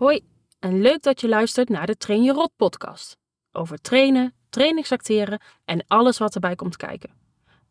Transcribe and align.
Hoi 0.00 0.20
en 0.58 0.80
leuk 0.80 1.02
dat 1.02 1.20
je 1.20 1.28
luistert 1.28 1.68
naar 1.68 1.86
de 1.86 1.96
Train 1.96 2.22
Je 2.22 2.32
Rot 2.32 2.50
podcast. 2.56 3.16
Over 3.52 3.80
trainen, 3.80 4.34
trainingsacteren 4.48 5.40
en 5.64 5.84
alles 5.86 6.18
wat 6.18 6.34
erbij 6.34 6.54
komt 6.54 6.76
kijken. 6.76 7.10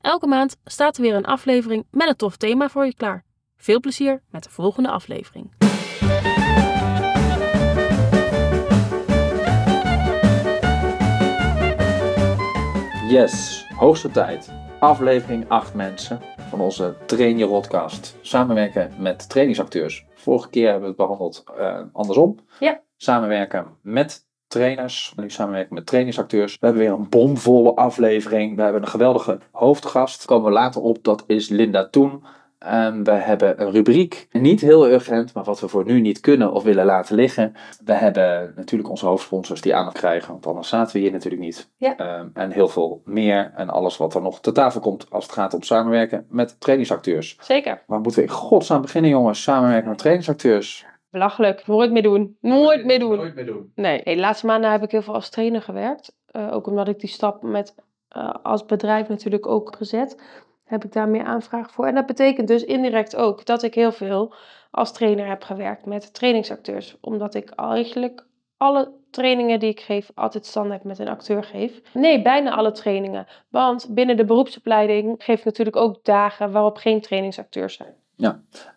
Elke 0.02 0.28
maand 0.28 0.58
staat 0.64 0.98
er 0.98 1.02
weer 1.02 1.16
een 1.16 1.26
aflevering 1.26 1.86
met 1.92 2.08
een 2.08 2.16
tof 2.16 2.38
thema 2.38 2.70
voor 2.70 2.86
je 2.86 2.94
klaar. 2.94 3.26
Veel 3.58 3.80
plezier 3.80 4.22
met 4.30 4.44
de 4.44 4.50
volgende 4.50 4.90
aflevering. 4.90 5.54
Yes, 13.08 13.66
hoogste 13.76 14.12
tijd. 14.12 14.59
Aflevering 14.80 15.46
8 15.50 15.74
mensen 15.74 16.22
van 16.50 16.62
onze 16.62 16.96
Train 17.06 17.38
Je 17.38 17.46
Rodcast. 17.46 18.18
Samenwerken 18.22 18.92
met 18.98 19.30
trainingsacteurs. 19.30 20.06
Vorige 20.14 20.50
keer 20.50 20.64
hebben 20.64 20.82
we 20.82 20.88
het 20.88 20.98
behandeld 20.98 21.44
eh, 21.58 21.82
andersom. 21.94 22.40
Ja. 22.60 22.82
Samenwerken 22.98 23.66
met 23.82 24.28
trainers. 24.48 25.14
Nu 25.16 25.30
samenwerken 25.30 25.74
met 25.74 25.86
trainingsacteurs. 25.86 26.58
We 26.60 26.66
hebben 26.66 26.84
weer 26.84 26.92
een 26.92 27.10
bomvolle 27.10 27.76
aflevering. 27.76 28.56
We 28.56 28.62
hebben 28.62 28.82
een 28.82 28.88
geweldige 28.88 29.40
hoofdgast. 29.52 30.18
Daar 30.18 30.28
komen 30.28 30.52
we 30.52 30.58
later 30.58 30.82
op. 30.82 31.04
Dat 31.04 31.24
is 31.28 31.50
Linda 31.50 31.90
Toen. 31.90 32.24
En 32.60 33.04
we 33.04 33.12
hebben 33.12 33.62
een 33.62 33.72
rubriek. 33.72 34.28
Niet 34.32 34.62
heel 34.62 34.88
urgent, 34.90 35.34
maar 35.34 35.44
wat 35.44 35.60
we 35.60 35.68
voor 35.68 35.86
nu 35.86 36.02
niet 36.02 36.20
kunnen 36.20 36.52
of 36.52 36.64
willen 36.64 36.86
laten 36.86 37.16
liggen. 37.16 37.54
We 37.86 37.94
hebben 37.94 38.54
natuurlijk 38.56 38.90
onze 38.90 39.06
hoofdsponsors 39.06 39.62
die 39.62 39.76
aandacht 39.76 39.98
krijgen. 39.98 40.32
Want 40.32 40.48
anders 40.48 40.70
zaten 40.70 40.94
we 40.94 41.00
hier 41.00 41.12
natuurlijk 41.12 41.42
niet. 41.42 41.70
Ja. 41.78 41.96
Ehm, 41.96 42.28
en 42.34 42.52
heel 42.52 42.68
veel 42.68 43.02
meer. 43.06 43.52
En 43.56 43.70
alles 43.70 43.98
wat 43.98 44.16
er 44.16 44.22
nog 44.22 44.42
te 44.42 44.52
tafel 44.52 44.82
komt 44.82 45.10
als 45.10 45.24
het 45.24 45.34
gaat 45.34 45.54
om 45.54 45.64
samenwerken 45.64 46.26
met 46.30 46.60
trainingsacteurs. 46.60 47.38
Zeker. 47.42 47.84
Waar 47.88 48.00
moeten 48.00 48.22
we 48.22 48.28
in 48.28 48.34
godsnaam 48.34 48.82
beginnen, 48.82 49.12
jongens? 49.12 49.44
Samenwerken 49.44 49.90
met 49.90 49.98
trainingsacteurs. 49.98 50.86
Belachelijk. 51.12 51.68
Nooit 51.68 51.92
meer 51.92 52.04
doen. 52.04 52.38
Nooit 52.42 52.86
meer 52.86 53.00
doen. 53.00 53.16
Nooit 53.16 53.36
meer 53.36 53.46
doen. 53.46 53.72
Nee, 53.76 54.02
nee, 54.04 54.16
de 54.16 54.22
laatste 54.22 54.46
maanden 54.46 54.72
heb 54.72 54.84
ik 54.84 54.92
heel 54.92 55.02
veel 55.02 55.14
als 55.14 55.30
trainer 55.30 55.62
gewerkt. 55.62 56.16
Eh, 56.26 56.54
ook 56.54 56.68
omdat 56.68 56.88
ik 56.88 57.00
die 57.00 57.10
stap 57.10 57.44
met 57.44 57.76
eh, 58.08 58.34
als 58.44 58.66
bedrijf 58.66 59.08
natuurlijk 59.08 59.48
ook 59.48 59.76
gezet. 59.76 60.22
Heb 60.70 60.84
ik 60.84 60.94
daar 60.94 61.10
meer 61.10 61.24
aanvraag 61.24 61.72
voor. 61.72 61.86
En 61.86 61.96
dat 61.96 62.06
betekent 62.06 62.48
dus 62.48 62.64
indirect 62.64 63.16
ook 63.16 63.46
dat 63.46 63.64
ik 63.64 63.74
heel 63.74 63.92
veel 63.92 64.34
als 64.72 64.94
trainer 64.94 65.28
heb 65.28 65.44
gewerkt 65.44 65.86
met 65.86 66.14
trainingsacteurs. 66.14 66.98
Omdat 67.02 67.36
ik 67.36 67.50
eigenlijk 67.50 68.26
alle 68.58 68.92
trainingen 69.12 69.60
die 69.60 69.70
ik 69.70 69.80
geef 69.80 70.12
altijd 70.16 70.46
standaard 70.46 70.84
met 70.84 71.00
een 71.00 71.08
acteur 71.08 71.44
geef. 71.44 71.82
Nee, 71.94 72.22
bijna 72.22 72.56
alle 72.56 72.72
trainingen. 72.72 73.28
Want 73.50 73.88
binnen 73.90 74.18
de 74.18 74.26
beroepsopleiding 74.26 75.16
geef 75.18 75.40
ik 75.40 75.46
natuurlijk 75.46 75.76
ook 75.76 76.04
dagen 76.04 76.52
waarop 76.52 76.78
geen 76.78 77.02
trainingsacteurs 77.02 77.76
zijn. 77.76 77.94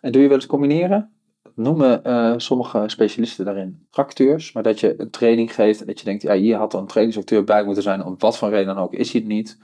En 0.01 0.11
doe 0.11 0.21
je 0.21 0.27
wel 0.27 0.37
eens 0.37 0.45
combineren? 0.45 1.11
Noemen 1.55 2.03
eh, 2.03 2.33
sommige 2.37 2.83
specialisten 2.87 3.45
daarin 3.45 3.87
acteurs. 3.91 4.51
Maar 4.51 4.63
dat 4.63 4.79
je 4.79 5.01
een 5.01 5.09
training 5.09 5.53
geeft 5.55 5.81
en 5.81 5.87
dat 5.87 5.99
je 5.99 6.05
denkt, 6.05 6.21
ja, 6.21 6.33
hier 6.33 6.57
had 6.57 6.73
er 6.73 6.79
een 6.79 6.87
trainingsacteur 6.87 7.43
bij 7.43 7.63
moeten 7.63 7.83
zijn. 7.83 8.03
Om 8.03 8.15
wat 8.17 8.37
voor 8.37 8.49
reden 8.49 8.75
dan 8.75 8.83
ook 8.83 8.93
is 8.93 9.11
hij 9.11 9.21
het 9.21 9.29
niet. 9.29 9.57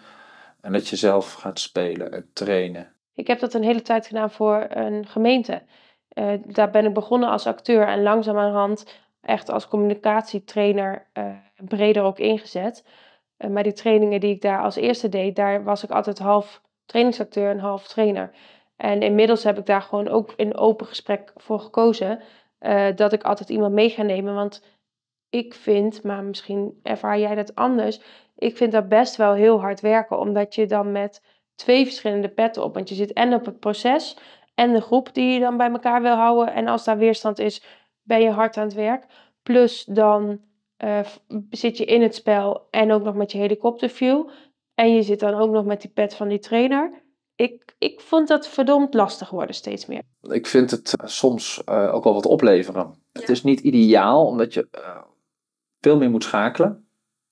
En 0.62 0.72
dat 0.72 0.88
je 0.88 0.96
zelf 0.96 1.34
gaat 1.34 1.60
spelen 1.60 2.12
en 2.12 2.30
trainen. 2.34 2.94
Ik 3.14 3.28
heb 3.28 3.40
dat 3.40 3.54
een 3.54 3.64
hele 3.64 3.82
tijd 3.82 4.08
gedaan 4.08 4.32
voor 4.32 4.66
een 4.70 5.06
gemeente. 5.06 5.62
Eh, 6.10 6.34
daar 6.46 6.70
ben 6.70 6.86
ik 6.86 6.94
begonnen 6.94 7.30
als 7.30 7.48
acteur 7.48 7.88
en 7.88 8.04
langzamerhand 8.04 9.00
echt 9.22 9.50
als 9.50 9.68
communicatietrainer 9.68 11.08
eh, 11.14 11.26
breder 11.56 12.04
ook 12.04 12.20
ingezet. 12.20 12.86
Eh, 13.38 13.50
maar 13.50 13.64
die 13.64 13.74
trainingen 13.74 14.20
die 14.20 14.34
ik 14.34 14.42
daar 14.42 14.62
als 14.62 14.76
eerste 14.76 15.10
deed, 15.10 15.36
daar 15.36 15.64
was 15.64 15.84
ik 15.84 15.90
altijd 15.90 16.20
half 16.20 16.62
trainingsacteur 16.86 17.50
en 17.50 17.60
half 17.60 17.88
trainer. 17.88 18.32
En 18.76 19.02
inmiddels 19.02 19.44
heb 19.44 19.58
ik 19.58 19.66
daar 19.66 19.82
gewoon 19.82 20.08
ook 20.08 20.34
in 20.36 20.58
open 20.58 20.86
gesprek 20.88 21.32
voor 21.36 21.60
gekozen 21.60 22.22
dat 22.96 23.14
ik 23.14 23.24
altijd 23.24 23.50
iemand 23.50 23.74
mee 23.74 23.90
ga 23.90 24.04
nemen. 24.04 24.34
Want 24.34 24.64
ik 25.30 25.54
vind, 25.54 26.04
maar 26.04 26.24
misschien 26.24 26.80
ervaar 26.84 27.20
jij 27.20 27.36
dat 27.36 27.56
anders, 27.56 28.02
ik 28.36 28.58
vind 28.58 28.72
dat 28.72 28.90
best 28.90 29.16
wel 29.16 29.34
heel 29.34 29.60
hard 29.60 29.82
werken. 29.82 30.20
Omdat 30.20 30.56
je 30.56 30.66
dan 30.66 30.92
met 30.92 31.22
twee 31.56 31.86
verschillende 31.86 32.30
petten 32.30 32.64
op, 32.64 32.74
want 32.74 32.90
je 32.90 32.96
zit 32.96 33.14
en 33.14 33.34
op 33.34 33.46
het 33.46 33.60
proces 33.60 34.18
en 34.56 34.74
de 34.74 34.82
groep 34.82 35.14
die 35.14 35.34
je 35.34 35.40
dan 35.40 35.58
bij 35.58 35.72
elkaar 35.72 36.02
wil 36.02 36.16
houden. 36.16 36.54
En 36.54 36.68
als 36.68 36.84
daar 36.84 36.98
weerstand 36.98 37.40
is, 37.40 37.64
ben 38.02 38.22
je 38.22 38.30
hard 38.30 38.58
aan 38.58 38.64
het 38.64 38.74
werk. 38.74 39.06
Plus 39.44 39.86
dan 39.86 40.40
eh, 40.78 41.00
zit 41.50 41.78
je 41.78 41.86
in 41.86 42.02
het 42.02 42.16
spel 42.16 42.68
en 42.70 42.92
ook 42.92 43.04
nog 43.04 43.16
met 43.16 43.32
je 43.32 43.38
helikopterview. 43.38 44.30
En 44.76 44.94
je 44.94 45.02
zit 45.02 45.20
dan 45.20 45.34
ook 45.34 45.52
nog 45.52 45.66
met 45.66 45.82
die 45.82 45.92
pet 45.92 46.16
van 46.16 46.28
die 46.28 46.40
trainer. 46.40 47.04
Ik, 47.36 47.76
ik 47.78 48.02
vond 48.02 48.28
dat 48.28 48.48
verdomd 48.48 48.94
lastig 48.94 49.30
worden 49.30 49.56
steeds 49.56 49.86
meer. 49.86 50.02
Ik 50.22 50.48
vind 50.48 50.72
het 50.72 50.94
eh, 50.94 51.08
soms 51.08 51.62
eh, 51.66 51.94
ook 51.94 52.04
wel 52.04 52.14
wat 52.14 52.26
opleveren. 52.26 52.96
Het 53.12 53.30
is 53.30 53.44
niet 53.44 53.60
ideaal, 53.60 54.26
omdat 54.26 54.54
je 54.54 54.68
eh, 54.72 55.02
veel 55.82 55.98
meer 55.98 56.10
moet 56.10 56.24
schakelen. 56.24 56.84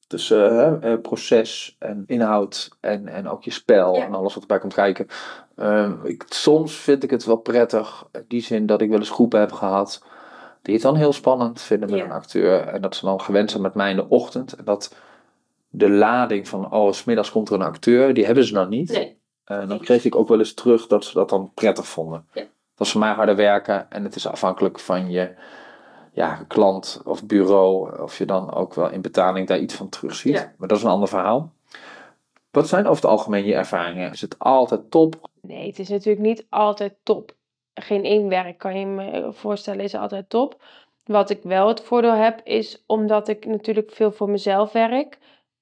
Tussen 0.08 0.50
eh, 0.81 0.91
eh, 0.94 1.02
proces 1.02 1.75
en 1.80 2.03
inhoud 2.08 2.69
en, 2.80 3.08
en 3.08 3.28
ook 3.30 3.44
je 3.44 3.52
spel 3.52 3.96
Ja. 3.96 4.06
en 4.06 4.13
alles 4.13 4.34
wat 4.34 4.41
erbij 4.44 4.59
komt 4.59 4.74
kijken. 4.74 5.08
Ehm, 5.56 5.94
ik, 6.06 6.24
soms 6.30 6.75
vind 6.75 7.03
ik 7.03 7.09
het 7.09 7.25
wel 7.25 7.36
prettig, 7.36 8.07
in 8.12 8.25
die 8.28 8.41
zin 8.41 8.66
dat 8.66 8.81
ik 8.81 8.90
wel 8.90 9.00
eens 9.00 9.09
groepen 9.09 9.40
heb 9.40 9.52
gehad 9.52 10.03
die 10.62 10.74
het 10.74 10.84
dan 10.84 10.96
heel 10.96 11.13
spannend 11.13 11.62
vinden 11.62 11.90
met 11.90 12.00
Ja. 12.00 12.06
een 12.06 12.12
acteur. 12.12 12.59
En 12.68 12.81
dat 12.81 12.96
ze 12.96 13.06
dan 13.06 13.22
gewend 13.22 13.50
zijn 13.52 13.63
met 13.63 13.74
mij 13.74 13.90
in 13.90 13.96
de 13.96 14.09
ochtend. 14.09 14.53
En 14.56 14.66
dat 14.66 14.96
de 15.69 15.90
lading 15.90 16.47
van, 16.47 16.72
oh, 16.72 16.91
smiddags 16.91 17.31
komt 17.31 17.50
er 17.50 17.56
een 17.56 17.62
acteur, 17.62 18.13
die 18.13 18.25
hebben 18.25 18.44
ze 18.44 18.53
dan 18.53 18.69
niet. 18.69 18.91
Nee. 18.91 19.19
En 19.46 19.68
dan 19.68 19.80
kreeg 19.80 20.06
ik 20.06 20.16
ook 20.16 20.28
wel 20.28 20.40
eens 20.40 20.53
terug 20.53 20.88
dat 20.88 21.06
ze 21.06 21.13
dat 21.13 21.30
dan 21.30 21.52
prettig 21.53 21.88
vonden. 21.88 22.25
Ja. 22.34 22.41
Dat 22.75 22.86
is 22.88 22.91
voor 22.91 23.02
mij 23.02 23.12
harder 23.13 23.36
werken 23.36 23.91
en 23.91 24.03
het 24.03 24.16
is 24.16 24.28
afhankelijk 24.28 24.80
van 24.80 25.09
je 25.12 25.34
ja, 26.17 26.45
klant 26.47 27.01
of 27.05 27.25
bureau. 27.25 28.01
Of 28.01 28.17
je 28.17 28.25
dan 28.25 28.53
ook 28.53 28.73
wel 28.73 28.89
in 28.89 29.01
betaling 29.01 29.47
daar 29.47 29.59
iets 29.59 29.73
van 29.73 29.89
terugziet. 29.89 30.33
Ja. 30.33 30.53
Maar 30.57 30.67
dat 30.67 30.78
is 30.78 30.83
een 30.83 30.89
ander 30.89 31.07
verhaal. 31.07 31.51
Wat 32.51 32.67
zijn 32.67 32.85
over 32.85 33.01
het 33.01 33.11
algemeen 33.11 33.45
je 33.45 33.53
ervaringen? 33.53 34.11
Is 34.11 34.22
het 34.22 34.39
altijd 34.39 34.91
top? 34.91 35.29
Nee, 35.41 35.67
het 35.67 35.79
is 35.79 35.89
natuurlijk 35.89 36.25
niet 36.25 36.45
altijd 36.50 36.95
top. 37.03 37.35
Geen 37.73 38.03
één 38.03 38.27
werk 38.27 38.57
kan 38.57 38.79
je 38.79 38.85
me 38.85 39.29
voorstellen 39.31 39.83
is 39.83 39.95
altijd 39.95 40.29
top. 40.29 40.63
Wat 41.06 41.29
ik 41.29 41.39
wel 41.44 41.67
het 41.67 41.81
voordeel 41.81 42.13
heb, 42.13 42.41
is 42.44 42.83
omdat 42.88 43.27
ik 43.27 43.45
natuurlijk 43.45 43.91
veel 43.91 44.11
voor 44.11 44.29
mezelf 44.29 44.72
werk, 44.72 45.17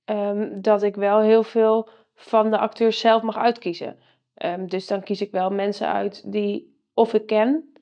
ehm, 0.05 0.61
dat 0.61 0.83
ik 0.83 0.95
wel 0.95 1.19
heel 1.19 1.44
veel 1.44 1.89
van 2.13 2.51
de 2.51 2.57
acteurs 2.57 2.99
zelf 2.99 3.21
mag 3.21 3.38
uitkiezen. 3.38 3.97
Ehm, 4.33 4.65
dus 4.65 4.88
dan 4.88 5.03
kies 5.03 5.21
ik 5.21 5.31
wel 5.31 5.49
mensen 5.49 5.88
uit 5.88 6.31
die 6.31 6.75
of 6.94 7.13
ik 7.13 7.25
ken 7.25 7.75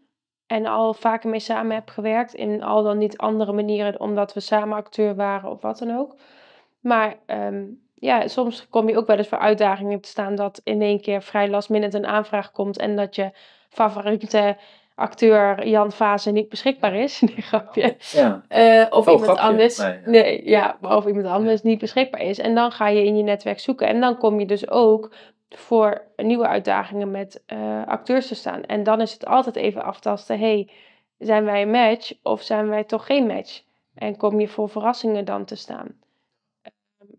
en 0.53 0.66
al 0.66 0.94
vaker 0.94 1.30
mee 1.30 1.40
samen 1.40 1.75
heb 1.75 1.90
gewerkt. 1.90 2.34
In 2.34 2.64
al 2.64 2.84
dan 2.84 2.97
niet 2.97 3.18
andere 3.18 3.53
manieren, 3.53 4.00
omdat 4.00 4.34
we 4.34 4.40
samen 4.40 4.78
acteur 4.78 5.16
waren 5.16 5.50
of 5.50 5.62
wat 5.62 5.78
dan 5.80 5.97
ook. 5.97 6.16
Maar 6.80 7.16
ehm, 7.25 7.64
ja, 7.96 8.28
soms 8.28 8.68
kom 8.69 8.90
je 8.90 8.97
ook 8.97 9.08
wel 9.08 9.18
eens 9.18 9.28
voor 9.28 9.38
uitdagingen 9.38 10.02
te 10.02 10.09
staan 10.09 10.36
dat 10.36 10.62
in 10.63 10.81
één 10.81 11.02
keer 11.02 11.22
vrij 11.22 11.50
last 11.50 11.69
minute 11.69 11.97
een 11.97 12.06
aanvraag 12.06 12.52
komt 12.52 12.78
en 12.78 12.96
dat 12.96 13.16
je 13.16 13.31
favoriete 13.69 14.58
acteur 14.96 15.68
Jan 15.68 15.92
Vase 15.92 16.31
niet 16.31 16.50
beschikbaar 16.50 16.96
is. 16.96 17.22
Nee, 17.25 17.42
grapje. 17.42 17.96
Ja. 18.12 18.42
Eh, 18.47 18.86
of 18.90 19.08
Oh, 19.08 19.13
iemand 19.13 19.24
grapje. 19.24 19.42
anders. 19.44 19.78
Nee, 19.78 19.92
ja. 19.92 20.00
Nee, 20.06 20.50
ja, 20.50 20.78
of 20.81 21.06
iemand 21.06 21.25
anders 21.25 21.62
niet 21.62 21.80
beschikbaar 21.80 22.22
is. 22.22 22.40
En 22.40 22.56
dan 22.56 22.72
ga 22.72 22.88
je 22.88 23.06
in 23.06 23.18
je 23.18 23.24
netwerk 23.24 23.59
zoeken. 23.59 23.88
En 23.88 24.00
dan 24.00 24.18
kom 24.18 24.40
je 24.40 24.46
dus 24.46 24.69
ook 24.69 25.13
voor 25.58 26.02
nieuwe 26.16 26.47
uitdagingen 26.47 27.12
met 27.12 27.44
eh, 27.46 27.86
acteurs 27.86 28.28
te 28.28 28.36
staan. 28.36 28.64
En 28.64 28.84
dan 28.84 29.02
is 29.02 29.14
het 29.14 29.25
altijd 29.25 29.56
even 29.56 29.84
aftasten. 29.84 30.40
hey, 30.40 30.69
zijn 31.18 31.44
wij 31.46 31.62
een 31.62 31.72
match 31.72 32.14
of 32.24 32.41
zijn 32.41 32.69
wij 32.69 32.84
toch 32.84 33.06
geen 33.06 33.25
match? 33.25 33.63
En 33.96 34.18
kom 34.18 34.40
je 34.40 34.47
voor 34.47 34.69
verrassingen 34.69 35.25
dan 35.25 35.46
te 35.46 35.56
staan? 35.56 36.00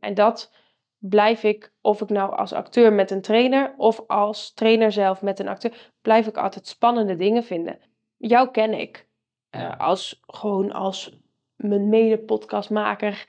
En 0.00 0.14
dat 0.14 0.52
blijf 0.98 1.42
ik, 1.42 1.72
of 1.80 2.00
ik 2.00 2.08
nou 2.08 2.36
als 2.36 2.52
acteur 2.52 2.92
met 2.92 3.10
een 3.10 3.20
trainer 3.20 3.74
of 3.76 4.04
als 4.06 4.54
trainer 4.54 4.92
zelf 4.92 5.22
met 5.22 5.38
een 5.38 5.48
acteur, 5.48 5.92
blijf 6.02 6.26
ik 6.26 6.36
altijd 6.36 6.66
spannende 6.66 7.16
dingen 7.16 7.44
vinden. 7.44 7.78
Jou 8.16 8.50
ken 8.50 8.72
ik 8.72 9.06
eh, 9.50 9.78
als 9.78 10.20
gewoon 10.26 10.72
als 10.72 11.18
mijn 11.56 11.88
mede-podcastmaker, 11.88 13.26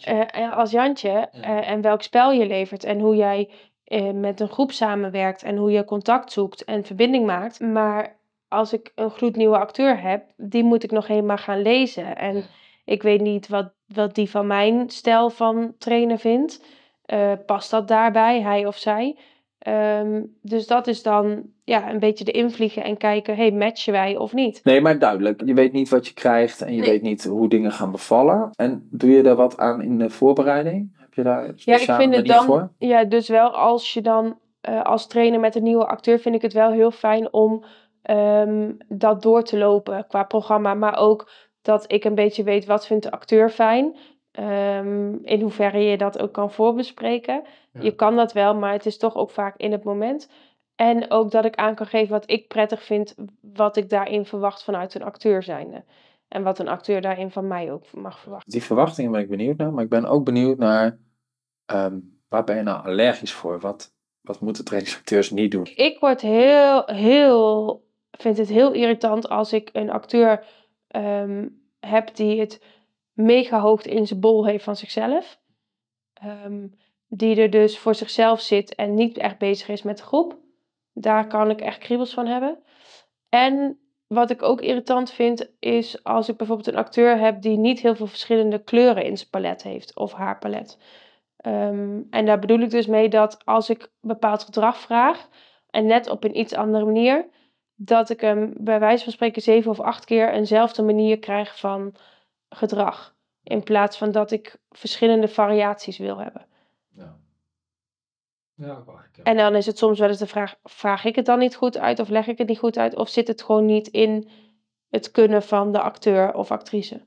eh, 0.00 0.56
als 0.56 0.70
Jantje, 0.70 1.10
eh, 1.10 1.68
en 1.70 1.80
welk 1.80 2.02
spel 2.02 2.32
je 2.32 2.46
levert 2.46 2.84
en 2.84 3.00
hoe 3.00 3.16
jij 3.16 3.50
met 4.14 4.40
een 4.40 4.48
groep 4.48 4.72
samenwerkt 4.72 5.42
en 5.42 5.56
hoe 5.56 5.70
je 5.70 5.84
contact 5.84 6.32
zoekt 6.32 6.64
en 6.64 6.84
verbinding 6.84 7.26
maakt. 7.26 7.60
Maar 7.60 8.16
als 8.48 8.72
ik 8.72 8.92
een 8.94 9.10
gloednieuwe 9.10 9.58
acteur 9.58 10.00
heb, 10.02 10.24
die 10.36 10.64
moet 10.64 10.82
ik 10.82 10.90
nog 10.90 11.08
eenmaal 11.08 11.36
gaan 11.36 11.62
lezen. 11.62 12.16
En 12.16 12.36
Ja. 12.36 12.42
ik 12.84 13.02
weet 13.02 13.20
niet 13.20 13.48
wat, 13.48 13.72
wat 13.86 14.14
die 14.14 14.30
van 14.30 14.46
mijn 14.46 14.90
stijl 14.90 15.30
van 15.30 15.74
trainen 15.78 16.18
vindt. 16.18 16.64
Eh, 17.04 17.32
past 17.46 17.70
dat 17.70 17.88
daarbij, 17.88 18.40
hij 18.42 18.66
of 18.66 18.76
zij? 18.76 19.16
Ehm, 19.58 20.22
dus 20.42 20.66
dat 20.66 20.86
is 20.86 21.02
dan 21.02 21.42
ja, 21.64 21.90
een 21.90 21.98
beetje 21.98 22.24
de 22.24 22.30
invliegen 22.30 22.84
en 22.84 22.96
kijken, 22.96 23.36
hey, 23.36 23.50
matchen 23.52 23.92
wij 23.92 24.16
of 24.16 24.32
niet? 24.32 24.60
Nee, 24.64 24.80
maar 24.80 24.98
duidelijk. 24.98 25.42
Je 25.44 25.54
weet 25.54 25.72
niet 25.72 25.88
wat 25.88 26.06
je 26.06 26.14
krijgt 26.14 26.62
en 26.62 26.74
je 26.74 26.80
Nee. 26.80 26.90
weet 26.90 27.02
niet 27.02 27.24
hoe 27.24 27.48
dingen 27.48 27.72
gaan 27.72 27.90
bevallen. 27.92 28.50
En 28.56 28.88
doe 28.90 29.10
je 29.10 29.22
daar 29.22 29.36
wat 29.36 29.58
aan 29.58 29.82
in 29.82 29.98
de 29.98 30.10
voorbereiding? 30.10 30.96
Heb 31.14 31.24
je 31.24 31.30
daar 31.30 31.44
een 31.44 31.54
Ja, 31.56 32.18
ik 32.18 32.26
dan, 32.26 32.44
voor? 32.44 32.70
ja, 32.78 33.04
dus 33.04 33.28
wel 33.28 33.50
als 33.50 33.92
je 33.92 34.00
dan 34.00 34.38
eh, 34.60 34.82
als 34.82 35.06
trainer 35.06 35.40
met 35.40 35.54
een 35.54 35.62
nieuwe 35.62 35.86
acteur, 35.86 36.18
vind 36.18 36.34
ik 36.34 36.42
het 36.42 36.52
wel 36.52 36.70
heel 36.70 36.90
fijn 36.90 37.32
om 37.32 37.64
ehm, 38.02 38.72
dat 38.88 39.22
door 39.22 39.42
te 39.42 39.58
lopen 39.58 40.06
qua 40.06 40.22
programma, 40.22 40.74
maar 40.74 40.96
ook 40.96 41.30
dat 41.62 41.92
ik 41.92 42.04
een 42.04 42.14
beetje 42.14 42.42
weet 42.42 42.64
wat 42.64 42.86
vindt 42.86 43.02
de 43.02 43.10
acteur 43.10 43.50
fijn. 43.50 43.96
Ehm, 44.30 45.14
in 45.14 45.40
hoeverre 45.40 45.78
je 45.78 45.96
dat 45.96 46.18
ook 46.18 46.32
kan 46.32 46.50
voorbespreken. 46.50 47.42
Ja. 47.72 47.80
Je 47.82 47.94
kan 47.94 48.16
dat 48.16 48.32
wel, 48.32 48.54
maar 48.54 48.72
het 48.72 48.86
is 48.86 48.98
toch 48.98 49.14
ook 49.14 49.30
vaak 49.30 49.56
in 49.56 49.72
het 49.72 49.84
moment. 49.84 50.30
En 50.76 51.10
ook 51.10 51.30
dat 51.30 51.44
ik 51.44 51.54
aan 51.54 51.74
kan 51.74 51.86
geven 51.86 52.12
wat 52.12 52.30
ik 52.30 52.48
prettig 52.48 52.82
vind, 52.82 53.14
wat 53.40 53.76
ik 53.76 53.88
daarin 53.88 54.24
verwacht 54.24 54.64
vanuit 54.64 54.94
een 54.94 55.04
acteur 55.04 55.42
zijnde. 55.42 55.84
En 56.34 56.42
wat 56.42 56.58
een 56.58 56.68
acteur 56.68 57.00
daarin 57.00 57.30
van 57.30 57.46
mij 57.46 57.72
ook 57.72 57.92
mag 57.92 58.18
verwachten. 58.18 58.52
Die 58.52 58.62
verwachtingen 58.62 59.12
ben 59.12 59.20
ik 59.20 59.28
benieuwd 59.28 59.56
naar, 59.56 59.72
maar 59.72 59.84
ik 59.84 59.90
ben 59.90 60.04
ook 60.04 60.24
benieuwd 60.24 60.58
naar 60.58 60.98
ehm, 61.64 61.98
waar 62.28 62.44
ben 62.44 62.56
je 62.56 62.62
nou 62.62 62.86
allergisch 62.86 63.32
voor? 63.32 63.60
Wat, 63.60 63.94
wat 64.20 64.40
moeten 64.40 64.64
trainingsacteurs 64.64 65.30
niet 65.30 65.50
doen? 65.50 65.66
Ik 65.74 65.98
word 65.98 66.20
heel, 66.20 66.82
heel, 66.86 67.84
vind 68.10 68.36
het 68.36 68.48
heel 68.48 68.72
irritant 68.72 69.28
als 69.28 69.52
ik 69.52 69.70
een 69.72 69.90
acteur 69.90 70.46
ehm, 70.88 71.48
heb 71.80 72.14
die 72.14 72.40
het 72.40 72.62
mega 73.12 73.60
hoog 73.60 73.82
in 73.82 74.06
zijn 74.06 74.20
bol 74.20 74.46
heeft 74.46 74.64
van 74.64 74.76
zichzelf. 74.76 75.40
Ehm, 76.12 76.66
die 77.08 77.40
er 77.40 77.50
dus 77.50 77.78
voor 77.78 77.94
zichzelf 77.94 78.40
zit 78.40 78.74
en 78.74 78.94
niet 78.94 79.18
echt 79.18 79.38
bezig 79.38 79.68
is 79.68 79.82
met 79.82 79.96
de 79.96 80.04
groep. 80.04 80.38
Daar 80.92 81.26
kan 81.26 81.50
ik 81.50 81.60
echt 81.60 81.78
kriebels 81.78 82.14
van 82.14 82.26
hebben. 82.26 82.62
En 83.28 83.78
wat 84.14 84.30
ik 84.30 84.42
ook 84.42 84.60
irritant 84.60 85.10
vind, 85.10 85.50
is 85.58 86.04
als 86.04 86.28
ik 86.28 86.36
bijvoorbeeld 86.36 86.68
een 86.68 86.76
acteur 86.76 87.18
heb 87.18 87.42
die 87.42 87.58
niet 87.58 87.80
heel 87.80 87.94
veel 87.94 88.06
verschillende 88.06 88.62
kleuren 88.62 89.04
in 89.04 89.16
zijn 89.16 89.30
palet 89.30 89.62
heeft 89.62 89.96
of 89.96 90.12
haar 90.12 90.38
palet. 90.38 90.78
Ehm, 91.36 92.00
en 92.10 92.26
daar 92.26 92.38
bedoel 92.38 92.58
ik 92.58 92.70
dus 92.70 92.86
mee 92.86 93.08
dat 93.08 93.44
als 93.44 93.70
ik 93.70 93.90
bepaald 94.00 94.42
gedrag 94.42 94.78
vraag, 94.78 95.28
en 95.70 95.86
net 95.86 96.10
op 96.10 96.24
een 96.24 96.38
iets 96.38 96.54
andere 96.54 96.84
manier, 96.84 97.28
dat 97.74 98.10
ik 98.10 98.20
hem 98.20 98.54
bij 98.56 98.80
wijze 98.80 99.04
van 99.04 99.12
spreken 99.12 99.42
zeven 99.42 99.70
of 99.70 99.80
acht 99.80 100.04
keer 100.04 100.32
eenzelfde 100.32 100.82
manier 100.82 101.18
krijg 101.18 101.58
van 101.58 101.94
gedrag. 102.48 103.14
In 103.42 103.62
plaats 103.62 103.98
van 103.98 104.12
dat 104.12 104.30
ik 104.30 104.56
verschillende 104.70 105.28
variaties 105.28 105.98
wil 105.98 106.18
hebben. 106.18 106.46
Ja. 108.54 108.66
Ja, 108.66 108.72
ook 108.76 108.86
wel 108.86 108.98
En 109.22 109.36
dan 109.36 109.54
is 109.54 109.66
het 109.66 109.78
soms 109.78 109.98
wel 109.98 110.08
eens 110.08 110.18
de 110.18 110.26
vraag: 110.26 110.54
vraag 110.62 111.04
ik 111.04 111.16
het 111.16 111.26
dan 111.26 111.38
niet 111.38 111.56
goed 111.56 111.78
uit 111.78 111.98
of 111.98 112.08
leg 112.08 112.26
ik 112.26 112.38
het 112.38 112.48
niet 112.48 112.58
goed 112.58 112.78
uit? 112.78 112.96
Of 112.96 113.08
zit 113.08 113.28
het 113.28 113.42
gewoon 113.42 113.66
niet 113.66 113.88
in 113.88 114.28
het 114.88 115.10
kunnen 115.10 115.42
van 115.42 115.72
de 115.72 115.80
acteur 115.80 116.34
of 116.34 116.50
actrice? 116.50 117.00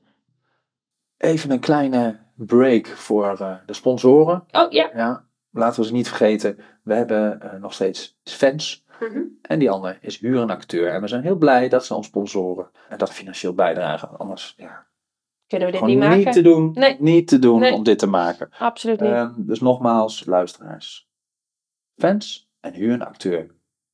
Even 1.16 1.50
een 1.50 1.60
kleine 1.60 2.18
break 2.34 2.86
voor 2.86 3.36
eh, 3.40 3.54
de 3.66 3.72
sponsoren. 3.72 4.44
Oh 4.50 4.70
ja. 4.72 4.90
Ja, 4.94 5.24
laten 5.50 5.80
we 5.80 5.86
ze 5.86 5.92
niet 5.92 6.08
vergeten. 6.08 6.58
We 6.82 6.94
hebben 6.94 7.40
eh, 7.42 7.60
nog 7.60 7.72
steeds 7.72 8.18
fans. 8.22 8.86
En 9.42 9.58
die 9.58 9.70
andere 9.70 9.98
is 10.00 10.18
huur 10.18 10.40
een 10.40 10.50
acteur. 10.50 10.90
En 10.92 11.00
we 11.00 11.08
zijn 11.08 11.22
heel 11.22 11.36
blij 11.36 11.68
dat 11.68 11.84
ze 11.84 11.94
ons 11.94 12.06
sponsoren. 12.06 12.70
En 12.88 12.98
dat 12.98 13.12
financieel 13.12 13.54
bijdragen. 13.54 14.18
Anders, 14.18 14.54
ja, 14.56 14.86
Kunnen 15.46 15.66
we 15.66 15.72
dit 15.72 15.84
niet 15.84 15.98
niet, 15.98 16.08
maken? 16.08 16.32
te 16.32 16.42
doen. 16.42 16.70
Nee. 16.74 16.96
Niet 16.98 17.28
te 17.28 17.38
doen 17.38 17.60
Nee. 17.60 17.72
om 17.72 17.82
dit 17.82 17.98
te 17.98 18.06
maken. 18.06 18.50
Absoluut 18.58 19.00
niet. 19.00 19.10
Ehm, 19.10 19.32
dus 19.36 19.60
nogmaals, 19.60 20.24
luisteraars. 20.26 21.07
Fans 22.02 22.48
en 22.60 22.72
huur 22.74 22.92
een 22.92 23.02
acteur. 23.04 23.46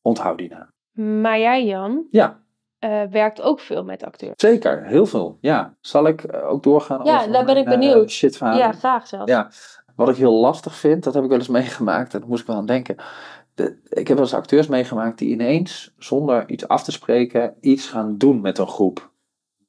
Onthoud 0.02 0.38
die 0.38 0.48
naam. 0.50 1.20
maar 1.20 1.38
jij, 1.38 1.64
Jan, 1.64 2.06
Ja, 2.10 2.42
eh, 2.78 3.02
werkt 3.10 3.40
ook 3.42 3.60
veel 3.60 3.84
met 3.84 4.04
acteurs. 4.04 4.32
zeker. 4.36 4.84
Heel 4.86 5.06
veel. 5.06 5.38
Ja. 5.40 5.76
Zal 5.80 6.06
ik 6.06 6.24
eh, 6.24 6.48
ook 6.48 6.62
doorgaan 6.62 7.04
Ja, 7.04 7.26
daar 7.26 7.44
ben 7.44 7.56
ik 7.56 7.64
mijn, 7.64 7.80
eh, 7.80 7.88
benieuwd. 7.88 8.10
shitverhalen? 8.10 8.60
Ja, 8.60 8.72
graag 8.72 9.06
zelfs. 9.06 9.30
Ja, 9.30 9.50
wat 9.96 10.08
ik 10.08 10.16
heel 10.16 10.40
lastig 10.40 10.74
vind, 10.74 11.04
dat 11.04 11.14
heb 11.14 11.22
ik 11.22 11.28
wel 11.28 11.38
eens 11.38 11.48
meegemaakt, 11.48 12.14
en 12.14 12.20
daar 12.20 12.28
moest 12.28 12.40
ik 12.40 12.46
wel 12.46 12.56
aan 12.56 12.66
denken. 12.66 12.96
De, 13.54 13.78
ik 13.88 14.08
heb 14.08 14.16
wel 14.16 14.26
eens 14.26 14.34
acteurs 14.34 14.66
meegemaakt 14.66 15.18
die 15.18 15.30
ineens, 15.30 15.94
zonder 15.98 16.48
iets 16.50 16.68
af 16.68 16.84
te 16.84 16.92
spreken, 16.92 17.54
iets 17.60 17.86
gaan 17.88 18.18
doen 18.18 18.40
met 18.40 18.58
een 18.58 18.66
groep. 18.68 19.12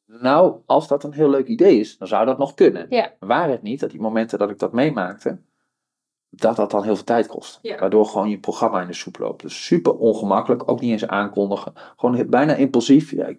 Nou, 0.06 0.56
als 0.66 0.88
dat 0.88 1.04
een 1.04 1.14
heel 1.14 1.30
leuk 1.30 1.48
idee 1.48 1.80
is, 1.80 1.98
dan 1.98 2.08
zou 2.08 2.26
dat 2.26 2.38
nog 2.38 2.54
kunnen. 2.54 2.86
Ja. 2.90 3.12
Waar 3.20 3.50
het 3.50 3.62
niet, 3.62 3.80
dat 3.80 3.90
die 3.92 4.00
momenten 4.02 4.40
dat 4.40 4.50
ik 4.50 4.60
dat 4.60 4.74
meemaakte, 4.74 5.38
dat 6.36 6.56
dat 6.56 6.72
dan 6.72 6.84
heel 6.84 6.96
veel 6.96 7.04
tijd 7.04 7.28
kost. 7.28 7.60
Ja. 7.62 7.80
Waardoor 7.80 8.06
gewoon 8.06 8.30
je 8.30 8.40
programma 8.40 8.82
in 8.82 8.88
de 8.88 8.94
soep 8.94 9.20
loopt. 9.20 9.42
Dus 9.42 9.66
super 9.66 9.94
ongemakkelijk, 9.94 10.70
ook 10.72 10.82
niet 10.82 10.92
eens 10.92 11.08
aankondigen. 11.08 11.74
Gewoon 11.98 12.30
bijna 12.30 12.54
impulsief. 12.56 13.12
Ja, 13.12 13.34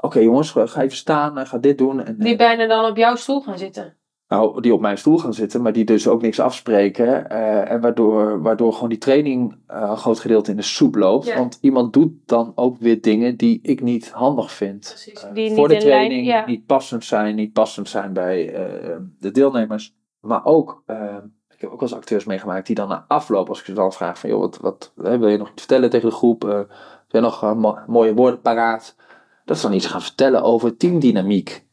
Oké 0.00 0.18
jongens, 0.18 0.50
ga 0.50 0.82
even 0.82 0.96
staan, 0.96 1.38
eh, 1.38 1.46
ga 1.46 1.58
dit 1.58 1.78
doen. 1.78 2.04
En, 2.04 2.16
Die 2.18 2.36
bijna 2.36 2.66
dan 2.66 2.90
op 2.90 2.96
jouw 2.96 3.14
stoel 3.14 3.40
gaan 3.40 3.58
zitten. 3.58 3.96
nou, 4.28 4.60
die 4.60 4.74
op 4.74 4.80
mijn 4.80 4.98
stoel 4.98 5.18
gaan 5.18 5.34
zitten, 5.34 5.62
maar 5.62 5.72
die 5.72 5.84
dus 5.84 6.08
ook 6.08 6.22
niks 6.22 6.40
afspreken. 6.40 7.30
eh, 7.30 7.70
en 7.70 7.80
waardoor, 7.80 8.42
waardoor 8.42 8.72
gewoon 8.72 8.88
die 8.88 8.98
training 8.98 9.56
eh, 9.66 9.86
een 9.90 9.96
groot 9.96 10.20
gedeelte 10.20 10.50
in 10.50 10.56
de 10.56 10.62
soep 10.62 10.94
loopt. 10.94 11.26
Ja. 11.26 11.38
Want 11.38 11.58
iemand 11.60 11.92
doet 11.92 12.12
dan 12.26 12.52
ook 12.54 12.78
weer 12.78 13.00
dingen 13.00 13.36
die 13.36 13.58
ik 13.62 13.82
niet 13.82 14.10
handig 14.10 14.52
vind. 14.52 14.80
Precies, 14.88 15.24
Eh, 15.24 15.34
die 15.34 15.54
voor 15.54 15.68
niet 15.68 15.80
de 15.80 15.84
in 15.84 15.90
lijn- 15.90 16.06
training, 16.08 16.26
ja. 16.26 16.46
niet 16.46 16.66
passend 16.66 17.04
zijn, 17.04 17.34
niet 17.34 17.52
passend 17.52 17.88
zijn 17.88 18.12
bij 18.12 18.52
eh, 18.54 18.96
de 19.18 19.30
deelnemers. 19.30 19.94
Maar 20.20 20.44
ook, 20.44 20.82
eh, 20.86 21.16
heb 21.64 21.72
ook 21.72 21.80
wel 21.80 21.88
eens 21.88 21.98
acteurs 21.98 22.24
meegemaakt 22.24 22.66
die 22.66 22.74
dan 22.76 22.88
na 22.88 23.04
afloop, 23.08 23.48
als 23.48 23.58
ik 23.58 23.64
ze 23.64 23.72
dan 23.72 23.92
vraag 23.92 24.18
van, 24.18 24.30
joh, 24.30 24.40
wat, 24.40 24.58
wat 24.60 24.92
hè, 25.02 25.18
wil 25.18 25.28
je 25.28 25.36
nog 25.38 25.48
iets 25.50 25.60
vertellen 25.62 25.90
tegen 25.90 26.08
de 26.08 26.14
groep? 26.14 26.44
Eh, 26.44 26.50
heb 26.56 26.68
je 27.08 27.20
nog 27.20 27.42
eh, 27.42 27.52
mo- 27.52 27.78
mooie 27.86 28.14
woorden 28.14 28.40
paraat? 28.40 28.96
Dat 29.44 29.56
ze 29.58 29.66
dan 29.66 29.76
iets 29.76 29.86
gaan 29.86 30.02
vertellen 30.02 30.42
over 30.42 30.76
teamdynamiek. 30.76 31.66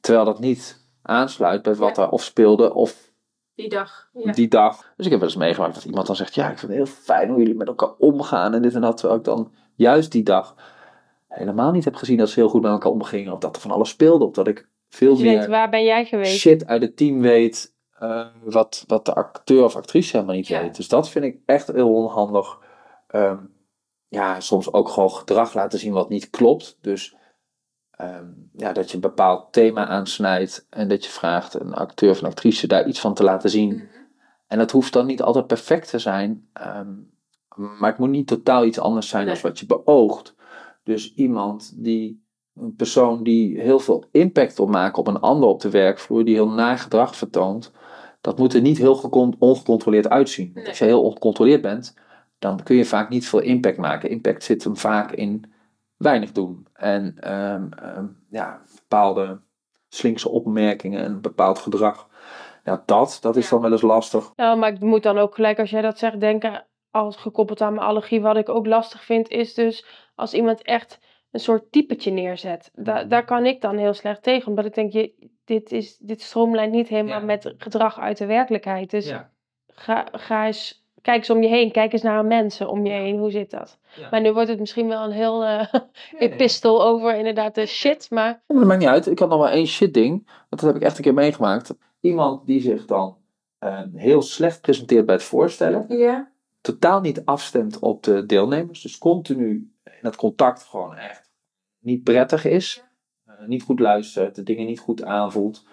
Terwijl 0.00 0.24
dat 0.24 0.38
niet 0.40 0.86
aansluit 1.02 1.62
bij 1.62 1.74
wat 1.74 1.96
Ja. 1.96 2.02
er 2.02 2.08
of 2.08 2.22
speelde 2.22 2.74
of 2.74 3.12
Die 3.54 3.68
dag. 3.68 4.08
Ja. 4.12 4.32
die 4.32 4.48
dag. 4.48 4.92
Dus 4.96 5.04
ik 5.06 5.10
heb 5.10 5.20
wel 5.20 5.28
eens 5.28 5.38
meegemaakt 5.38 5.74
dat 5.74 5.84
iemand 5.84 6.06
dan 6.06 6.16
zegt, 6.16 6.34
ja, 6.34 6.50
ik 6.50 6.58
vind 6.58 6.72
het 6.72 6.80
heel 6.80 6.94
fijn 7.00 7.28
hoe 7.28 7.38
jullie 7.38 7.54
met 7.54 7.66
elkaar 7.68 7.92
omgaan 7.98 8.54
en 8.54 8.62
dit 8.62 8.74
en 8.74 8.80
dat. 8.80 8.96
Terwijl 8.96 9.18
ik 9.18 9.24
dan 9.24 9.52
juist 9.74 10.12
die 10.12 10.22
dag 10.22 10.54
helemaal 11.28 11.70
niet 11.72 11.84
heb 11.84 11.94
gezien 11.94 12.16
dat 12.16 12.28
ze 12.28 12.40
heel 12.40 12.48
goed 12.48 12.62
met 12.62 12.70
elkaar 12.70 12.92
omgingen. 12.92 13.32
Of 13.32 13.38
dat 13.38 13.56
er 13.56 13.62
van 13.62 13.70
alles 13.70 13.88
speelde. 13.88 14.24
Of 14.24 14.32
dat 14.34 14.48
ik 14.48 14.68
veel 14.88 15.16
je 15.16 15.24
meer 15.24 15.48
waar 15.48 15.70
ben 15.70 15.84
jij 15.84 16.04
geweest? 16.04 16.38
shit 16.38 16.66
uit 16.66 16.82
het 16.82 16.96
team 16.96 17.20
weet. 17.20 17.74
Eh, 17.98 18.26
wat, 18.44 18.84
wat 18.86 19.04
de 19.04 19.14
acteur 19.14 19.64
of 19.64 19.76
actrice 19.76 20.12
helemaal 20.16 20.36
niet 20.36 20.46
Ja. 20.46 20.60
weet. 20.62 20.76
Dus 20.76 20.88
dat 20.88 21.08
vind 21.08 21.24
ik 21.24 21.38
echt 21.46 21.66
heel 21.66 21.94
onhandig. 21.94 22.58
Ehm, 23.06 23.38
ja, 24.08 24.40
soms 24.40 24.72
ook 24.72 24.88
gewoon 24.88 25.10
gedrag 25.10 25.54
laten 25.54 25.78
zien 25.78 25.92
wat 25.92 26.08
niet 26.08 26.30
klopt. 26.30 26.78
Dus 26.80 27.16
ehm, 27.90 28.26
ja, 28.52 28.72
dat 28.72 28.88
je 28.88 28.94
een 28.94 29.00
bepaald 29.00 29.52
thema 29.52 29.86
aansnijdt. 29.86 30.66
En 30.70 30.88
dat 30.88 31.04
je 31.04 31.10
vraagt 31.10 31.54
een 31.60 31.74
acteur 31.74 32.10
of 32.10 32.20
een 32.20 32.28
actrice 32.28 32.66
daar 32.66 32.86
iets 32.88 33.00
van 33.00 33.14
te 33.14 33.22
laten 33.22 33.50
zien. 33.50 33.74
Mhm. 33.74 33.84
En 34.46 34.58
dat 34.58 34.70
hoeft 34.70 34.92
dan 34.92 35.06
niet 35.06 35.22
altijd 35.22 35.46
perfect 35.46 35.90
te 35.90 35.98
zijn. 35.98 36.48
ehm, 36.52 36.92
maar 37.56 37.90
het 37.90 37.98
moet 37.98 38.08
niet 38.08 38.26
totaal 38.26 38.64
iets 38.64 38.78
anders 38.78 39.08
zijn 39.08 39.24
Nee. 39.26 39.34
dan 39.34 39.42
wat 39.42 39.58
je 39.58 39.66
beoogt. 39.66 40.34
Dus 40.84 41.14
iemand 41.14 41.72
die, 41.84 42.26
een 42.60 42.74
persoon 42.76 43.22
die 43.22 43.60
heel 43.60 43.78
veel 43.78 44.04
impact 44.10 44.56
wil 44.56 44.66
maken 44.66 44.98
op 44.98 45.06
een 45.06 45.20
ander 45.20 45.48
op 45.48 45.60
de 45.60 45.70
werkvloer, 45.70 46.24
die 46.24 46.34
heel 46.34 46.48
naar 46.48 46.78
gedrag 46.78 47.16
vertoont, 47.16 47.72
dat 48.20 48.38
moet 48.38 48.54
er 48.54 48.60
niet 48.60 48.78
heel 48.78 48.94
gecon- 48.94 49.36
ongecontroleerd 49.38 50.08
uitzien. 50.08 50.50
Nee. 50.54 50.66
Als 50.68 50.78
je 50.78 50.84
heel 50.84 51.02
ongecontroleerd 51.02 51.62
bent, 51.62 51.96
dan 52.38 52.62
kun 52.62 52.76
je 52.76 52.84
vaak 52.84 53.08
niet 53.08 53.28
veel 53.28 53.40
impact 53.40 53.76
maken. 53.76 54.10
Impact 54.10 54.44
zit 54.44 54.64
hem 54.64 54.76
vaak 54.76 55.12
in 55.12 55.52
weinig 55.96 56.32
doen. 56.32 56.66
En 56.72 57.14
ehm, 57.20 57.66
ehm, 57.72 58.06
ja, 58.30 58.60
bepaalde 58.80 59.40
slinkse 59.88 60.28
opmerkingen 60.28 61.04
en 61.04 61.10
een 61.12 61.20
bepaald 61.20 61.58
gedrag. 61.58 62.08
Ja, 62.64 62.82
dat, 62.86 63.18
dat 63.20 63.36
is 63.36 63.44
Ja. 63.44 63.50
dan 63.50 63.60
wel 63.60 63.72
eens 63.72 63.82
lastig. 63.82 64.32
Nou, 64.36 64.58
maar 64.58 64.72
ik 64.72 64.80
moet 64.80 65.02
dan 65.02 65.18
ook 65.18 65.34
gelijk, 65.34 65.58
als 65.58 65.70
jij 65.70 65.82
dat 65.82 65.98
zegt, 65.98 66.20
denken, 66.20 66.66
als 66.90 67.16
gekoppeld 67.16 67.60
aan 67.60 67.74
mijn 67.74 67.86
allergie, 67.86 68.20
wat 68.20 68.36
ik 68.36 68.48
ook 68.48 68.66
lastig 68.66 69.04
vind, 69.04 69.28
is 69.28 69.54
dus 69.54 69.86
als 70.14 70.34
iemand 70.34 70.62
echt 70.62 70.98
een 71.38 71.44
soort 71.44 71.72
typetje 71.72 72.10
neerzet. 72.10 72.70
Da 72.74 73.04
daar 73.04 73.24
kan 73.24 73.46
ik 73.46 73.60
dan 73.60 73.76
heel 73.76 73.92
slecht 73.94 74.22
tegen, 74.22 74.48
omdat 74.48 74.64
ik 74.64 74.74
denk, 74.74 74.92
je, 74.92 75.12
dit, 75.44 75.72
is, 75.72 75.96
dit 76.00 76.20
stroomlijnt 76.22 76.72
niet 76.72 76.88
helemaal 76.88 77.18
Ja. 77.20 77.24
met 77.24 77.54
gedrag 77.58 77.98
uit 77.98 78.18
de 78.18 78.26
werkelijkheid. 78.26 78.90
Dus 78.90 79.08
Ja. 79.08 79.30
ga, 79.66 80.06
ga 80.12 80.46
eens, 80.46 80.84
kijk 81.02 81.16
eens 81.18 81.30
om 81.30 81.42
je 81.42 81.48
heen, 81.48 81.72
kijk 81.72 81.92
eens 81.92 82.02
naar 82.02 82.24
mensen 82.24 82.68
om 82.68 82.86
je 82.86 82.92
heen, 82.92 83.18
hoe 83.18 83.30
zit 83.30 83.50
dat? 83.50 83.78
Maar 84.10 84.20
nu 84.20 84.32
wordt 84.32 84.48
het 84.48 84.58
misschien 84.58 84.88
wel 84.88 85.04
een 85.04 85.10
heel 85.10 85.44
eh 85.44 85.74
epistel 86.18 86.84
over 86.84 87.14
inderdaad 87.14 87.54
de 87.54 87.66
shit, 87.66 88.10
maar 88.10 88.42
maar 88.46 88.56
dat 88.58 88.66
maakt 88.66 88.80
niet 88.80 88.88
uit. 88.88 89.06
Ik 89.06 89.18
had 89.18 89.28
nog 89.28 89.38
maar 89.40 89.52
één 89.52 89.66
shit 89.66 89.94
ding. 89.94 90.26
Want 90.26 90.62
dat 90.62 90.72
heb 90.72 90.74
ik 90.76 90.82
echt 90.82 90.96
een 90.96 91.04
keer 91.04 91.14
meegemaakt. 91.14 91.74
Iemand 92.00 92.46
die 92.46 92.60
zich 92.60 92.84
dan 92.84 93.16
eh, 93.58 93.80
heel 93.94 94.22
slecht 94.22 94.60
presenteert 94.60 95.06
bij 95.06 95.14
het 95.14 95.24
voorstellen. 95.24 95.84
ja. 95.98 96.30
Totaal 96.60 97.00
niet 97.00 97.24
afstemt 97.24 97.78
op 97.78 98.02
de 98.02 98.26
deelnemers. 98.26 98.82
Dus 98.82 98.98
continu 98.98 99.72
in 99.84 99.92
het 100.00 100.16
contact 100.16 100.62
gewoon 100.62 100.96
echt 100.96 101.27
niet 101.80 102.02
prettig 102.04 102.44
is. 102.44 102.84
eh, 103.24 103.46
niet 103.46 103.62
goed 103.62 103.80
luistert. 103.80 104.34
De 104.34 104.42
dingen 104.42 104.66
niet 104.66 104.80
goed 104.80 105.02
aanvoelt. 105.04 105.66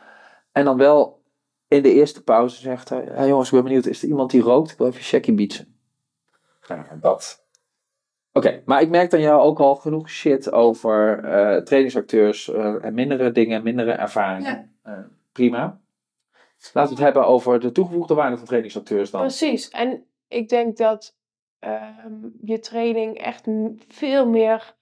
En 0.51 0.65
dan 0.65 0.77
wel 0.77 1.23
in 1.67 1.81
de 1.83 1.93
eerste 1.93 2.23
pauze 2.23 2.55
zegt 2.61 2.89
hij. 2.89 3.03
Hey 3.11 3.27
jongens, 3.27 3.47
ik 3.47 3.53
ben 3.53 3.63
benieuwd. 3.63 3.85
Is 3.85 4.01
er 4.03 4.07
iemand 4.09 4.31
die 4.31 4.41
rookt? 4.41 4.71
Ik 4.71 4.77
wil 4.77 4.87
even 4.87 5.03
Shaggy 5.03 5.35
beatsen. 5.35 5.77
Ja, 6.67 6.87
dat. 7.01 7.43
Oké, 8.33 8.61
maar 8.65 8.81
ik 8.81 8.89
merk 8.89 9.09
dan 9.11 9.21
jou 9.21 9.41
ook 9.41 9.59
al 9.59 9.75
genoeg 9.75 10.09
shit 10.09 10.51
over 10.51 11.23
eh, 11.23 11.61
trainingsacteurs 11.63 12.49
eh, 12.51 12.85
en 12.85 12.93
mindere 12.93 13.31
dingen, 13.31 13.63
mindere 13.63 13.91
ervaringen. 13.91 14.77
Prima. 15.31 15.81
Laten 16.73 16.95
we 16.95 16.95
het 16.95 17.13
hebben 17.13 17.27
over 17.27 17.59
de 17.59 17.71
toegevoegde 17.71 18.13
waarde 18.13 18.37
van 18.37 18.45
trainingsacteurs 18.45 19.11
dan. 19.11 19.21
Precies. 19.21 19.69
En 19.69 20.05
ik 20.27 20.49
denk 20.49 20.77
dat 20.77 21.17
ehm, 21.59 22.13
je 22.41 22.59
training 22.59 23.17
echt 23.17 23.47
veel 23.87 24.27
meer 24.29 24.75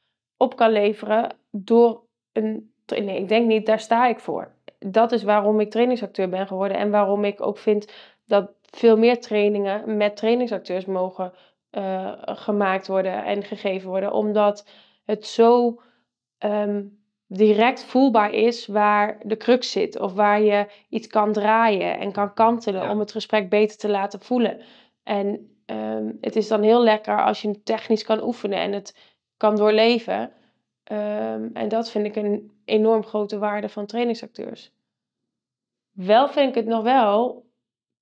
op 0.44 0.56
kan 0.56 0.72
leveren 0.72 1.36
door 1.52 2.02
een 2.34 2.74
Nee, 2.86 3.20
ik 3.20 3.28
denk 3.28 3.48
niet, 3.48 3.66
daar 3.66 3.80
sta 3.80 4.08
ik 4.08 4.20
voor. 4.20 4.52
Dat 4.80 5.12
is 5.12 5.24
waarom 5.24 5.60
ik 5.60 5.72
trainingsacteur 5.72 6.30
ben 6.30 6.48
geworden. 6.48 6.78
En 6.78 6.92
waarom 6.92 7.24
ik 7.24 7.42
ook 7.42 7.58
vind 7.58 7.94
dat 8.26 8.52
veel 8.62 8.98
meer 8.98 9.22
trainingen 9.22 9.98
met 9.98 10.16
trainingsacteurs 10.16 10.86
mogen 10.86 11.34
uh, 11.72 12.12
gemaakt 12.24 12.88
worden 12.88 13.26
en 13.26 13.44
gegeven 13.44 13.90
worden. 13.90 14.14
Omdat 14.14 14.68
het 15.06 15.26
zo 15.26 15.82
ehm, 16.38 16.84
direct 17.28 17.84
voelbaar 17.84 18.32
is 18.32 18.68
waar 18.68 19.18
de 19.24 19.38
crux 19.38 19.72
zit. 19.72 20.00
Of 20.00 20.14
waar 20.14 20.42
je 20.42 20.66
iets 20.90 21.08
kan 21.08 21.34
draaien 21.34 22.00
en 22.00 22.12
kan 22.12 22.34
kantelen 22.34 22.90
om 22.90 23.00
het 23.00 23.12
gesprek 23.12 23.50
beter 23.50 23.78
te 23.78 23.90
laten 23.90 24.20
voelen. 24.22 24.62
En 25.04 25.58
ehm, 25.66 26.12
het 26.22 26.36
is 26.36 26.48
dan 26.48 26.62
heel 26.62 26.84
lekker 26.84 27.24
als 27.24 27.42
je 27.42 27.48
het 27.48 27.66
technisch 27.66 28.04
kan 28.04 28.24
oefenen 28.24 28.60
en 28.60 28.72
het 28.72 29.13
kan 29.44 29.56
doorleven. 29.56 30.32
Ehm, 30.84 31.48
en 31.54 31.68
dat 31.68 31.92
vind 31.92 32.06
ik 32.06 32.16
een 32.16 32.52
enorm 32.66 33.04
grote 33.04 33.38
waarde 33.38 33.70
van 33.70 33.86
trainingsacteurs. 33.86 34.72
Wel 35.92 36.30
vind 36.30 36.50
ik 36.50 36.56
het 36.56 36.66
nog 36.66 36.84
wel, 36.84 37.46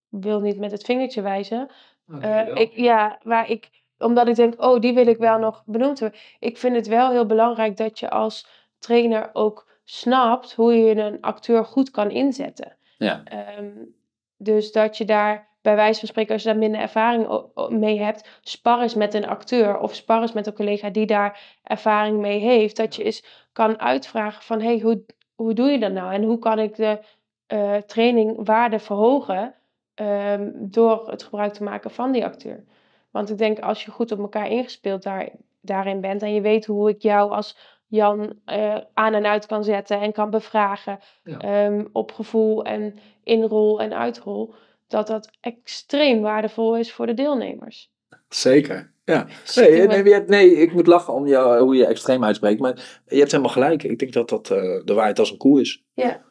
wil 0.09 0.39
niet 0.39 0.57
met 0.57 0.71
het 0.71 0.83
vingertje 0.83 1.21
wijzen. 1.21 1.69
Uh, 2.07 2.55
ik, 2.55 2.71
ja, 2.75 3.19
waar 3.23 3.49
ik, 3.49 3.69
omdat 3.97 4.27
ik 4.27 4.35
denk, 4.35 4.61
oh, 4.61 4.79
die 4.79 4.93
wil 4.93 5.07
ik 5.07 5.17
wel 5.17 5.39
nog 5.39 5.63
benoemd 5.65 5.99
hebben. 5.99 6.19
Ik 6.39 6.57
vind 6.57 6.75
het 6.75 6.87
wel 6.87 7.11
heel 7.11 7.25
belangrijk 7.25 7.77
dat 7.77 7.99
je 7.99 8.09
als 8.09 8.47
trainer 8.79 9.29
ook 9.33 9.67
snapt 9.83 10.53
hoe 10.53 10.73
je 10.73 10.95
een 10.95 11.21
acteur 11.21 11.65
goed 11.65 11.91
kan 11.91 12.11
inzetten. 12.11 12.75
Ja. 12.97 13.23
Um, 13.57 13.95
dus 14.37 14.71
dat 14.71 14.97
je 14.97 15.05
daar 15.05 15.50
bij 15.61 15.75
wijze 15.75 15.99
van 15.99 16.07
spreken, 16.07 16.33
als 16.33 16.43
je 16.43 16.49
daar 16.49 16.57
minder 16.57 16.81
ervaring 16.81 17.45
mee 17.69 17.99
hebt, 17.99 18.39
spar 18.41 18.81
eens 18.81 18.95
met 18.95 19.13
een 19.13 19.27
acteur 19.27 19.79
of 19.79 19.95
spar 19.95 20.21
eens 20.21 20.33
met 20.33 20.47
een 20.47 20.53
collega 20.53 20.89
die 20.89 21.05
daar 21.05 21.59
ervaring 21.63 22.19
mee 22.19 22.39
heeft. 22.39 22.77
Dat 22.77 22.95
je 22.95 23.03
eens 23.03 23.47
kan 23.53 23.79
uitvragen 23.79 24.43
van, 24.43 24.61
hey, 24.61 24.79
hoe, 24.79 25.05
hoe 25.35 25.53
doe 25.53 25.69
je 25.69 25.79
dat 25.79 25.91
nou? 25.91 26.13
En 26.13 26.23
hoe 26.23 26.39
kan 26.39 26.59
ik 26.59 26.75
de 26.75 26.99
uh, 27.47 27.75
training 27.75 28.45
waarde 28.45 28.79
verhogen 28.79 29.55
um, 29.95 30.53
door 30.55 31.09
het 31.09 31.23
gebruik 31.23 31.53
te 31.53 31.63
maken 31.63 31.91
van 31.91 32.11
die 32.11 32.25
acteur? 32.25 32.63
Want 33.11 33.29
ik 33.29 33.37
denk, 33.37 33.59
als 33.59 33.85
je 33.85 33.91
goed 33.91 34.11
op 34.11 34.19
elkaar 34.19 34.47
ingespeeld 34.47 35.03
daar, 35.03 35.29
daarin 35.61 36.01
bent 36.01 36.21
en 36.21 36.33
je 36.33 36.41
weet 36.41 36.65
hoe 36.65 36.89
ik 36.89 37.01
jou 37.01 37.31
als 37.31 37.57
Jan 37.87 38.33
uh, 38.45 38.77
aan 38.93 39.13
en 39.13 39.25
uit 39.25 39.45
kan 39.45 39.63
zetten 39.63 39.99
en 39.99 40.11
kan 40.11 40.29
bevragen 40.29 40.99
ja. 41.23 41.65
um, 41.65 41.89
op 41.91 42.11
gevoel 42.11 42.63
en 42.63 42.99
inrol 43.23 43.81
en 43.81 43.93
uitrol, 43.93 44.53
dat 44.91 45.07
dat 45.07 45.29
extreem 45.39 46.21
waardevol 46.21 46.77
is 46.77 46.91
voor 46.93 47.05
de 47.05 47.13
deelnemers. 47.13 47.91
Zeker, 48.29 48.93
ja. 49.05 49.27
Nee, 49.55 49.87
nee, 49.87 50.19
nee, 50.19 50.55
ik 50.55 50.73
moet 50.73 50.87
lachen 50.87 51.13
om 51.13 51.27
jou, 51.27 51.59
hoe 51.59 51.75
je 51.75 51.85
extreem 51.85 52.23
uitspreekt, 52.23 52.59
maar 52.59 53.01
je 53.07 53.17
hebt 53.17 53.31
helemaal 53.31 53.53
gelijk. 53.53 53.83
Ik 53.83 53.99
denk 53.99 54.13
dat 54.13 54.29
dat 54.29 54.49
uh, 54.49 54.57
de 54.85 54.93
waarheid 54.93 55.19
als 55.19 55.31
een 55.31 55.37
koe 55.37 55.61
is. 55.61 55.83
Ja. 55.93 56.21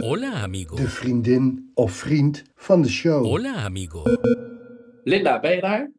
Hola, 0.00 0.32
amigo. 0.42 0.76
De 0.76 0.88
vriendin 0.88 1.70
of 1.74 1.92
vriend 1.92 2.42
van 2.54 2.82
de 2.82 2.88
show. 2.88 3.24
Hola, 3.24 3.54
amigo. 3.64 4.02
Linda, 5.04 5.40
ben 5.40 5.54
je 5.54 5.60
daar? 5.60 5.90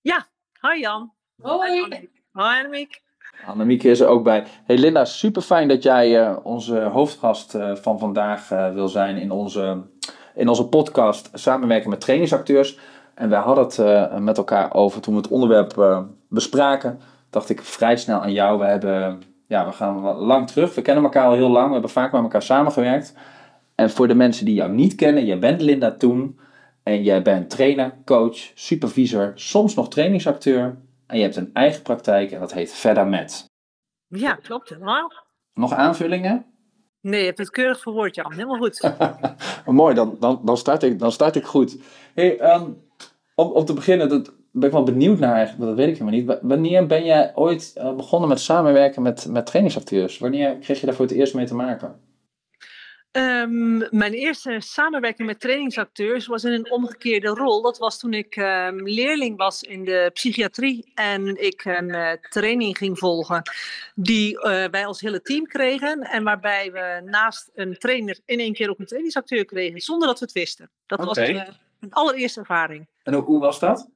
Ja, 0.00 0.26
hi 0.60 0.80
Jan. 0.80 1.12
Hoi. 1.42 1.80
Hoi 1.80 2.08
Annemiek. 2.32 3.02
Annemieke 3.46 3.88
is 3.88 4.00
er 4.00 4.06
ook 4.06 4.24
bij. 4.24 4.46
Hey 4.64 4.78
Linda, 4.78 5.04
super 5.04 5.42
fijn 5.42 5.68
dat 5.68 5.82
jij 5.82 6.20
uh, 6.20 6.36
onze 6.42 6.80
hoofdgast 6.80 7.54
uh, 7.54 7.74
van 7.76 7.98
vandaag 7.98 8.50
uh, 8.50 8.72
wil 8.72 8.88
zijn 8.88 9.16
in 9.16 9.30
onze, 9.30 9.82
in 10.36 10.48
onze 10.48 10.68
podcast 10.68 11.30
Samenwerken 11.32 11.90
met 11.90 12.00
trainingsacteurs. 12.00 12.78
En 13.14 13.28
wij 13.28 13.38
hadden 13.38 13.64
het 13.64 14.22
met 14.22 14.36
elkaar 14.36 14.74
over 14.74 15.00
toen 15.00 15.14
we 15.14 15.20
het 15.20 15.30
onderwerp 15.30 16.04
bespraken. 16.28 17.00
Dacht 17.30 17.48
ik 17.48 17.62
vrij 17.62 17.96
snel 17.96 18.20
aan 18.20 18.32
jou. 18.32 18.58
We, 18.58 18.64
hebben, 18.64 19.22
ja, 19.46 19.66
we 19.66 19.72
gaan 19.72 20.00
lang 20.02 20.46
terug. 20.46 20.74
We 20.74 20.82
kennen 20.82 21.04
elkaar 21.04 21.26
al 21.26 21.34
heel 21.34 21.50
lang. 21.50 21.66
We 21.66 21.72
hebben 21.72 21.90
vaak 21.90 22.12
met 22.12 22.22
elkaar 22.22 22.42
samengewerkt. 22.42 23.14
En 23.74 23.90
voor 23.90 24.08
de 24.08 24.14
mensen 24.14 24.44
die 24.44 24.54
jou 24.54 24.72
niet 24.72 24.94
kennen, 24.94 25.24
jij 25.24 25.38
bent 25.38 25.60
Linda 25.60 25.90
Toen. 25.90 26.38
En 26.82 27.02
jij 27.02 27.22
bent 27.22 27.50
trainer, 27.50 27.94
coach, 28.04 28.36
supervisor, 28.54 29.32
soms 29.34 29.74
nog 29.74 29.88
trainingsacteur. 29.88 30.78
En 31.06 31.16
je 31.16 31.22
hebt 31.22 31.36
een 31.36 31.50
eigen 31.52 31.82
praktijk 31.82 32.30
en 32.30 32.40
dat 32.40 32.52
heet 32.52 32.72
Verder 32.72 33.06
Met. 33.06 33.44
Ja, 34.06 34.34
klopt 34.34 34.68
helemaal. 34.68 35.12
Nog 35.54 35.72
aanvullingen? 35.72 36.46
Nee, 37.06 37.20
je 37.20 37.26
hebt 37.26 37.38
het 37.38 37.50
keurig 37.50 37.80
verwoord, 37.80 38.14
Jan. 38.14 38.32
Helemaal 38.32 38.58
goed. 38.58 38.90
Mooi, 39.66 39.94
dan, 39.94 40.16
dan, 40.20 40.40
dan, 40.44 40.56
start 40.56 40.82
ik, 40.82 40.98
dan 40.98 41.12
start 41.12 41.36
ik 41.36 41.44
goed. 41.44 41.78
Hey, 42.14 42.54
um, 42.54 42.82
om, 43.34 43.50
om 43.50 43.64
te 43.64 43.72
beginnen, 43.72 44.08
dat 44.08 44.32
ben 44.50 44.64
ik 44.68 44.74
wel 44.74 44.82
benieuwd 44.82 45.18
naar 45.18 45.34
eigenlijk, 45.34 45.66
dat 45.66 45.76
weet 45.76 45.88
ik 45.88 45.98
helemaal 45.98 46.20
niet. 46.20 46.38
Wanneer 46.42 46.86
ben 46.86 47.04
jij 47.04 47.32
ooit 47.34 47.72
uh, 47.78 47.94
begonnen 47.94 48.28
met 48.28 48.40
samenwerken 48.40 49.02
met, 49.02 49.26
met 49.30 49.46
trainingsacteurs? 49.46 50.18
Wanneer 50.18 50.56
kreeg 50.56 50.80
je 50.80 50.86
daar 50.86 50.94
voor 50.94 51.04
het 51.04 51.14
eerst 51.14 51.34
mee 51.34 51.46
te 51.46 51.54
maken? 51.54 52.00
Um, 53.16 53.88
mijn 53.90 54.12
eerste 54.12 54.56
samenwerking 54.58 55.28
met 55.28 55.40
trainingsacteurs 55.40 56.26
was 56.26 56.44
in 56.44 56.52
een 56.52 56.70
omgekeerde 56.70 57.28
rol. 57.28 57.62
Dat 57.62 57.78
was 57.78 57.98
toen 57.98 58.14
ik 58.14 58.36
um, 58.36 58.88
leerling 58.88 59.36
was 59.36 59.62
in 59.62 59.84
de 59.84 60.10
psychiatrie 60.12 60.92
en 60.94 61.42
ik 61.42 61.64
een 61.64 61.88
uh, 61.88 62.12
training 62.12 62.78
ging 62.78 62.98
volgen 62.98 63.42
die 63.94 64.32
uh, 64.34 64.42
wij 64.64 64.86
als 64.86 65.00
hele 65.00 65.22
team 65.22 65.46
kregen 65.46 66.00
en 66.00 66.24
waarbij 66.24 66.72
we 66.72 67.02
naast 67.04 67.50
een 67.54 67.78
trainer 67.78 68.18
in 68.24 68.38
één 68.38 68.52
keer 68.52 68.70
ook 68.70 68.78
een 68.78 68.86
trainingsacteur 68.86 69.44
kregen 69.44 69.80
zonder 69.80 70.08
dat 70.08 70.18
we 70.18 70.24
het 70.24 70.34
wisten. 70.34 70.70
Dat 70.86 70.98
okay. 70.98 71.34
was 71.34 71.48
uh, 71.48 71.54
een 71.80 71.92
allereerste 71.92 72.40
ervaring. 72.40 72.86
En 73.02 73.14
hoe, 73.14 73.22
hoe 73.22 73.40
was 73.40 73.58
dat? 73.58 73.88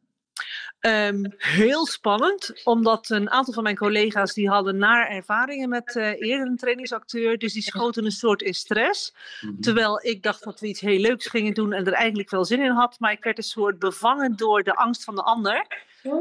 Um, 0.81 1.35
heel 1.37 1.87
spannend, 1.87 2.61
omdat 2.65 3.11
een 3.11 3.31
aantal 3.31 3.55
van 3.55 3.63
mijn 3.63 3.77
collega's 3.77 4.35
die 4.35 4.49
hadden 4.49 4.77
naar 4.77 5.09
ervaringen 5.09 5.69
met 5.69 5.95
uh, 5.95 6.07
eerder 6.07 6.47
een 6.47 6.57
trainingsacteur, 6.57 7.39
dus 7.39 7.53
die 7.53 7.63
schoten 7.63 8.05
een 8.05 8.11
soort 8.11 8.43
in 8.43 8.55
stress. 8.55 9.15
Mm-hmm. 9.41 9.61
Terwijl 9.61 10.05
ik 10.05 10.23
dacht 10.23 10.45
dat 10.45 10.61
we 10.61 10.67
iets 10.67 10.81
heel 10.81 10.99
leuks 10.99 11.27
gingen 11.27 11.55
doen 11.55 11.73
en 11.73 11.87
er 11.87 11.93
eigenlijk 11.93 12.31
wel 12.31 12.45
zin 12.45 12.61
in 12.61 12.71
had, 12.71 12.97
maar 12.99 13.13
ik 13.13 13.25
werd 13.25 13.39
een 13.39 13.45
soort 13.45 13.79
bevangen 13.79 14.37
door 14.37 14.63
de 14.63 14.75
angst 14.75 15.05
van 15.05 15.15
de 15.15 15.23
ander. 15.23 15.67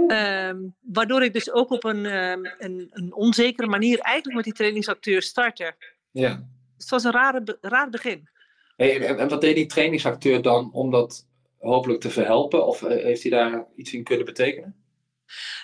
Um, 0.08 0.76
waardoor 0.80 1.24
ik 1.24 1.34
dus 1.34 1.52
ook 1.52 1.70
op 1.70 1.84
een, 1.84 2.06
um, 2.06 2.46
een, 2.58 2.90
een, 2.92 3.14
onzekere 3.14 3.68
manier 3.68 4.00
eigenlijk 4.00 4.36
met 4.36 4.46
die 4.46 4.54
trainingsacteur 4.54 5.22
startte. 5.22 5.76
Ja. 6.12 6.36
Dus 6.36 6.44
het 6.78 6.90
was 6.90 7.04
een 7.04 7.12
rare, 7.12 7.58
raar 7.62 7.90
begin. 7.90 8.30
Hey, 8.76 9.08
en, 9.08 9.18
en 9.18 9.30
wat 9.30 9.42
deed 9.42 9.56
die 9.56 9.66
trainingsacteur 9.66 10.42
dan 10.42 10.70
om 10.74 10.92
dat 10.92 11.28
hopelijk 11.60 12.02
te 12.02 12.10
verhelpen? 12.10 12.66
Of 12.66 12.80
heeft 12.80 13.22
hij 13.22 13.32
daar 13.32 13.66
iets 13.76 13.94
in 13.94 14.04
kunnen 14.04 14.26
betekenen? 14.26 14.76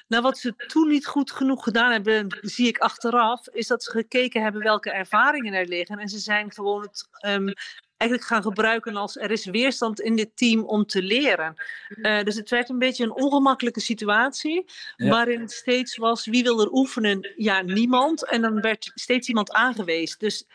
Nou, 0.08 0.24
wat 0.24 0.38
ze 0.38 0.56
toen 0.56 0.88
niet 0.88 1.06
goed 1.06 1.32
genoeg 1.32 1.64
gedaan 1.64 1.92
hebben, 1.92 2.38
zie 2.42 2.68
ik 2.68 2.78
achteraf, 2.78 3.48
is 3.48 3.68
dat 3.68 3.84
ze 3.84 3.92
gekeken 3.92 4.44
hebben 4.44 4.62
welke 4.64 4.92
ervaringen 4.92 5.54
er 5.54 5.68
liggen. 5.68 6.00
En 6.00 6.08
ze 6.08 6.20
zijn 6.20 6.52
gewoon 6.52 6.82
het 6.82 7.08
um, 7.28 7.54
eigenlijk 7.98 8.30
gaan 8.30 8.42
gebruiken 8.42 8.96
als 8.96 9.18
er 9.18 9.32
is 9.32 9.46
weerstand 9.46 10.00
in 10.00 10.16
dit 10.16 10.38
team 10.38 10.64
om 10.64 10.86
te 10.86 11.02
leren. 11.02 11.54
Uh, 11.90 12.24
dus 12.24 12.36
het 12.36 12.50
werd 12.50 12.70
een 12.70 12.80
beetje 12.80 13.04
een 13.04 13.16
ongemakkelijke 13.16 13.80
situatie, 13.80 14.66
ja. 14.96 15.10
waarin 15.10 15.40
het 15.40 15.52
steeds 15.52 15.98
was 15.98 16.26
wie 16.26 16.44
wil 16.44 16.62
er 16.62 16.72
oefenen? 16.72 17.34
Ja, 17.36 17.62
niemand. 17.62 18.30
En 18.30 18.42
dan 18.42 18.62
werd 18.62 18.92
steeds 18.96 19.28
iemand 19.28 19.52
aangewezen. 19.52 20.20
Dus 20.20 20.48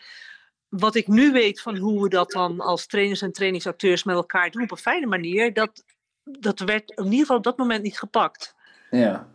wat 0.71 0.95
ik 0.95 1.07
nu 1.07 1.31
weet 1.31 1.61
van 1.61 1.77
hoe 1.77 2.03
we 2.03 2.09
dat 2.09 2.31
dan 2.31 2.59
als 2.59 2.87
trainers 2.87 3.21
en 3.21 3.31
trainingsacteurs 3.31 4.03
met 4.03 4.15
elkaar 4.15 4.51
doen 4.51 4.63
op 4.63 4.71
een 4.71 4.77
fijne 4.77 5.05
manier, 5.05 5.53
dat, 5.53 5.83
dat 6.23 6.59
werd 6.59 6.91
in 6.91 7.03
ieder 7.03 7.19
geval 7.19 7.37
op 7.37 7.43
dat 7.43 7.57
moment 7.57 7.83
niet 7.83 7.99
gepakt. 7.99 8.55
Ja, 8.89 9.27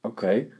oké. 0.00 0.24
Okay. 0.24 0.52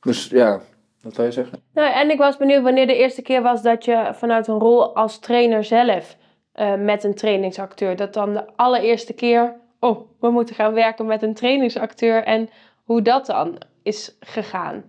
Dus 0.00 0.26
ja, 0.26 0.60
wat 1.00 1.16
wil 1.16 1.24
je 1.24 1.32
zeggen? 1.32 1.62
Nou, 1.72 1.92
en 1.92 2.10
ik 2.10 2.18
was 2.18 2.36
benieuwd 2.36 2.62
wanneer 2.62 2.86
de 2.86 2.96
eerste 2.96 3.22
keer 3.22 3.42
was 3.42 3.62
dat 3.62 3.84
je 3.84 4.10
vanuit 4.14 4.46
een 4.46 4.58
rol 4.58 4.96
als 4.96 5.18
trainer 5.18 5.64
zelf 5.64 6.16
uh, 6.54 6.74
met 6.74 7.04
een 7.04 7.14
trainingsacteur, 7.14 7.96
dat 7.96 8.14
dan 8.14 8.32
de 8.32 8.56
allereerste 8.56 9.12
keer, 9.12 9.56
oh, 9.78 10.08
we 10.20 10.30
moeten 10.30 10.54
gaan 10.54 10.74
werken 10.74 11.06
met 11.06 11.22
een 11.22 11.34
trainingsacteur 11.34 12.22
en 12.22 12.48
hoe 12.84 13.02
dat 13.02 13.26
dan 13.26 13.58
is 13.82 14.16
gegaan. 14.20 14.84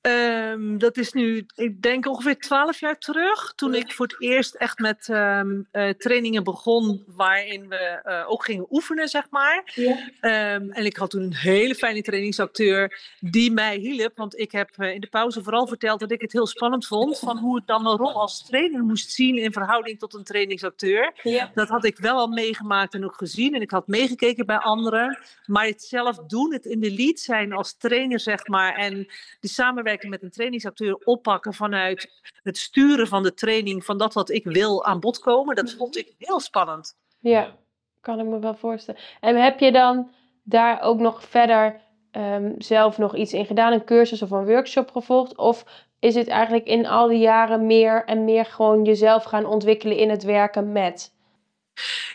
Um, 0.00 0.78
dat 0.78 0.96
is 0.96 1.12
nu, 1.12 1.46
ik 1.54 1.82
denk 1.82 2.06
ongeveer 2.06 2.38
twaalf 2.38 2.80
jaar 2.80 2.98
terug, 2.98 3.52
toen 3.54 3.74
ik 3.74 3.92
voor 3.92 4.06
het 4.06 4.16
eerst 4.18 4.54
echt 4.54 4.78
met 4.78 5.08
um, 5.08 5.68
uh, 5.72 5.88
trainingen 5.88 6.44
begon, 6.44 7.04
waarin 7.06 7.68
we 7.68 8.00
uh, 8.04 8.30
ook 8.30 8.44
gingen 8.44 8.66
oefenen, 8.70 9.08
zeg 9.08 9.26
maar. 9.30 9.72
Ja. 9.74 10.54
Um, 10.54 10.70
en 10.70 10.84
ik 10.84 10.96
had 10.96 11.10
toen 11.10 11.22
een 11.22 11.34
hele 11.34 11.74
fijne 11.74 12.02
trainingsacteur 12.02 13.00
die 13.20 13.50
mij 13.50 13.76
hielp, 13.76 14.16
want 14.16 14.38
ik 14.38 14.52
heb 14.52 14.70
uh, 14.78 14.94
in 14.94 15.00
de 15.00 15.06
pauze 15.06 15.42
vooral 15.42 15.66
verteld 15.66 16.00
dat 16.00 16.10
ik 16.10 16.20
het 16.20 16.32
heel 16.32 16.46
spannend 16.46 16.86
vond, 16.86 17.18
van 17.18 17.38
hoe 17.38 17.58
ik 17.58 17.66
dan 17.66 17.86
een 17.86 17.96
rol 17.96 18.20
als 18.20 18.46
trainer 18.46 18.82
moest 18.82 19.10
zien 19.10 19.36
in 19.36 19.52
verhouding 19.52 19.98
tot 19.98 20.14
een 20.14 20.24
trainingsacteur. 20.24 21.12
Ja. 21.22 21.50
Dat 21.54 21.68
had 21.68 21.84
ik 21.84 21.98
wel 21.98 22.16
al 22.16 22.28
meegemaakt 22.28 22.94
en 22.94 23.04
ook 23.04 23.16
gezien, 23.16 23.54
en 23.54 23.60
ik 23.60 23.70
had 23.70 23.86
meegekeken 23.86 24.46
bij 24.46 24.58
anderen, 24.58 25.18
maar 25.46 25.66
het 25.66 25.82
zelf 25.82 26.16
doen, 26.16 26.52
het 26.52 26.64
in 26.64 26.80
de 26.80 26.92
lead 26.92 27.18
zijn 27.18 27.52
als 27.52 27.76
trainer, 27.76 28.20
zeg 28.20 28.46
maar, 28.46 28.74
en 28.74 29.06
de 29.40 29.48
samenwerking 29.48 29.86
met 30.08 30.22
een 30.22 30.30
trainingsacteur 30.30 30.94
oppakken 30.94 31.54
vanuit 31.54 32.10
het 32.42 32.58
sturen 32.58 33.06
van 33.06 33.22
de 33.22 33.34
training, 33.34 33.84
van 33.84 33.98
dat 33.98 34.14
wat 34.14 34.30
ik 34.30 34.44
wil 34.44 34.84
aan 34.84 35.00
bod 35.00 35.18
komen, 35.18 35.56
dat 35.56 35.72
vond 35.72 35.96
ik 35.96 36.14
heel 36.18 36.40
spannend. 36.40 36.96
Ja, 37.20 37.56
kan 38.00 38.20
ik 38.20 38.26
me 38.26 38.38
wel 38.38 38.54
voorstellen. 38.54 39.00
En 39.20 39.42
heb 39.42 39.60
je 39.60 39.72
dan 39.72 40.10
daar 40.42 40.80
ook 40.80 40.98
nog 40.98 41.24
verder 41.24 41.80
um, 42.12 42.54
zelf 42.58 42.98
nog 42.98 43.16
iets 43.16 43.32
in 43.32 43.46
gedaan, 43.46 43.72
een 43.72 43.84
cursus 43.84 44.22
of 44.22 44.30
een 44.30 44.46
workshop 44.46 44.90
gevolgd? 44.90 45.36
Of 45.36 45.64
is 45.98 46.14
het 46.14 46.28
eigenlijk 46.28 46.66
in 46.66 46.86
al 46.86 47.08
die 47.08 47.18
jaren 47.18 47.66
meer 47.66 48.04
en 48.04 48.24
meer 48.24 48.44
gewoon 48.44 48.84
jezelf 48.84 49.24
gaan 49.24 49.46
ontwikkelen 49.46 49.96
in 49.96 50.10
het 50.10 50.22
werken 50.22 50.72
met? 50.72 51.16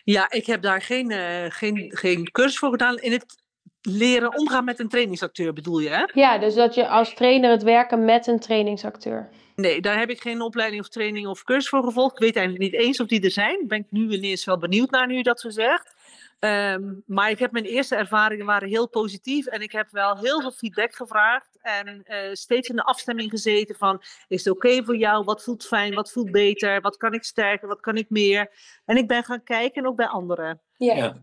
Ja, 0.04 0.32
ik 0.32 0.46
heb 0.46 0.62
daar 0.62 0.82
geen, 0.82 1.12
eh, 1.12 1.46
geen, 1.48 1.92
geen 1.96 2.32
cursus 2.32 2.58
voor 2.58 2.70
gedaan. 2.70 2.98
In 2.98 3.12
het 3.12 3.43
leren 3.84 4.38
omgaan 4.38 4.66
met 4.66 4.80
een 4.80 4.90
trainingsacteur 4.90 5.54
bedoel 5.54 5.80
je, 5.80 5.90
hè? 5.90 6.04
Ja, 6.14 6.38
dus 6.38 6.54
dat 6.54 6.76
je 6.76 6.88
als 6.88 7.14
trainer 7.14 7.52
het 7.52 7.64
werken 7.64 8.06
met 8.06 8.28
een 8.28 8.40
trainingsacteur. 8.40 9.30
Nee, 9.56 9.82
daar 9.82 10.00
heb 10.00 10.10
ik 10.10 10.22
geen 10.22 10.42
opleiding 10.42 10.82
of 10.82 10.90
training 10.90 11.28
of 11.28 11.44
cursus 11.44 11.70
voor 11.70 11.84
gevolgd. 11.84 12.14
Ik 12.14 12.20
weet 12.20 12.36
eigenlijk 12.36 12.72
niet 12.72 12.82
eens 12.82 13.00
of 13.00 13.08
die 13.08 13.22
er 13.22 13.32
zijn. 13.32 13.68
Ben 13.68 13.80
ik 13.80 13.86
nu 13.90 14.12
ineens 14.12 14.46
wel 14.46 14.58
benieuwd 14.58 14.92
naar 14.92 15.08
nu 15.08 15.16
je 15.16 15.24
dat 15.24 15.40
zo 15.40 15.50
zegt. 15.50 15.96
Ehm, 16.40 16.94
maar 17.06 17.30
ik 17.30 17.40
heb 17.40 17.52
mijn 17.52 17.66
eerste 17.66 17.96
ervaringen 17.96 18.46
waren 18.46 18.68
heel 18.68 18.90
positief 18.90 19.46
en 19.46 19.62
ik 19.62 19.72
heb 19.72 19.88
wel 19.92 20.18
heel 20.18 20.42
veel 20.42 20.52
feedback 20.52 20.96
gevraagd 20.96 21.58
en 21.62 22.04
eh, 22.04 22.34
steeds 22.34 22.70
in 22.70 22.76
de 22.76 22.84
afstemming 22.84 23.30
gezeten 23.30 23.76
van 23.76 24.02
is 24.28 24.44
het 24.44 24.54
oké 24.54 24.84
voor 24.84 24.98
jou, 24.98 25.24
wat 25.24 25.44
voelt 25.44 25.66
fijn, 25.66 25.94
wat 25.94 26.12
voelt 26.12 26.32
beter, 26.32 26.82
wat 26.82 26.98
kan 26.98 27.14
ik 27.14 27.24
sterker, 27.24 27.68
wat 27.68 27.80
kan 27.80 27.96
ik 27.96 28.10
meer. 28.10 28.52
En 28.86 28.98
ik 28.98 29.08
ben 29.08 29.24
gaan 29.24 29.44
kijken 29.44 29.86
ook 29.86 29.96
bij 29.96 30.08
anderen. 30.08 30.62
Ja. 30.78 31.18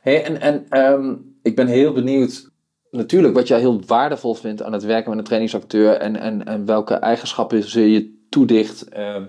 Hey, 0.00 0.24
en 0.24 0.40
en 0.40 0.66
ehm, 0.68 1.16
ik 1.42 1.56
ben 1.56 1.66
heel 1.66 1.92
benieuwd, 1.92 2.50
natuurlijk, 2.90 3.34
wat 3.34 3.48
jij 3.48 3.58
heel 3.58 3.80
waardevol 3.86 4.34
vindt 4.34 4.62
aan 4.62 4.72
het 4.72 4.84
werken 4.84 5.10
met 5.10 5.18
een 5.18 5.24
trainingsacteur 5.24 5.96
en, 5.96 6.16
en, 6.16 6.46
en 6.46 6.64
welke 6.64 6.94
eigenschappen 6.94 7.62
ze 7.62 7.90
je 7.90 8.26
toedicht, 8.28 8.88
ehm, 8.88 9.24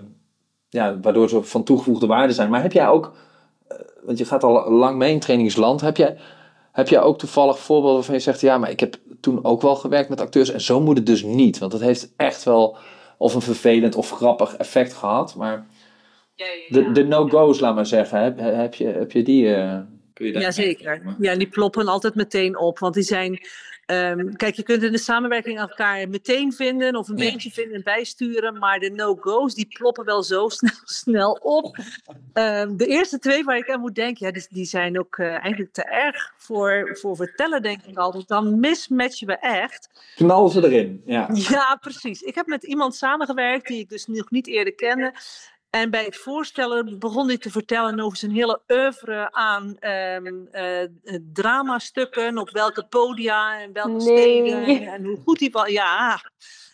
ja, 0.68 1.00
waardoor 1.00 1.28
ze 1.28 1.42
van 1.42 1.64
toegevoegde 1.64 2.06
waarde 2.06 2.32
zijn. 2.32 2.50
Maar 2.50 2.62
heb 2.62 2.72
jij 2.72 2.88
ook, 2.88 3.16
eh, 3.68 3.78
want 4.02 4.18
je 4.18 4.24
gaat 4.24 4.44
al 4.44 4.70
lang 4.70 4.96
mee 4.96 5.12
in 5.12 5.20
trainingsland, 5.20 5.80
heb 5.80 5.96
jij, 5.96 6.16
heb 6.72 6.88
jij 6.88 7.00
ook 7.00 7.18
toevallig 7.18 7.58
voorbeelden 7.58 7.94
waarvan 7.94 8.14
je 8.14 8.20
zegt, 8.20 8.40
ja, 8.40 8.58
maar 8.58 8.70
ik 8.70 8.80
heb 8.80 8.96
toen 9.20 9.44
ook 9.44 9.62
wel 9.62 9.76
gewerkt 9.76 10.08
met 10.08 10.20
acteurs 10.20 10.50
en 10.50 10.60
zo 10.60 10.80
moet 10.80 10.96
het 10.96 11.06
dus 11.06 11.22
niet, 11.22 11.58
want 11.58 11.72
dat 11.72 11.80
heeft 11.80 12.12
echt 12.16 12.44
wel 12.44 12.76
of 13.18 13.34
een 13.34 13.40
vervelend 13.42 13.94
of 13.94 14.10
grappig 14.10 14.56
effect 14.56 14.92
gehad, 14.92 15.34
maar 15.34 15.66
de, 16.68 16.92
de 16.92 17.04
no-go's, 17.04 17.60
laat 17.60 17.74
maar 17.74 17.86
zeggen, 17.86 18.22
heb, 18.22 18.38
heb, 18.38 18.74
je, 18.74 18.86
heb 18.86 19.12
je 19.12 19.22
die... 19.22 19.54
eh, 19.54 19.78
kun 20.14 20.26
je 20.26 20.32
daar- 20.32 20.42
Jazeker. 20.42 21.02
Ja, 21.18 21.34
die 21.36 21.48
ploppen 21.48 21.86
altijd 21.88 22.14
meteen 22.14 22.58
op. 22.58 22.78
Want 22.78 22.94
die 22.94 23.02
zijn. 23.02 23.40
ehm, 23.86 24.32
kijk, 24.32 24.54
je 24.54 24.62
kunt 24.62 24.82
in 24.82 24.92
de 24.92 24.98
samenwerking 24.98 25.58
elkaar 25.58 26.08
meteen 26.08 26.52
vinden 26.52 26.96
of 26.96 27.08
een 27.08 27.16
Ja. 27.16 27.32
beetje 27.32 27.50
vinden 27.50 27.74
en 27.74 27.82
bijsturen. 27.82 28.58
Maar 28.58 28.78
de 28.78 28.90
no-go's, 28.90 29.54
die 29.54 29.66
ploppen 29.78 30.04
wel 30.04 30.22
zo 30.22 30.48
snel, 30.58 30.72
snel 30.84 31.32
op. 31.32 31.76
Ehm, 32.32 32.76
de 32.76 32.86
eerste 32.86 33.18
twee 33.18 33.44
waar 33.44 33.56
ik 33.56 33.70
aan 33.70 33.80
moet 33.80 33.94
denken, 33.94 34.26
ja, 34.26 34.32
die, 34.32 34.46
die 34.50 34.64
zijn 34.64 34.98
ook 34.98 35.16
eh, 35.18 35.26
eigenlijk 35.26 35.72
te 35.72 35.84
erg 35.84 36.32
voor, 36.36 36.98
voor 37.00 37.16
vertellen, 37.16 37.62
denk 37.62 37.82
ik 37.82 37.96
altijd. 37.96 38.28
Dan 38.28 38.60
mismatchen 38.60 39.26
we 39.26 39.38
echt. 39.38 39.88
Knal 40.16 40.48
ze 40.48 40.64
erin, 40.64 41.02
ja. 41.06 41.28
Ja, 41.32 41.76
precies. 41.80 42.20
Ik 42.22 42.34
heb 42.34 42.46
met 42.46 42.62
iemand 42.64 42.94
samengewerkt 42.94 43.66
die 43.66 43.78
ik 43.80 43.88
dus 43.88 44.06
nog 44.06 44.30
niet 44.30 44.46
eerder 44.46 44.74
kende. 44.74 45.12
En 45.72 45.90
bij 45.90 46.04
het 46.04 46.16
voorstellen 46.16 46.98
begon 46.98 47.26
hij 47.26 47.38
te 47.38 47.50
vertellen 47.50 48.00
over 48.00 48.18
zijn 48.18 48.30
hele 48.32 48.60
oeuvre 48.68 49.32
aan 49.32 49.76
ehm 49.78 50.26
eh, 50.50 50.82
eh, 50.82 50.88
dramastukken, 51.32 52.38
op 52.38 52.50
welke 52.50 52.86
podia 52.86 53.60
en 53.60 53.72
welke 53.72 53.90
Nee. 53.90 54.00
steden. 54.00 54.86
En 54.92 55.04
hoe 55.04 55.18
goed 55.24 55.40
hij 55.40 55.50
was. 55.50 55.68
Ja. 55.68 56.20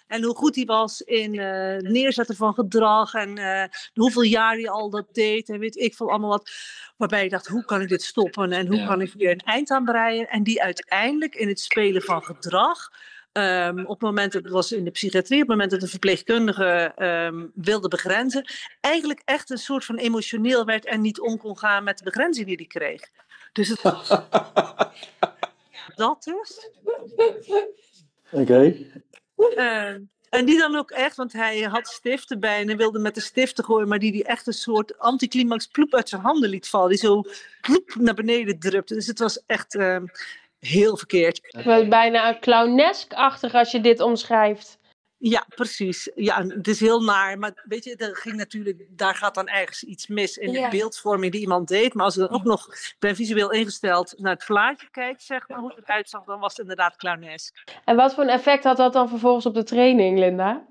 En 0.06 0.22
hoe 0.22 0.34
goed 0.34 0.54
hij 0.56 0.64
was 0.64 1.00
in 1.00 1.38
eh, 1.38 1.76
neerzetten 1.76 2.36
van 2.36 2.54
gedrag. 2.54 3.14
En 3.14 3.38
eh, 3.38 3.64
hoeveel 3.94 4.22
jaar 4.22 4.54
hij 4.54 4.68
al 4.70 4.90
dat 4.90 5.06
deed. 5.14 5.48
En 5.48 5.58
weet 5.58 5.76
ik 5.76 5.94
veel 5.94 6.10
allemaal 6.10 6.30
wat. 6.30 6.50
Waarbij 6.96 7.24
ik 7.24 7.30
dacht, 7.30 7.46
hoe 7.46 7.64
kan 7.64 7.80
ik 7.80 7.88
dit 7.88 8.02
stoppen? 8.02 8.52
En 8.52 8.66
hoe 8.66 8.76
Ja. 8.76 8.86
kan 8.86 9.00
ik 9.00 9.12
weer 9.12 9.30
een 9.30 9.38
eind 9.44 9.70
aan 9.70 9.84
breien? 9.84 10.28
En 10.28 10.42
die 10.42 10.62
uiteindelijk 10.62 11.34
in 11.34 11.48
het 11.48 11.60
spelen 11.60 12.02
van 12.02 12.22
gedrag. 12.22 12.88
Ehm, 13.38 13.78
op 13.78 13.88
het 13.88 14.00
moment, 14.00 14.33
dat 14.33 14.42
het 14.42 14.52
was 14.52 14.73
in 14.73 14.85
de 14.85 14.90
psychiatrie, 14.90 15.42
op 15.42 15.49
het 15.49 15.57
moment 15.57 15.71
dat 15.71 15.80
de 15.80 15.88
verpleegkundige 15.88 16.92
ehm, 16.97 17.47
wilde 17.54 17.88
begrenzen, 17.88 18.50
eigenlijk 18.80 19.23
echt 19.25 19.50
een 19.50 19.59
soort 19.59 19.85
van 19.85 19.97
emotioneel 19.97 20.64
werd 20.64 20.85
en 20.85 21.00
niet 21.00 21.21
om 21.21 21.38
kon 21.38 21.59
gaan 21.59 21.85
met 21.85 21.99
de 21.99 22.04
begrenzing 22.04 22.46
die 22.46 22.57
hij 22.57 22.66
kreeg. 22.66 23.11
Dus 23.53 23.68
het, 23.68 23.81
dat 25.96 26.22
dus. 26.24 26.70
Oké. 28.31 28.74
Eh, 29.57 29.94
en 30.29 30.44
die 30.44 30.59
dan 30.59 30.77
ook 30.77 30.90
echt, 30.90 31.16
want 31.16 31.33
hij 31.33 31.61
had 31.61 31.87
stiften 31.87 32.40
bij 32.40 32.61
en 32.61 32.66
hij 32.66 32.77
wilde 32.77 32.98
met 32.98 33.14
de 33.14 33.20
stiften 33.20 33.64
gooien, 33.64 33.88
maar 33.88 33.98
die 33.98 34.12
die 34.12 34.24
echt 34.24 34.46
een 34.46 34.53
soort 34.53 34.98
anticlimax 34.98 35.66
ploep 35.66 35.94
uit 35.94 36.09
zijn 36.09 36.22
handen 36.22 36.51
liet 36.51 36.68
vallen. 36.68 36.88
Die 36.88 36.98
zo 36.98 37.22
ploep 37.61 37.94
naar 37.94 38.14
beneden 38.14 38.59
drupte. 38.59 38.94
Dus 38.94 39.07
het 39.07 39.18
was 39.18 39.42
echt 39.46 39.74
ehm, 39.74 40.07
heel 40.59 40.97
verkeerd. 40.97 41.40
Het 41.42 41.64
was 41.64 41.88
bijna 41.88 42.38
clownesk-achtig 42.40 43.55
als 43.55 43.71
je 43.71 43.81
dit 43.81 44.01
omschrijft. 44.01 44.79
Ja, 45.21 45.47
precies. 45.55 46.11
Ja, 46.14 46.47
het 46.47 46.68
is 46.68 46.81
heel 46.81 47.01
naar. 47.01 47.38
Maar 47.38 47.64
weet 47.68 47.85
je, 47.85 47.97
er 47.97 48.16
ging 48.16 48.37
natuurlijk, 48.37 48.87
daar 48.90 49.14
gaat 49.14 49.35
dan 49.35 49.49
ergens 49.49 49.83
iets 49.85 50.07
mis 50.07 50.37
in 50.37 50.51
Ja. 50.51 50.71
de 50.71 50.77
beeldvorming 50.77 51.33
die 51.33 51.40
iemand 51.40 51.68
deed. 51.68 51.94
Maar 51.94 52.05
als 52.05 52.16
ik 52.16 52.29
dan 52.29 52.38
ook 52.38 52.44
nog, 52.44 52.66
ik 52.66 52.97
ben 52.99 53.16
visueel 53.16 53.51
ingesteld, 53.53 54.14
naar 54.16 54.35
het 54.35 54.44
plaatje 54.47 54.88
kijkt, 54.90 55.23
zeg 55.23 55.49
maar, 55.49 55.59
hoe 55.59 55.73
het 55.75 55.85
eruit 55.85 56.09
zag, 56.09 56.25
dan 56.25 56.40
was 56.40 56.51
het 56.51 56.61
inderdaad 56.61 56.97
clownesk. 56.97 57.64
En 57.85 57.97
wat 57.97 58.14
voor 58.14 58.23
een 58.23 58.29
effect 58.31 58.64
had 58.64 58.77
dat 58.77 58.92
dan 58.92 59.09
vervolgens 59.09 59.47
op 59.47 59.55
de 59.55 59.62
training, 59.62 60.18
Linda? 60.18 60.66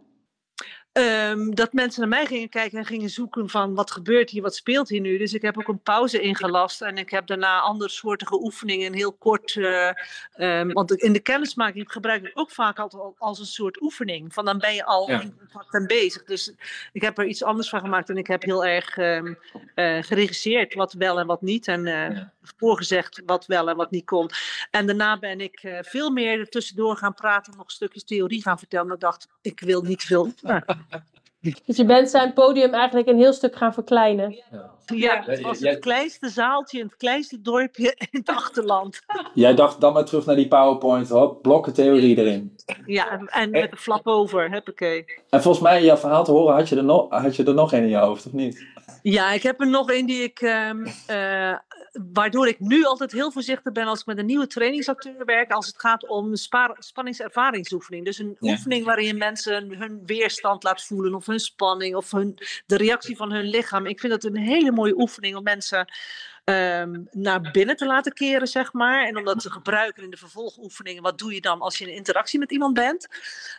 Ehm, 0.97 1.49
dat 1.49 1.73
mensen 1.73 1.99
naar 1.99 2.09
mij 2.09 2.25
gingen 2.25 2.49
kijken 2.49 2.77
en 2.77 2.85
gingen 2.85 3.09
zoeken 3.09 3.49
van 3.49 3.75
wat 3.75 3.91
gebeurt 3.91 4.29
hier, 4.29 4.41
wat 4.41 4.55
speelt 4.55 4.89
hier 4.89 5.01
nu. 5.01 5.17
Dus 5.17 5.33
ik 5.33 5.41
heb 5.41 5.57
ook 5.57 5.67
een 5.67 5.81
pauze 5.81 6.21
ingelast 6.21 6.81
en 6.81 6.97
ik 6.97 7.09
heb 7.09 7.27
daarna 7.27 7.59
andere 7.59 7.89
soortige 7.89 8.41
oefeningen 8.43 8.93
heel 8.93 9.13
kort. 9.13 9.55
eh, 9.57 9.89
ehm, 10.33 10.71
want 10.71 10.91
in 10.91 11.13
de 11.13 11.19
kennismaking 11.19 11.91
gebruik 11.91 12.23
ik 12.25 12.31
ook 12.33 12.51
vaak 12.51 12.79
altijd 12.79 13.01
al- 13.01 13.15
als 13.17 13.39
een 13.39 13.45
soort 13.45 13.81
oefening. 13.81 14.33
Van 14.33 14.45
dan 14.45 14.57
ben 14.57 14.73
je 14.73 14.85
al 14.85 15.09
Ja. 15.09 15.21
in 15.21 15.37
contact 15.37 15.73
en 15.73 15.87
bezig. 15.87 16.23
Dus 16.23 16.51
ik 16.93 17.01
heb 17.01 17.17
er 17.17 17.25
iets 17.25 17.43
anders 17.43 17.69
van 17.69 17.79
gemaakt 17.79 18.09
en 18.09 18.17
ik 18.17 18.27
heb 18.27 18.43
heel 18.43 18.65
erg 18.65 18.97
eh, 18.97 19.23
geregisseerd 20.01 20.73
wat 20.73 20.93
wel 20.93 21.19
en 21.19 21.27
wat 21.27 21.41
niet. 21.41 21.67
En 21.67 21.85
eh, 21.85 21.93
Ja. 22.15 22.31
voorgezegd 22.57 23.21
wat 23.25 23.45
wel 23.45 23.69
en 23.69 23.75
wat 23.75 23.91
niet 23.91 24.05
kon. 24.05 24.29
En 24.71 24.85
daarna 24.85 25.19
ben 25.19 25.41
ik 25.41 25.77
veel 25.81 26.09
meer 26.09 26.39
er 26.39 26.49
tussendoor 26.49 26.95
gaan 26.97 27.13
praten, 27.13 27.53
nog 27.57 27.71
stukjes 27.71 28.03
theorie 28.03 28.41
gaan 28.41 28.57
vertellen. 28.59 28.85
Maar 28.85 28.95
ik 28.95 29.01
dacht, 29.01 29.27
ik 29.41 29.59
wil 29.59 29.81
niet 29.81 30.03
veel. 30.03 30.33
Dus 31.65 31.77
je 31.77 31.85
bent 31.85 32.09
zijn 32.09 32.33
podium 32.33 32.73
eigenlijk 32.73 33.07
een 33.07 33.17
heel 33.17 33.33
stuk 33.33 33.55
gaan 33.55 33.73
verkleinen. 33.73 34.43
Ja, 34.85 35.23
het 35.25 35.41
was 35.41 35.59
het 35.59 35.79
kleinste 35.79 36.29
zaaltje 36.29 36.79
in 36.79 36.85
het 36.85 36.97
kleinste 36.97 37.41
dorpje 37.41 37.95
in 37.97 38.19
het 38.19 38.29
achterland. 38.29 38.99
Jij 39.33 39.55
dacht 39.55 39.81
dan 39.81 39.93
maar 39.93 40.05
terug 40.05 40.25
naar 40.25 40.35
die 40.35 40.47
PowerPoint, 40.47 41.09
hop, 41.09 41.41
blokken 41.41 41.73
theorie 41.73 42.17
erin. 42.17 42.55
Ja, 42.85 43.09
en, 43.11 43.27
en 43.27 43.49
met 43.49 43.71
een 43.71 43.77
flap 43.77 44.07
over, 44.07 44.51
huppakee. 44.51 45.05
En 45.29 45.41
volgens 45.41 45.63
mij, 45.63 45.83
jouw 45.83 45.97
verhaal 45.97 46.23
te 46.23 46.31
horen, 46.31 46.55
had 46.55 46.69
je 46.69 46.75
er 46.75 46.83
nog, 46.83 47.09
had 47.09 47.35
je 47.35 47.43
er 47.43 47.53
nog 47.53 47.73
één 47.73 47.83
in 47.83 47.89
je 47.89 47.97
hoofd, 47.97 48.25
of 48.25 48.33
niet? 48.33 48.65
Ja, 49.01 49.31
ik 49.31 49.43
heb 49.43 49.61
er 49.61 49.67
nog 49.67 49.91
een 49.91 50.05
die 50.05 50.23
ik, 50.23 50.39
ehm, 50.41 50.85
eh, 51.07 51.53
waardoor 52.13 52.47
ik 52.47 52.59
nu 52.59 52.85
altijd 52.85 53.11
heel 53.11 53.31
voorzichtig 53.31 53.73
ben 53.73 53.87
als 53.87 53.99
ik 53.99 54.05
met 54.05 54.17
een 54.17 54.25
nieuwe 54.25 54.47
trainingsacteur 54.47 55.25
werk, 55.25 55.51
als 55.51 55.67
het 55.67 55.79
gaat 55.79 56.07
om 56.07 56.35
spanningservaringsoefening. 56.79 58.05
Dus 58.05 58.17
een 58.19 58.37
Ja. 58.39 58.51
oefening 58.51 58.85
waarin 58.85 59.05
je 59.05 59.13
mensen 59.13 59.77
hun 59.77 60.01
weerstand 60.05 60.63
laat 60.63 60.83
voelen, 60.83 61.13
of 61.15 61.25
hun 61.25 61.39
spanning, 61.39 61.95
of 61.95 62.11
hun, 62.11 62.37
de 62.65 62.77
reactie 62.77 63.15
van 63.15 63.31
hun 63.31 63.45
lichaam. 63.45 63.85
Ik 63.85 63.99
vind 63.99 64.11
dat 64.13 64.23
een 64.23 64.37
hele 64.37 64.71
mooie 64.71 64.97
oefening 64.99 65.35
om 65.35 65.43
mensen 65.43 65.87
ehm, 66.47 67.01
naar 67.11 67.41
binnen 67.51 67.75
te 67.75 67.85
laten 67.85 68.13
keren, 68.13 68.47
zeg 68.47 68.73
maar. 68.73 69.05
En 69.07 69.17
om 69.17 69.23
dat 69.25 69.39
te 69.39 69.51
gebruiken 69.51 70.03
in 70.03 70.09
de 70.09 70.17
vervolgoefeningen. 70.17 71.03
Wat 71.03 71.17
doe 71.17 71.33
je 71.33 71.41
dan 71.41 71.59
als 71.61 71.77
je 71.77 71.85
in 71.89 71.95
interactie 71.95 72.39
met 72.39 72.51
iemand 72.51 72.73
bent? 72.73 73.07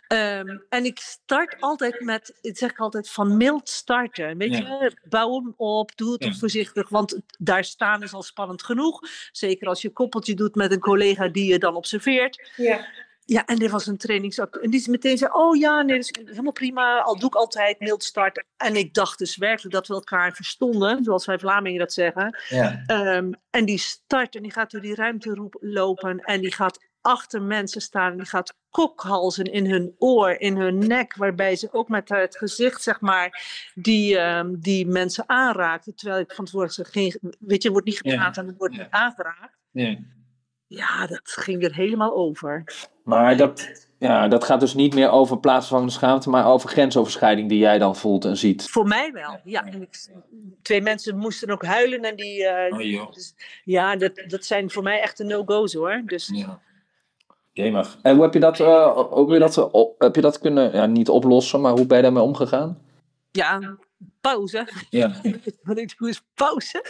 Ehm, 0.07 0.59
en 0.69 0.85
ik 0.85 0.99
start 0.99 1.57
altijd 1.61 2.01
met, 2.01 2.39
ik 2.41 2.59
zeg 2.59 2.79
altijd, 2.79 3.11
van 3.11 3.37
mild 3.37 3.69
starten. 3.69 4.39
Weet 4.39 4.57
Ja. 4.57 4.59
je, 4.59 4.97
bouw 5.09 5.35
hem 5.35 5.55
op, 5.57 5.97
doe 5.97 6.13
het 6.13 6.25
Ja. 6.25 6.33
voorzichtig, 6.33 6.89
want 6.89 7.21
daar 7.39 7.65
staan 7.65 8.03
is 8.03 8.13
al 8.13 8.23
spannend 8.23 8.63
genoeg. 8.63 9.01
Zeker 9.33 9.69
als 9.69 9.83
je 9.83 9.89
een 9.89 9.95
koppeltje 9.95 10.35
doet 10.35 10.55
met 10.55 10.73
een 10.73 10.81
collega 10.81 11.29
die 11.29 11.51
je 11.53 11.59
dan 11.59 11.75
observeert. 11.77 12.51
Ja. 12.57 12.87
Ja, 13.31 13.45
en 13.47 13.57
dit 13.57 13.71
was 13.71 13.87
een 13.87 13.97
trainingsacteur. 13.97 14.63
En 14.63 14.71
die 14.71 14.81
is 14.81 14.87
meteen 14.87 15.19
zei, 15.19 15.31
oh 15.33 15.57
ja, 15.57 15.83
nee, 15.83 15.97
dat 15.97 16.11
is 16.19 16.27
helemaal 16.31 16.53
prima. 16.53 17.01
Al 17.01 17.19
doe 17.19 17.29
ik 17.29 17.35
altijd 17.35 17.81
mild 17.81 18.05
starten. 18.05 18.45
En 18.57 18.77
ik 18.77 18.95
dacht 18.95 19.19
dus 19.19 19.37
werkelijk 19.37 19.75
dat 19.75 19.87
we 19.87 19.95
elkaar 19.95 20.33
verstonden, 20.33 21.05
zoals 21.05 21.27
wij 21.27 21.39
Vlamingen 21.39 21.79
dat 21.79 21.93
zeggen. 21.93 22.39
Ja. 22.49 22.83
Ehm, 22.87 23.33
en 23.51 23.65
die 23.65 23.79
start 23.79 24.35
en 24.37 24.43
die 24.43 24.53
gaat 24.53 24.71
door 24.71 24.81
die 24.81 24.95
ruimte 24.95 25.35
roep- 25.35 25.57
lopen 25.61 26.19
en 26.21 26.41
die 26.41 26.53
gaat 26.53 26.87
achter 27.01 27.43
mensen 27.43 27.81
staan 27.81 28.11
en 28.11 28.17
die 28.17 28.27
gaat 28.27 28.55
kokhalzen 28.71 29.45
in 29.45 29.71
hun 29.71 29.95
oor, 29.99 30.31
in 30.31 30.57
hun 30.57 30.79
nek, 30.87 31.17
waarbij 31.17 31.57
ze 31.57 31.69
ook 31.73 31.89
met 31.89 32.09
het 32.09 32.37
gezicht, 32.37 32.83
zeg 32.83 33.01
maar, 33.01 33.43
die, 33.75 34.19
ehm, 34.19 34.55
die 34.59 34.87
mensen 34.87 35.29
aanraakt. 35.29 35.93
Terwijl 35.97 36.21
ik 36.21 36.33
van 36.33 36.45
tevoren 36.45 36.71
geen, 36.87 37.15
weet 37.39 37.63
je, 37.63 37.67
er 37.69 37.73
wordt 37.75 37.87
niet 37.87 38.01
Ja. 38.03 38.11
gepraat 38.11 38.37
en 38.37 38.47
er 38.47 38.55
wordt 38.59 38.75
Ja. 38.75 38.83
niet 38.83 38.91
aangeraakt. 38.93 39.57
Ja. 39.71 39.99
Ja, 40.69 41.07
dat 41.07 41.21
ging 41.25 41.65
er 41.65 41.75
helemaal 41.75 42.15
over. 42.15 42.65
Maar 43.05 43.37
dat, 43.37 43.87
ja, 43.99 44.29
dat 44.29 44.45
gaat 44.45 44.61
dus 44.61 44.75
niet 44.75 44.95
meer 44.95 45.11
over 45.11 45.39
plaatsvervangende 45.39 45.93
schaamte, 45.93 46.31
maar 46.31 46.47
over 46.47 46.69
grensoverschrijding 46.69 47.49
die 47.49 47.59
jij 47.59 47.79
dan 47.79 47.97
voelt 47.97 48.25
en 48.25 48.37
ziet. 48.37 48.71
Voor 48.71 48.87
mij 48.87 49.13
wel, 49.13 49.41
ja. 49.45 49.67
En 49.67 49.83
ik- 49.83 50.09
twee 50.63 50.83
mensen 50.83 51.17
moesten 51.17 51.51
ook 51.51 51.65
huilen 51.65 52.01
en 52.03 52.17
die... 52.17 52.45
eh, 52.47 52.75
Oh, 52.79 52.83
joh. 52.83 53.13
dus, 53.13 53.35
ja, 53.65 53.97
dat, 53.97 54.25
dat 54.27 54.45
zijn 54.45 54.71
voor 54.71 54.83
mij 54.83 55.01
echt 55.01 55.17
de 55.17 55.25
no-go's 55.25 55.75
hoor. 55.75 56.03
Dus 56.07 56.31
Ja. 56.35 56.61
Jemig. 57.53 57.99
En 58.03 58.15
hoe 58.15 58.23
heb 58.25 58.35
je 58.35 58.41
dat, 58.41 58.61
eh, 58.61 58.97
hoe 58.97 59.21
heb 59.33 59.33
je 59.33 59.39
dat, 59.39 59.57
eh, 59.73 59.83
heb 59.99 60.15
je 60.15 60.21
dat 60.21 60.39
kunnen, 60.39 60.73
ja, 60.73 60.87
niet 60.87 61.09
oplossen, 61.09 61.61
maar 61.61 61.73
hoe 61.73 61.87
ben 61.87 61.97
je 61.97 62.03
daarmee 62.03 62.23
omgegaan? 62.23 62.79
Ja, 63.31 63.77
pauze. 64.33 64.69
Ja. 64.91 65.13
Wat 65.63 65.79
ik 65.79 65.99
doe 65.99 66.09
is 66.09 66.21
pauze. 66.35 66.85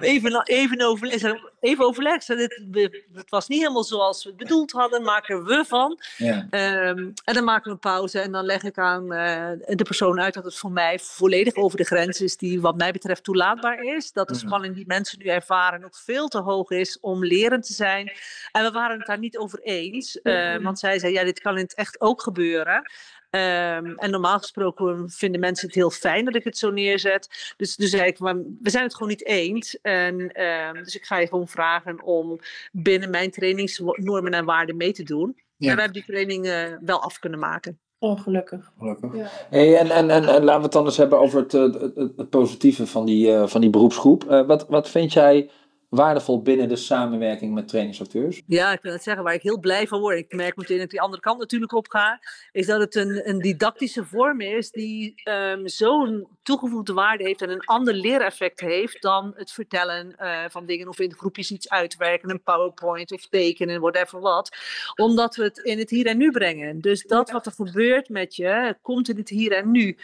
Even, 0.00 0.42
even, 0.44 0.80
overleg, 0.86 1.22
even 1.60 1.84
overleg. 1.84 2.26
Het 2.26 3.30
was 3.30 3.48
niet 3.48 3.60
helemaal 3.60 3.84
zoals 3.84 4.22
we 4.24 4.28
het 4.28 4.38
bedoeld 4.38 4.72
hadden. 4.72 5.02
Maken 5.02 5.44
we 5.44 5.64
van. 5.68 5.98
ja. 6.16 6.46
Ehm, 6.50 6.98
en 7.24 7.34
dan 7.34 7.44
maken 7.44 7.64
we 7.64 7.70
een 7.70 7.78
pauze. 7.78 8.20
En 8.20 8.32
dan 8.32 8.44
leg 8.44 8.62
ik 8.62 8.78
aan 8.78 9.12
eh, 9.12 9.50
de 9.76 9.84
persoon 9.84 10.20
uit 10.20 10.34
dat 10.34 10.44
het 10.44 10.56
voor 10.56 10.72
mij 10.72 10.98
volledig 10.98 11.54
over 11.54 11.76
de 11.78 11.84
grens 11.84 12.20
is. 12.20 12.36
Die 12.36 12.60
wat 12.60 12.76
mij 12.76 12.92
betreft 12.92 13.24
toelaatbaar 13.24 13.82
is. 13.82 14.12
Dat 14.12 14.28
de 14.28 14.34
Mhm. 14.34 14.46
spanning 14.46 14.74
die 14.74 14.86
mensen 14.86 15.18
nu 15.18 15.24
ervaren 15.30 15.80
nog 15.80 15.98
veel 16.04 16.28
te 16.28 16.38
hoog 16.40 16.70
is 16.70 17.00
om 17.00 17.24
lerend 17.24 17.66
te 17.66 17.72
zijn. 17.74 18.12
En 18.52 18.64
we 18.64 18.70
waren 18.70 18.98
het 18.98 19.06
daar 19.06 19.18
niet 19.18 19.36
over 19.38 19.60
eens. 19.62 20.20
eh, 20.22 20.56
want 20.56 20.78
zij 20.78 20.98
zei, 20.98 21.12
ja 21.12 21.24
dit 21.24 21.40
kan 21.40 21.56
in 21.56 21.62
het 21.62 21.74
echt 21.74 22.00
ook 22.00 22.22
gebeuren. 22.22 22.90
Ehm, 23.34 23.94
en 23.96 24.10
normaal 24.10 24.38
gesproken 24.38 25.10
vinden 25.10 25.40
mensen 25.40 25.66
het 25.66 25.76
heel 25.76 25.90
fijn 25.90 26.24
dat 26.24 26.34
ik 26.34 26.44
het 26.44 26.58
zo 26.58 26.70
neerzet. 26.70 27.54
Dus 27.56 27.76
toen 27.76 27.86
zei 27.86 28.06
ik, 28.06 28.18
maar 28.18 28.36
we 28.36 28.70
zijn 28.70 28.84
het 28.84 28.94
gewoon 28.94 29.08
niet 29.08 29.26
eens. 29.26 29.80
En, 29.80 30.32
ehm, 30.32 30.74
dus 30.74 30.96
ik 30.96 31.04
ga 31.04 31.18
je 31.18 31.26
gewoon 31.26 31.48
vragen 31.48 32.02
om 32.02 32.40
binnen 32.72 33.10
mijn 33.10 33.30
trainingsnormen 33.30 34.32
en 34.32 34.44
waarden 34.44 34.76
mee 34.76 34.92
te 34.92 35.02
doen. 35.02 35.36
Ja. 35.56 35.70
En 35.70 35.74
we 35.74 35.82
hebben 35.82 36.02
die 36.02 36.04
training 36.04 36.46
eh, 36.46 36.72
wel 36.80 37.02
af 37.02 37.18
kunnen 37.18 37.38
maken. 37.38 37.78
Oh, 37.98 38.20
gelukkig. 38.20 38.72
Gelukkig. 38.78 39.16
Ja. 39.16 39.28
Hey, 39.50 39.76
en, 39.78 39.90
en, 39.90 40.10
en, 40.10 40.24
en 40.24 40.44
laten 40.44 40.56
we 40.56 40.62
het 40.62 40.72
dan 40.72 40.84
eens 40.84 40.96
hebben 40.96 41.18
over 41.18 41.40
het, 41.40 41.54
eh, 41.54 41.62
het, 41.62 41.80
het, 41.80 42.12
het 42.16 42.30
positieve 42.30 42.86
van 42.86 43.06
die, 43.06 43.32
eh, 43.32 43.46
van 43.46 43.60
die 43.60 43.70
beroepsgroep. 43.70 44.24
Eh, 44.24 44.46
wat, 44.46 44.66
wat 44.68 44.88
vind 44.88 45.12
jij 45.12 45.50
waardevol 45.94 46.42
binnen 46.42 46.68
de 46.68 46.76
samenwerking 46.76 47.54
met 47.54 47.68
trainingsacteurs? 47.68 48.42
Ja, 48.46 48.72
ik 48.72 48.82
wil 48.82 48.92
het 48.92 49.02
zeggen, 49.02 49.24
waar 49.24 49.34
ik 49.34 49.42
heel 49.42 49.58
blij 49.58 49.86
van 49.86 50.00
word. 50.00 50.18
Ik 50.18 50.34
merk 50.34 50.56
meteen 50.56 50.76
dat 50.76 50.84
ik 50.84 50.90
die 50.90 51.00
andere 51.00 51.22
kant 51.22 51.38
natuurlijk 51.38 51.72
op 51.72 51.88
ga. 51.88 52.20
Is 52.52 52.66
dat 52.66 52.80
het 52.80 52.94
een, 52.94 53.28
een 53.28 53.38
didactische 53.38 54.04
vorm 54.04 54.40
is 54.40 54.70
die 54.70 55.12
ehm, 55.24 55.66
zo'n 55.66 56.26
toegevoegde 56.42 56.92
waarde 56.92 57.24
heeft 57.24 57.42
en 57.42 57.50
een 57.50 57.64
ander 57.64 57.94
leereffect 57.94 58.60
heeft 58.60 59.02
dan 59.02 59.32
het 59.36 59.52
vertellen 59.52 60.16
eh, 60.16 60.44
van 60.48 60.66
dingen 60.66 60.88
of 60.88 60.98
in 60.98 61.14
groepjes 61.14 61.50
iets 61.50 61.68
uitwerken, 61.68 62.30
een 62.30 62.42
PowerPoint 62.42 63.12
of 63.12 63.26
tekenen, 63.26 63.80
whatever 63.80 64.20
wat. 64.20 64.56
Omdat 64.96 65.36
we 65.36 65.42
het 65.42 65.58
in 65.58 65.78
het 65.78 65.90
hier 65.90 66.06
en 66.06 66.16
nu 66.16 66.30
brengen. 66.30 66.80
Dus 66.80 67.02
dat 67.02 67.30
wat 67.30 67.46
er 67.46 67.52
gebeurt 67.52 68.08
met 68.08 68.36
je, 68.36 68.76
komt 68.82 69.08
in 69.08 69.16
het 69.16 69.28
hier 69.28 69.52
en 69.52 69.70
nu. 69.70 69.96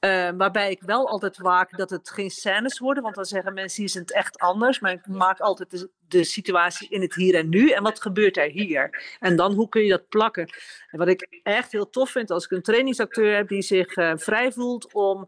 Eh, 0.00 0.28
waarbij 0.36 0.70
ik 0.70 0.82
wel 0.82 1.08
altijd 1.08 1.38
waak 1.38 1.76
dat 1.76 1.90
het 1.90 2.10
geen 2.10 2.30
scènes 2.30 2.78
worden, 2.78 3.02
want 3.02 3.14
dan 3.14 3.24
zeggen 3.24 3.54
mensen 3.54 3.76
hier 3.76 3.88
is 3.88 3.94
het 3.94 4.12
echt 4.12 4.38
anders. 4.38 4.80
Maar 4.80 4.92
ik 4.92 5.06
maak 5.06 5.33
altijd 5.40 5.88
de, 6.08 6.24
situatie 6.24 6.88
in 6.88 7.00
het 7.00 7.14
hier 7.14 7.34
en 7.34 7.48
nu 7.48 7.70
en 7.70 7.82
wat 7.82 8.02
gebeurt 8.02 8.36
er 8.36 8.50
hier. 8.50 9.16
En 9.20 9.36
dan 9.36 9.52
hoe 9.52 9.68
kun 9.68 9.82
je 9.82 9.90
dat 9.90 10.08
plakken. 10.08 10.48
En 10.90 10.98
wat 10.98 11.08
ik 11.08 11.40
echt 11.42 11.72
heel 11.72 11.90
tof 11.90 12.10
vind 12.10 12.30
als 12.30 12.44
ik 12.44 12.50
een 12.50 12.62
trainingsacteur 12.62 13.36
heb 13.36 13.48
die 13.48 13.62
zich 13.62 13.94
eh, 13.94 14.12
vrij 14.16 14.52
voelt 14.52 14.92
om 14.92 15.26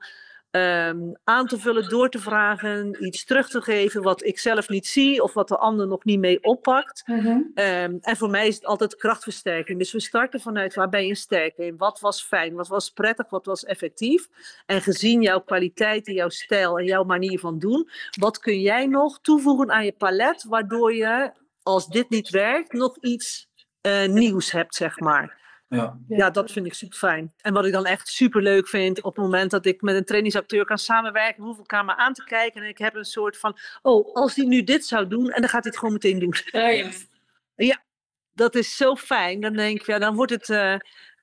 ehm, 0.51 0.99
aan 1.25 1.47
te 1.47 1.59
vullen, 1.59 1.89
door 1.89 2.09
te 2.09 2.19
vragen, 2.19 3.05
iets 3.07 3.25
terug 3.25 3.49
te 3.49 3.61
geven 3.63 4.03
wat 4.03 4.25
ik 4.25 4.39
zelf 4.39 4.69
niet 4.69 4.87
zie 4.87 5.23
of 5.23 5.35
wat 5.35 5.49
de 5.49 5.57
ander 5.57 5.87
nog 5.87 6.05
niet 6.05 6.19
mee 6.19 6.43
oppakt. 6.43 7.03
Ehm, 7.55 7.97
en 8.01 8.17
voor 8.17 8.31
mij 8.31 8.47
is 8.47 8.55
het 8.55 8.65
altijd 8.65 8.97
krachtversterking. 8.97 9.79
Dus 9.79 9.93
we 9.93 10.01
starten 10.01 10.41
vanuit 10.41 10.75
waar 10.75 10.89
ben 10.89 11.07
je 11.07 11.15
sterk 11.15 11.57
in? 11.57 11.77
Wat 11.77 12.01
was 12.01 12.23
fijn? 12.23 12.55
Wat 12.55 12.69
was 12.69 12.91
prettig? 12.91 13.31
Wat 13.31 13.47
was 13.47 13.65
effectief? 13.65 14.29
En 14.67 14.83
gezien 14.83 15.23
jouw 15.23 15.41
kwaliteiten, 15.41 16.15
jouw 16.15 16.29
stijl 16.29 16.79
en 16.79 16.85
jouw 16.85 17.05
manier 17.05 17.39
van 17.39 17.59
doen, 17.59 17.89
wat 18.21 18.39
kun 18.39 18.61
jij 18.61 18.87
nog 18.87 19.21
toevoegen 19.21 19.71
aan 19.71 19.85
je 19.85 19.93
palet, 19.93 20.45
waardoor 20.45 20.95
je, 20.95 21.33
als 21.63 21.87
dit 21.87 22.11
niet 22.11 22.31
werkt, 22.31 22.73
nog 22.73 22.97
iets 23.01 23.49
eh, 23.81 24.07
nieuws 24.07 24.51
hebt, 24.51 24.75
zeg 24.75 25.01
maar. 25.01 25.46
Ja. 25.69 25.99
Ja, 26.09 26.31
dat 26.31 26.51
vind 26.51 26.67
ik 26.67 26.75
super 26.75 26.99
fijn. 26.99 27.33
En 27.41 27.53
wat 27.53 27.65
ik 27.65 27.73
dan 27.73 27.87
echt 27.87 28.09
super 28.09 28.43
leuk 28.43 28.69
vind, 28.69 29.03
op 29.03 29.15
het 29.17 29.25
moment 29.25 29.51
dat 29.51 29.67
ik 29.67 29.83
met 29.83 29.95
een 29.95 30.05
trainingsacteur 30.05 30.65
kan 30.65 30.79
samenwerken, 30.79 31.43
hoef 31.43 31.53
ik 31.53 31.59
elkaar 31.59 31.85
maar 31.85 31.97
aan 31.97 32.13
te 32.13 32.25
kijken. 32.25 32.63
En 32.63 32.69
ik 32.69 32.79
heb 32.79 32.95
een 32.95 33.05
soort 33.05 33.39
van, 33.39 33.57
oh, 33.83 34.15
als 34.15 34.35
die 34.35 34.47
nu 34.47 34.65
dit 34.65 34.87
zou 34.87 35.09
doen, 35.09 35.31
en 35.31 35.41
dan 35.41 35.51
gaat 35.51 35.63
hij 35.63 35.71
het 35.71 35.79
gewoon 35.79 35.95
meteen 35.95 36.19
doen. 36.19 36.35
Dat 38.33 38.55
is 38.55 38.77
zo 38.77 38.95
fijn. 38.95 39.41
Dan 39.41 39.53
denk 39.53 39.81
ik, 39.81 39.87
ja, 39.87 39.99
dan 39.99 40.15
wordt 40.15 40.33
het 40.33 40.49
eh, 40.49 40.77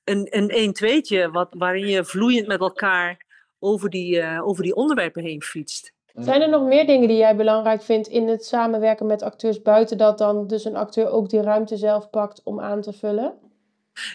een, 0.03 0.27
een 0.29 0.75
1-2'tje, 0.75 1.31
wat, 1.31 1.53
waarin 1.57 1.87
je 1.87 2.05
vloeiend 2.05 2.47
met 2.47 2.59
elkaar 2.59 3.25
over 3.59 3.89
die, 3.89 4.19
eh, 4.19 4.47
over 4.47 4.63
die 4.63 4.75
onderwerpen 4.75 5.23
heen 5.23 5.41
fietst. 5.41 5.93
Zijn 6.13 6.41
er 6.41 6.49
nog 6.49 6.63
meer 6.63 6.85
dingen 6.85 7.07
die 7.07 7.17
jij 7.17 7.35
belangrijk 7.35 7.81
vindt 7.81 8.07
in 8.07 8.27
het 8.27 8.45
samenwerken 8.45 9.05
met 9.05 9.21
acteurs 9.21 9.61
buiten 9.61 9.97
dat 9.97 10.17
dan 10.17 10.47
dus 10.47 10.65
een 10.65 10.75
acteur 10.75 11.09
ook 11.09 11.29
die 11.29 11.41
ruimte 11.41 11.77
zelf 11.77 12.09
pakt 12.09 12.41
om 12.43 12.59
aan 12.59 12.81
te 12.81 12.93
vullen? 12.93 13.33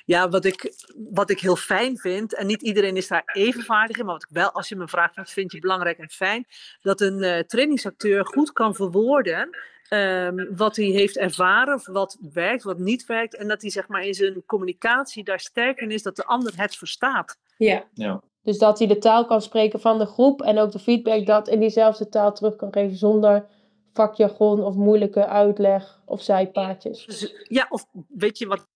Ja, 0.05 0.29
wat 0.29 0.45
ik, 0.45 0.75
wat 1.11 1.31
ik 1.31 1.41
heel 1.41 1.57
fijn 1.57 1.99
vind, 1.99 2.35
en 2.35 2.47
niet 2.47 2.63
iedereen 2.63 2.97
is 2.97 3.09
daar 3.09 3.23
even 3.33 3.63
vaardig 3.63 3.99
in, 3.99 4.05
maar 4.05 4.15
wat 4.15 4.23
ik 4.23 4.35
wel, 4.37 4.51
als 4.51 4.69
je 4.69 4.77
me 4.77 4.89
vraagt, 4.89 5.17
wat 5.17 5.31
vind 5.31 5.53
je 5.53 5.61
belangrijk 5.61 5.99
en 5.99 6.09
fijn, 6.09 6.47
dat 6.83 7.01
een 7.01 7.23
eh, 7.23 7.39
trainingsacteur 7.39 8.27
goed 8.27 8.53
kan 8.53 8.75
verwoorden 8.75 9.51
ehm, 9.89 10.47
wat 10.57 10.77
hij 10.77 10.85
heeft 10.85 11.17
ervaren, 11.17 11.75
of 11.75 11.87
wat 11.87 12.19
werkt, 12.33 12.63
wat 12.63 12.79
niet 12.79 13.07
werkt, 13.07 13.37
en 13.37 13.49
dat 13.49 13.61
hij 13.61 13.71
zeg 13.71 13.89
maar 13.89 14.03
in 14.03 14.15
zijn 14.15 14.43
communicatie 14.47 15.25
daar 15.25 15.41
sterk 15.41 15.81
in 15.81 15.91
is, 15.91 16.03
dat 16.03 16.17
de 16.17 16.25
ander 16.25 16.53
het 16.57 16.77
verstaat. 16.77 17.39
Ja. 17.57 17.85
Ja. 17.95 18.23
Dus 18.43 18.59
dat 18.59 18.79
hij 18.79 18.89
de 18.89 18.99
taal 18.99 19.27
kan 19.27 19.43
spreken 19.43 19.81
van 19.81 19.99
de 19.99 20.07
groep 20.07 20.43
en 20.43 20.59
ook 20.59 20.73
de 20.73 20.79
feedback 20.79 21.27
dat 21.27 21.49
in 21.49 21.61
diezelfde 21.61 22.09
taal 22.09 22.33
terug 22.33 22.57
kan 22.57 22.73
geven 22.73 22.97
zonder 22.97 23.47
vakjargon 23.93 24.65
of 24.65 24.75
moeilijke 24.75 25.27
uitleg 25.27 26.01
of 26.05 26.23
zijpaadjes. 26.23 27.05
Dus, 27.05 27.35
ja, 27.43 27.67
of 27.71 27.87
weet 28.09 28.39
je 28.39 28.47
wat 28.47 28.67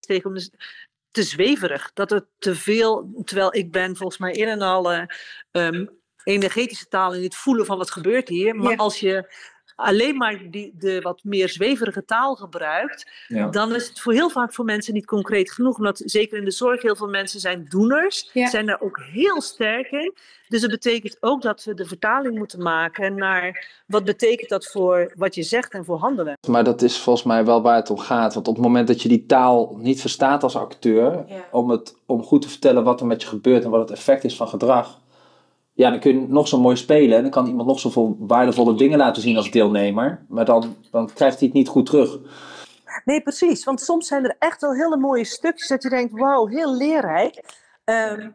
tegenkom? 0.00 0.34
Dus 0.34 0.50
te 1.10 1.22
zweverig. 1.22 1.90
Dat 1.94 2.10
het 2.10 2.24
te 2.38 2.54
veel, 2.54 3.22
terwijl 3.24 3.54
ik 3.54 3.70
ben 3.70 3.96
volgens 3.96 4.18
mij 4.18 4.32
in 4.32 4.48
en 4.48 4.60
al 4.62 4.92
eh, 4.92 5.02
ehm, 5.50 5.86
energetische 6.24 6.88
taal 6.88 7.14
in 7.14 7.22
het 7.22 7.34
voelen 7.36 7.66
van 7.66 7.78
wat 7.78 7.90
gebeurt 7.90 8.28
hier. 8.28 8.54
Maar 8.56 8.70
Ja. 8.70 8.76
als 8.76 9.00
je 9.00 9.34
alleen 9.80 10.16
maar 10.16 10.40
die, 10.50 10.74
de 10.78 11.00
wat 11.00 11.20
meer 11.24 11.48
zweverige 11.48 12.04
taal 12.04 12.34
gebruikt, 12.36 13.10
Ja. 13.28 13.48
dan 13.48 13.74
is 13.74 13.88
het 13.88 14.00
voor 14.00 14.12
heel 14.12 14.30
vaak 14.30 14.54
voor 14.54 14.64
mensen 14.64 14.94
niet 14.94 15.06
concreet 15.06 15.52
genoeg. 15.52 15.76
Omdat 15.76 16.02
zeker 16.04 16.38
in 16.38 16.44
de 16.44 16.50
zorg 16.50 16.82
heel 16.82 16.96
veel 16.96 17.08
mensen 17.08 17.40
zijn 17.40 17.66
doeners, 17.68 18.30
Ja. 18.32 18.48
zijn 18.48 18.66
daar 18.66 18.80
ook 18.80 19.00
heel 19.12 19.40
sterk 19.40 19.90
in. 19.90 20.14
Dus 20.48 20.60
dat 20.60 20.70
betekent 20.70 21.16
ook 21.20 21.42
dat 21.42 21.64
we 21.64 21.74
de 21.74 21.84
vertaling 21.86 22.38
moeten 22.38 22.62
maken 22.62 23.14
naar 23.14 23.68
wat 23.86 24.04
betekent 24.04 24.48
dat 24.48 24.66
voor 24.66 25.12
wat 25.16 25.34
je 25.34 25.42
zegt 25.42 25.72
en 25.72 25.84
voor 25.84 25.98
handelen. 25.98 26.38
Maar 26.48 26.64
dat 26.64 26.82
is 26.82 26.98
volgens 26.98 27.24
mij 27.24 27.44
wel 27.44 27.62
waar 27.62 27.76
het 27.76 27.90
om 27.90 27.98
gaat. 27.98 28.34
Want 28.34 28.48
op 28.48 28.54
het 28.54 28.64
moment 28.64 28.86
dat 28.88 29.02
je 29.02 29.08
die 29.08 29.26
taal 29.26 29.76
niet 29.78 30.00
verstaat 30.00 30.42
als 30.42 30.56
acteur, 30.56 31.24
Ja. 31.28 31.44
om, 31.50 31.70
het, 31.70 31.96
om 32.06 32.22
goed 32.22 32.42
te 32.42 32.48
vertellen 32.48 32.84
wat 32.84 33.00
er 33.00 33.06
met 33.06 33.22
je 33.22 33.28
gebeurt 33.28 33.64
en 33.64 33.70
wat 33.70 33.80
het 33.88 33.98
effect 33.98 34.24
is 34.24 34.36
van 34.36 34.48
gedrag, 34.48 34.98
ja, 35.80 35.90
dan 35.90 36.00
kun 36.00 36.20
je 36.20 36.26
nog 36.28 36.48
zo 36.48 36.60
mooi 36.60 36.76
spelen 36.76 37.16
en 37.16 37.22
dan 37.22 37.30
kan 37.30 37.46
iemand 37.46 37.68
nog 37.68 37.80
zoveel 37.80 38.16
waardevolle 38.18 38.74
dingen 38.74 38.98
laten 38.98 39.22
zien 39.22 39.36
als 39.36 39.50
deelnemer, 39.50 40.24
maar 40.28 40.44
dan, 40.44 40.76
dan 40.90 41.10
krijgt 41.14 41.38
hij 41.38 41.46
het 41.48 41.56
niet 41.56 41.68
goed 41.68 41.86
terug. 41.86 42.18
Nee, 43.04 43.20
precies. 43.22 43.64
Want 43.64 43.80
soms 43.80 44.06
zijn 44.06 44.24
er 44.24 44.36
echt 44.38 44.60
wel 44.60 44.74
hele 44.74 44.96
mooie 44.96 45.24
stukjes 45.24 45.68
dat 45.68 45.82
je 45.82 45.88
denkt, 45.88 46.12
wauw, 46.18 46.46
heel 46.46 46.76
leerrijk. 46.76 47.44
Ehm, 47.84 48.30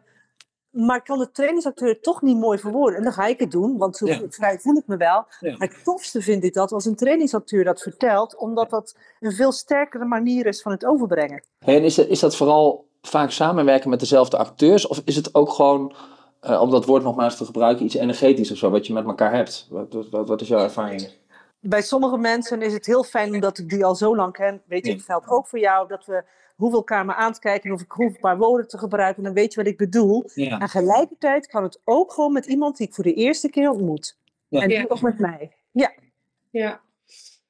maar 0.70 1.02
kan 1.02 1.18
de 1.18 1.30
trainingsacteur 1.30 1.88
het 1.88 2.02
toch 2.02 2.22
niet 2.22 2.36
mooi 2.36 2.58
verwoorden? 2.58 2.96
En 2.96 3.02
dan 3.02 3.12
ga 3.12 3.26
ik 3.26 3.38
het 3.40 3.50
doen, 3.50 3.76
want 3.76 3.96
zo 3.96 4.06
Ja. 4.06 4.20
vrij 4.28 4.58
voel 4.58 4.76
ik 4.76 4.86
me 4.86 4.96
wel. 4.96 5.26
Ja. 5.40 5.56
Maar 5.58 5.68
het 5.68 5.84
tofste 5.84 6.22
vind 6.22 6.44
ik 6.44 6.54
dat 6.54 6.72
als 6.72 6.84
een 6.84 6.96
trainingsacteur 6.96 7.64
dat 7.64 7.80
vertelt, 7.82 8.36
omdat 8.36 8.70
dat 8.70 8.96
een 9.20 9.32
veel 9.32 9.52
sterkere 9.52 10.04
manier 10.04 10.46
is 10.46 10.62
van 10.62 10.72
het 10.72 10.84
overbrengen. 10.86 11.42
Hey, 11.58 11.76
en 11.76 11.84
is, 11.84 11.98
is 11.98 12.20
dat 12.20 12.36
vooral 12.36 12.88
vaak 13.02 13.30
samenwerken 13.30 13.90
met 13.90 14.00
dezelfde 14.00 14.36
acteurs, 14.36 14.86
of 14.86 15.02
is 15.04 15.16
het 15.16 15.34
ook 15.34 15.50
gewoon, 15.50 15.94
eh, 16.40 16.60
om 16.60 16.70
dat 16.70 16.84
woord 16.84 17.02
nog 17.02 17.16
maar 17.16 17.24
eens 17.24 17.36
te 17.36 17.44
gebruiken, 17.44 17.84
iets 17.84 17.94
energetisch 17.94 18.50
of 18.50 18.56
zo, 18.58 18.70
wat 18.70 18.86
je 18.86 18.92
met 18.92 19.04
elkaar 19.06 19.34
hebt? 19.34 19.66
Wat, 19.70 20.06
wat, 20.10 20.28
wat 20.28 20.40
is 20.40 20.48
jouw 20.48 20.62
ervaring? 20.62 21.08
Bij 21.60 21.82
sommige 21.82 22.16
mensen 22.18 22.62
is 22.62 22.72
het 22.72 22.86
heel 22.86 23.04
fijn 23.04 23.34
omdat 23.34 23.58
ik 23.58 23.68
die 23.68 23.84
al 23.84 23.94
zo 23.94 24.16
lang 24.16 24.32
ken. 24.32 24.62
Weet 24.66 24.86
je, 24.86 24.92
het 24.92 25.02
geldt 25.02 25.28
ook 25.28 25.46
voor 25.46 25.58
jou 25.58 25.88
dat 25.88 26.04
we 26.06 26.24
hoeven 26.56 26.78
elkaar 26.78 27.04
maar 27.04 27.14
aan 27.16 27.32
te 27.32 27.40
kijken 27.40 27.72
of 27.72 27.80
ik 27.80 27.90
hoef 27.90 28.14
een 28.14 28.20
paar 28.20 28.38
woorden 28.38 28.68
te 28.68 28.78
gebruiken, 28.78 29.22
dan 29.22 29.32
weet 29.32 29.52
je 29.54 29.60
wat 29.62 29.70
ik 29.70 29.76
bedoel. 29.76 30.24
Ja. 30.34 30.58
En 30.58 30.68
gelijkertijd 30.68 31.46
kan 31.46 31.62
het 31.62 31.80
ook 31.84 32.12
gewoon 32.12 32.32
met 32.32 32.46
iemand 32.46 32.76
die 32.76 32.86
ik 32.86 32.94
voor 32.94 33.04
de 33.04 33.14
eerste 33.14 33.50
keer 33.50 33.70
ontmoet. 33.70 34.16
Ja. 34.48 34.60
En 34.60 34.68
Ja. 34.68 34.78
die 34.80 34.90
ook 34.90 35.00
met 35.00 35.18
mij. 35.18 35.52
Ja. 35.70 35.92
Ja. 36.50 36.80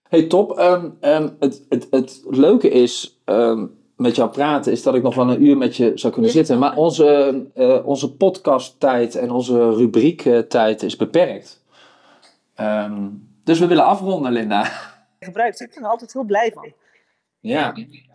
Hey, 0.08 0.26
top. 0.26 0.58
Ehm, 0.58 0.90
ehm, 1.00 1.28
het, 1.38 1.66
het, 1.68 1.86
het 1.90 2.22
leuke 2.24 2.68
is 2.68 3.20
ehm, 3.24 3.66
met 3.96 4.16
jou 4.16 4.30
praten, 4.30 4.72
is 4.72 4.82
dat 4.82 4.94
ik 4.94 5.02
nog 5.02 5.14
wel 5.14 5.30
een 5.30 5.44
uur 5.44 5.56
met 5.56 5.76
je 5.76 5.92
zou 5.94 6.12
kunnen 6.12 6.30
Ja. 6.30 6.36
zitten. 6.36 6.58
Maar 6.58 6.76
onze, 6.76 7.42
eh 7.54 7.86
onze 7.86 8.16
podcasttijd 8.16 9.14
en 9.14 9.30
onze 9.30 9.70
rubriektijd 9.74 10.82
is 10.82 10.96
beperkt. 10.96 11.64
Ehm, 12.54 13.08
dus 13.44 13.58
we 13.58 13.66
willen 13.66 13.84
afronden, 13.84 14.32
Linda. 14.32 14.64
gebruikt. 15.20 15.60
Ik 15.60 15.74
ben 15.74 15.82
er 15.84 15.90
altijd 15.90 16.12
heel 16.12 16.24
blij 16.24 16.50
van. 16.54 16.72
Ja. 17.40 17.74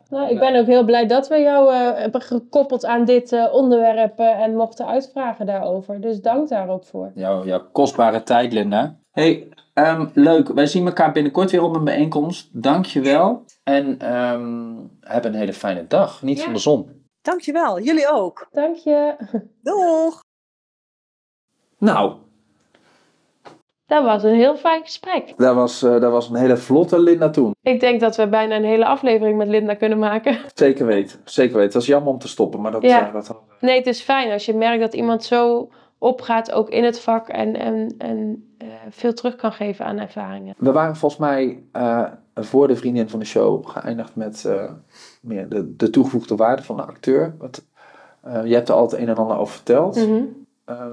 Nou, 0.09 0.29
ik 0.29 0.39
ben 0.39 0.55
ook 0.59 0.65
heel 0.65 0.83
blij 0.85 1.07
dat 1.07 1.27
we 1.27 1.37
jou 1.37 1.73
eh, 1.73 1.99
hebben 2.01 2.21
gekoppeld 2.21 2.85
aan 2.85 3.05
dit 3.05 3.31
eh, 3.31 3.53
onderwerp 3.53 4.19
eh, 4.19 4.39
en 4.41 4.55
mochten 4.55 4.87
uitvragen 4.87 5.45
daarover. 5.45 6.01
Dus 6.01 6.21
dank 6.21 6.49
daar 6.49 6.69
ook 6.69 6.85
voor. 6.85 7.11
Jouw, 7.15 7.45
jouw 7.45 7.61
kostbare 7.71 8.23
tijd, 8.23 8.53
Linda. 8.53 8.95
Hey, 9.11 9.47
ehm, 9.73 10.07
leuk. 10.13 10.47
Wij 10.47 10.65
zien 10.65 10.85
elkaar 10.85 11.11
binnenkort 11.11 11.51
weer 11.51 11.63
op 11.63 11.75
een 11.75 11.83
bijeenkomst. 11.83 12.49
Dankjewel. 12.63 13.45
En 13.63 13.99
ehm, 13.99 14.73
heb 14.99 15.25
een 15.25 15.33
hele 15.33 15.53
fijne 15.53 15.87
dag. 15.87 16.21
Niet 16.21 16.41
van 16.43 16.53
de 16.53 16.59
zon. 16.59 17.05
Dankjewel, 17.21 17.79
jullie 17.81 18.09
ook. 18.11 18.47
Dank 18.51 18.75
je. 18.75 19.15
Doeg! 19.63 20.19
Nou, 21.77 22.15
Dat 23.85 24.03
was 24.03 24.23
een 24.23 24.35
heel 24.35 24.55
fijn 24.55 24.81
gesprek. 24.83 25.33
dat 25.37 25.55
was, 25.55 25.83
eh, 25.83 25.99
dat 25.99 26.11
was 26.11 26.29
een 26.29 26.35
hele 26.35 26.57
vlotte 26.57 26.99
Linda 26.99 27.29
toen. 27.29 27.55
Ik 27.61 27.79
denk 27.79 27.99
dat 27.99 28.15
we 28.15 28.27
bijna 28.27 28.55
een 28.55 28.63
hele 28.63 28.85
aflevering 28.85 29.37
met 29.37 29.47
Linda 29.47 29.73
kunnen 29.73 29.99
maken. 29.99 30.37
Zeker 30.53 30.85
weten. 30.85 31.19
Zeker 31.23 31.51
weten. 31.53 31.65
Het 31.65 31.73
was 31.73 31.85
jammer 31.85 32.11
om 32.13 32.19
te 32.19 32.27
stoppen, 32.27 32.61
maar 32.61 32.71
dat... 32.71 32.81
Ja. 32.81 33.07
eh, 33.07 33.13
dat 33.13 33.41
Nee, 33.59 33.77
het 33.77 33.87
is 33.87 34.01
fijn 34.01 34.31
als 34.31 34.45
je 34.45 34.53
merkt 34.53 34.81
dat 34.81 34.93
iemand 34.93 35.23
zo 35.23 35.69
opgaat, 36.01 36.51
ook 36.51 36.69
in 36.69 36.83
het 36.83 36.99
vak, 36.99 37.27
en, 37.27 37.55
en, 37.55 37.95
en 37.97 38.49
eh, 38.57 38.67
veel 38.89 39.13
terug 39.13 39.35
kan 39.35 39.51
geven 39.51 39.85
aan 39.85 39.99
ervaringen. 39.99 40.55
We 40.57 40.71
waren 40.71 40.95
volgens 40.95 41.21
mij 41.21 41.63
eh, 41.71 42.05
voor 42.35 42.67
de 42.67 42.75
vriendin 42.75 43.09
van 43.09 43.19
de 43.19 43.25
show 43.25 43.67
geëindigd 43.67 44.15
met 44.15 44.45
eh, 44.45 44.71
meer 45.21 45.49
de, 45.49 45.75
de 45.75 45.89
toegevoegde 45.89 46.35
waarde 46.35 46.63
van 46.63 46.75
de 46.75 46.85
acteur. 46.85 47.35
Wat, 47.37 47.65
je 48.23 48.53
hebt 48.53 48.69
er 48.69 48.75
al 48.75 48.81
het 48.81 48.93
een 48.93 49.07
en 49.07 49.15
ander 49.15 49.37
over 49.37 49.53
verteld. 49.53 49.95
Mhm. 49.95 50.23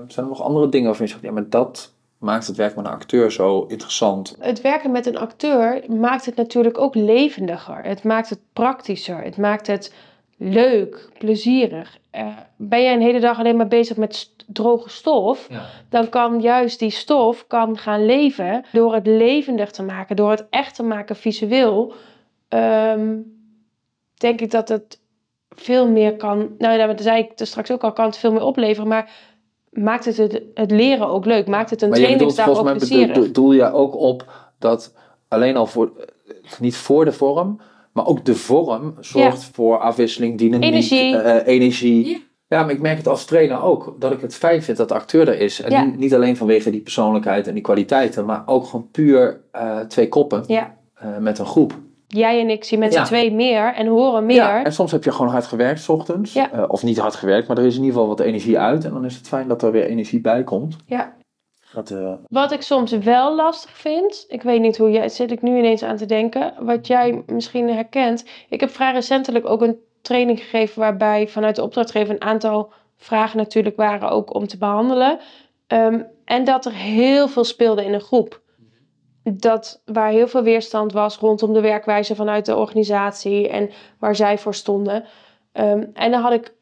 Zijn 0.07 0.27
er 0.27 0.33
nog 0.33 0.43
andere 0.43 0.69
dingen 0.69 0.87
waarvan 0.87 1.07
je 1.07 1.13
zegt, 1.13 1.25
ja, 1.25 1.33
maar 1.33 1.49
dat 1.49 1.95
maakt 2.19 2.47
het 2.47 2.57
werk 2.57 2.77
met 2.77 2.85
een 2.85 2.91
acteur 2.91 3.33
zo 3.33 3.65
interessant? 3.69 4.37
Het 4.39 4.61
werken 4.61 4.91
met 4.91 5.07
een 5.07 5.19
acteur 5.19 5.85
maakt 5.89 6.25
het 6.25 6.37
natuurlijk 6.37 6.79
ook 6.79 6.95
levendiger. 6.95 7.83
Het 7.83 8.05
maakt 8.05 8.29
het 8.29 8.41
praktischer. 8.53 9.23
Het 9.23 9.37
maakt 9.37 9.67
het 9.67 9.95
leuk, 10.39 11.09
plezierig. 11.19 11.99
Eh, 12.11 12.27
ben 12.57 12.83
jij 12.83 12.95
een 12.95 13.01
hele 13.01 13.21
dag 13.21 13.39
alleen 13.39 13.57
maar 13.57 13.69
bezig 13.69 13.97
met 13.97 14.15
st- 14.15 14.45
droge 14.47 14.89
stof, 14.91 15.49
dan 15.89 16.09
kan 16.09 16.41
juist 16.41 16.79
die 16.79 16.91
stof 16.91 17.47
kan 17.47 17.77
gaan 17.79 18.05
leven 18.07 18.65
door 18.73 18.95
het 18.95 19.07
levendig 19.07 19.71
te 19.71 19.83
maken, 19.83 20.17
door 20.17 20.31
het 20.31 20.47
echt 20.51 20.75
te 20.75 20.83
maken 20.83 21.17
visueel. 21.17 21.93
ehm, 22.49 23.17
denk 24.15 24.41
ik 24.41 24.51
dat 24.51 24.69
het 24.69 25.01
veel 25.49 25.89
meer 25.91 26.17
kan. 26.17 26.55
Nou, 26.59 26.79
ja, 26.79 26.87
dat 26.87 27.01
zei 27.01 27.23
ik 27.23 27.39
er 27.41 27.47
straks 27.47 27.71
ook 27.71 27.83
al, 27.85 27.93
kan 27.93 28.05
het 28.05 28.17
veel 28.17 28.33
meer 28.33 28.43
opleveren, 28.43 28.89
maar 28.89 29.11
maakt 29.71 30.05
het 30.05 30.17
het, 30.17 30.43
het 30.55 30.71
leren 30.71 31.09
ook 31.09 31.25
leuk? 31.25 31.47
Maakt 31.47 31.71
het 31.71 31.83
een 31.83 31.89
maar 31.89 31.99
je 31.99 32.13
bedoelt 32.13 32.35
trainingsdag 32.35 32.49
ook 32.49 32.55
volgens 32.55 32.89
mij 32.89 32.89
bedoel, 32.89 33.07
plezierig? 33.07 33.33
bedoel 33.33 33.53
je 33.53 33.73
ook 33.73 33.97
op 33.97 34.25
dat 34.59 34.95
alleen 35.29 35.57
al 35.57 35.67
voor, 35.67 35.93
eh, 35.99 36.05
niet 36.61 36.77
voor 36.77 37.05
de 37.05 37.13
vorm, 37.13 37.61
maar 37.93 38.07
ook 38.07 38.25
de 38.25 38.35
vorm 38.35 38.95
zorgt 39.01 39.51
voor 39.53 39.79
afwisseling, 39.79 40.39
dynamiek, 40.39 40.69
Energie. 40.71 41.17
eh, 41.17 41.47
energie. 41.55 42.09
Ja. 42.09 42.17
Ja, 42.49 42.63
maar 42.63 42.71
ik 42.75 42.81
merk 42.81 42.97
het 42.97 43.09
als 43.09 43.25
trainer 43.25 43.63
ook, 43.63 43.97
dat 43.99 44.13
ik 44.13 44.21
het 44.21 44.35
fijn 44.35 44.63
vind 44.63 44.77
dat 44.77 44.89
de 44.89 44.95
acteur 44.95 45.29
er 45.29 45.41
is. 45.41 45.61
En 45.61 45.71
Ja. 45.71 45.85
niet, 45.85 45.99
niet 45.99 46.15
alleen 46.15 46.37
vanwege 46.37 46.71
die 46.71 46.81
persoonlijkheid 46.81 47.47
en 47.47 47.55
die 47.55 47.63
kwaliteiten, 47.63 48.25
maar 48.25 48.43
ook 48.47 48.65
gewoon 48.67 48.89
puur 48.91 49.41
eh, 49.53 49.79
twee 49.81 50.09
koppen 50.09 50.45
Ja. 50.47 50.75
eh, 50.95 51.17
met 51.19 51.39
een 51.39 51.47
groep. 51.47 51.73
Jij 52.07 52.41
en 52.41 52.49
ik 52.51 52.65
zien 52.65 52.79
met 52.79 52.93
Ja. 52.93 53.01
z'n 53.05 53.07
twee 53.07 53.33
meer 53.35 53.75
en 53.75 53.87
horen 53.87 54.27
meer. 54.27 54.37
Ja, 54.37 54.65
en 54.65 54.73
soms 54.73 54.93
heb 54.93 55.05
je 55.05 55.13
gewoon 55.13 55.31
hard 55.31 55.47
gewerkt 55.47 55.81
's 55.81 55.89
ochtends. 55.89 56.33
Ja. 56.33 56.53
Eh, 56.53 56.65
of 56.69 56.83
niet 56.83 56.99
hard 56.99 57.15
gewerkt, 57.15 57.49
maar 57.49 57.59
er 57.59 57.65
is 57.65 57.75
in 57.77 57.81
ieder 57.83 57.93
geval 57.95 58.09
wat 58.09 58.21
energie 58.21 58.59
uit. 58.59 58.85
En 58.85 58.93
dan 58.93 59.05
is 59.05 59.17
het 59.17 59.29
fijn 59.29 59.49
dat 59.49 59.63
er 59.63 59.73
weer 59.73 59.85
energie 59.85 60.21
bij 60.21 60.45
komt. 60.45 60.77
Ja. 60.87 61.17
Dat, 61.73 61.91
eh, 61.91 62.13
Wat 62.29 62.53
ik 62.53 62.63
soms 62.63 62.93
wel 62.93 63.35
lastig 63.35 63.71
vind, 63.71 64.25
ik 64.29 64.43
weet 64.43 64.61
niet 64.61 64.77
hoe 64.77 64.91
jij, 64.91 65.09
zit 65.09 65.31
ik 65.31 65.43
nu 65.43 65.59
ineens 65.59 65.83
aan 65.83 65.97
te 65.97 66.07
denken, 66.07 66.55
wat 66.61 66.87
jij 66.87 67.23
misschien 67.27 67.69
herkent. 67.69 68.25
Ik 68.49 68.61
heb 68.61 68.71
vrij 68.71 68.93
recentelijk 68.93 69.47
ook 69.47 69.63
een 69.63 69.79
training 70.03 70.41
gegeven 70.41 70.81
waarbij 70.81 71.29
vanuit 71.29 71.57
de 71.57 71.63
opdrachtgever 71.63 72.15
een 72.15 72.23
aantal 72.23 72.73
vragen 72.97 73.37
natuurlijk 73.37 73.77
waren 73.77 74.11
ook 74.11 74.35
om 74.35 74.47
te 74.47 74.59
behandelen. 74.59 75.19
Ehm, 75.67 76.03
en 76.25 76.45
dat 76.45 76.67
er 76.67 76.73
heel 76.73 77.29
veel 77.29 77.45
speelde 77.45 77.85
in 77.85 77.95
een 77.95 78.01
groep. 78.01 78.41
Dat 79.23 79.83
waar 79.85 80.11
heel 80.11 80.29
veel 80.29 80.43
weerstand 80.43 80.93
was 80.93 81.17
rondom 81.17 81.53
de 81.53 81.61
werkwijze 81.61 82.15
vanuit 82.15 82.47
de 82.47 82.57
organisatie 82.57 83.49
en 83.49 83.71
waar 83.99 84.17
zij 84.17 84.39
voor 84.39 84.55
stonden. 84.55 85.05
Ehm, 85.53 85.85
en 85.95 86.11
dan 86.11 86.23
had 86.23 86.33
ik 86.33 86.55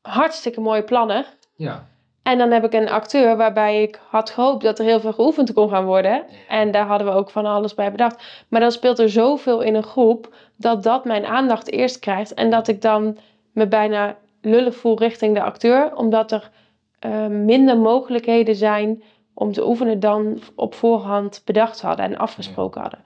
hartstikke 0.00 0.60
mooie 0.60 0.84
plannen. 0.84 1.26
ja. 1.56 1.86
En 2.28 2.38
dan 2.38 2.50
heb 2.50 2.64
ik 2.64 2.72
een 2.72 2.88
acteur 2.88 3.36
waarbij 3.36 3.82
ik 3.82 4.00
had 4.08 4.30
gehoopt 4.30 4.62
dat 4.62 4.78
er 4.78 4.84
heel 4.84 5.00
veel 5.00 5.12
geoefend 5.12 5.52
kon 5.52 5.68
gaan 5.68 5.84
worden. 5.84 6.24
En 6.48 6.70
daar 6.70 6.86
hadden 6.86 7.06
we 7.06 7.12
ook 7.12 7.30
van 7.30 7.46
alles 7.46 7.74
bij 7.74 7.90
bedacht. 7.90 8.44
Maar 8.48 8.60
dan 8.60 8.72
speelt 8.72 8.98
er 8.98 9.10
zoveel 9.10 9.60
in 9.60 9.74
een 9.74 9.82
groep 9.82 10.34
dat 10.56 10.82
dat 10.82 11.04
mijn 11.04 11.26
aandacht 11.26 11.70
eerst 11.70 11.98
krijgt. 11.98 12.34
En 12.34 12.50
dat 12.50 12.68
ik 12.68 12.82
dan 12.82 13.18
me 13.52 13.66
bijna 13.66 14.16
lullig 14.40 14.76
voel 14.76 14.98
richting 14.98 15.34
de 15.34 15.42
acteur. 15.42 15.96
Omdat 15.96 16.32
er 16.32 16.50
eh, 16.98 17.26
minder 17.26 17.78
mogelijkheden 17.78 18.54
zijn 18.54 19.02
om 19.34 19.52
te 19.52 19.66
oefenen 19.66 20.00
dan 20.00 20.40
op 20.54 20.74
voorhand 20.74 21.42
bedacht 21.44 21.80
hadden 21.80 22.04
en 22.04 22.16
afgesproken 22.16 22.80
hadden. 22.80 23.00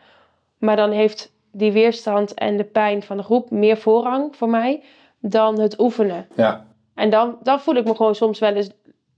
Maar 0.58 0.76
dan 0.76 0.90
heeft 0.90 1.32
die 1.52 1.72
weerstand 1.72 2.34
en 2.34 2.56
de 2.56 2.64
pijn 2.64 3.02
van 3.02 3.16
de 3.16 3.22
groep 3.22 3.50
meer 3.50 3.76
voorrang 3.76 4.36
voor 4.36 4.48
mij 4.48 4.82
dan 5.18 5.60
het 5.60 5.80
oefenen. 5.80 6.26
Ja. 6.36 6.70
En 6.94 7.10
dan, 7.10 7.38
dan 7.42 7.60
voel 7.60 7.74
ik 7.74 7.84
me 7.84 7.94
gewoon 7.94 8.14
soms 8.14 8.38
wel 8.38 8.54
eens 8.54 8.70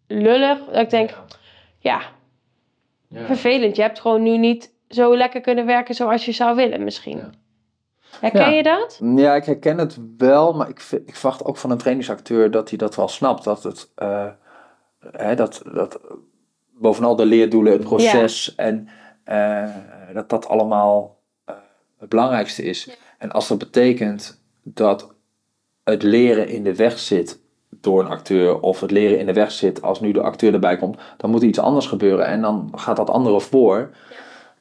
lullig. 0.07 0.65
Dat 0.65 0.77
ik 0.83 0.91
denk, 0.91 1.11
ja, 1.79 2.01
vervelend. 3.13 3.77
Je 3.77 3.83
hebt 3.83 4.01
gewoon 4.01 4.23
nu 4.23 4.39
niet 4.39 4.73
zo 4.89 5.17
lekker 5.17 5.41
kunnen 5.41 5.67
werken 5.67 5.95
zoals 5.95 6.25
je 6.25 6.33
zou 6.33 6.57
willen 6.57 6.85
misschien. 6.85 7.17
Ja. 7.17 7.31
Herken 8.21 8.41
Ja. 8.41 8.49
je 8.49 8.63
dat? 8.63 9.01
Ja, 9.17 9.35
ik 9.35 9.45
herken 9.45 9.79
het 9.79 9.99
wel, 10.17 10.53
maar 10.53 10.69
ik, 10.69 10.81
vind- 10.81 11.09
ik 11.09 11.17
verwacht 11.17 11.45
ook 11.45 11.57
van 11.57 11.71
een 11.71 11.79
trainingsacteur 11.79 12.51
dat 12.51 12.69
hij 12.69 12.79
dat 12.79 12.95
wel 12.97 13.09
snapt. 13.09 13.45
Dat 13.45 13.63
het, 13.63 13.91
eh, 13.95 14.27
hè, 15.11 15.35
dat, 15.35 15.63
dat 15.73 16.01
bovenal 16.73 17.17
de 17.17 17.27
leerdoelen, 17.27 17.73
het 17.73 17.83
proces 17.83 18.55
en 18.55 18.89
eh, 19.25 19.75
dat 20.13 20.29
dat 20.29 20.47
allemaal 20.49 21.21
eh, 21.45 21.55
het 21.99 22.09
belangrijkste 22.09 22.63
is. 22.63 22.91
En 23.19 23.31
als 23.33 23.49
dat 23.49 23.59
betekent 23.59 24.43
dat 24.63 25.15
het 25.85 26.03
leren 26.03 26.49
in 26.49 26.65
de 26.65 26.75
weg 26.75 26.99
zit 26.99 27.41
door 27.85 28.01
een 28.01 28.09
acteur, 28.09 28.61
of 28.61 28.81
het 28.81 28.91
leren 28.91 29.19
in 29.19 29.27
de 29.27 29.33
weg 29.33 29.51
zit 29.51 29.83
als 29.83 30.01
nu 30.01 30.13
de 30.13 30.23
acteur 30.23 30.53
erbij 30.53 30.77
komt, 30.77 30.99
dan 31.17 31.31
moet 31.31 31.43
er 31.43 31.49
iets 31.49 31.59
anders 31.59 31.87
gebeuren 31.87 32.27
en 32.27 32.41
dan 32.41 32.73
gaat 32.75 32.97
dat 32.97 33.11
andere 33.11 33.41
voor. 33.41 33.91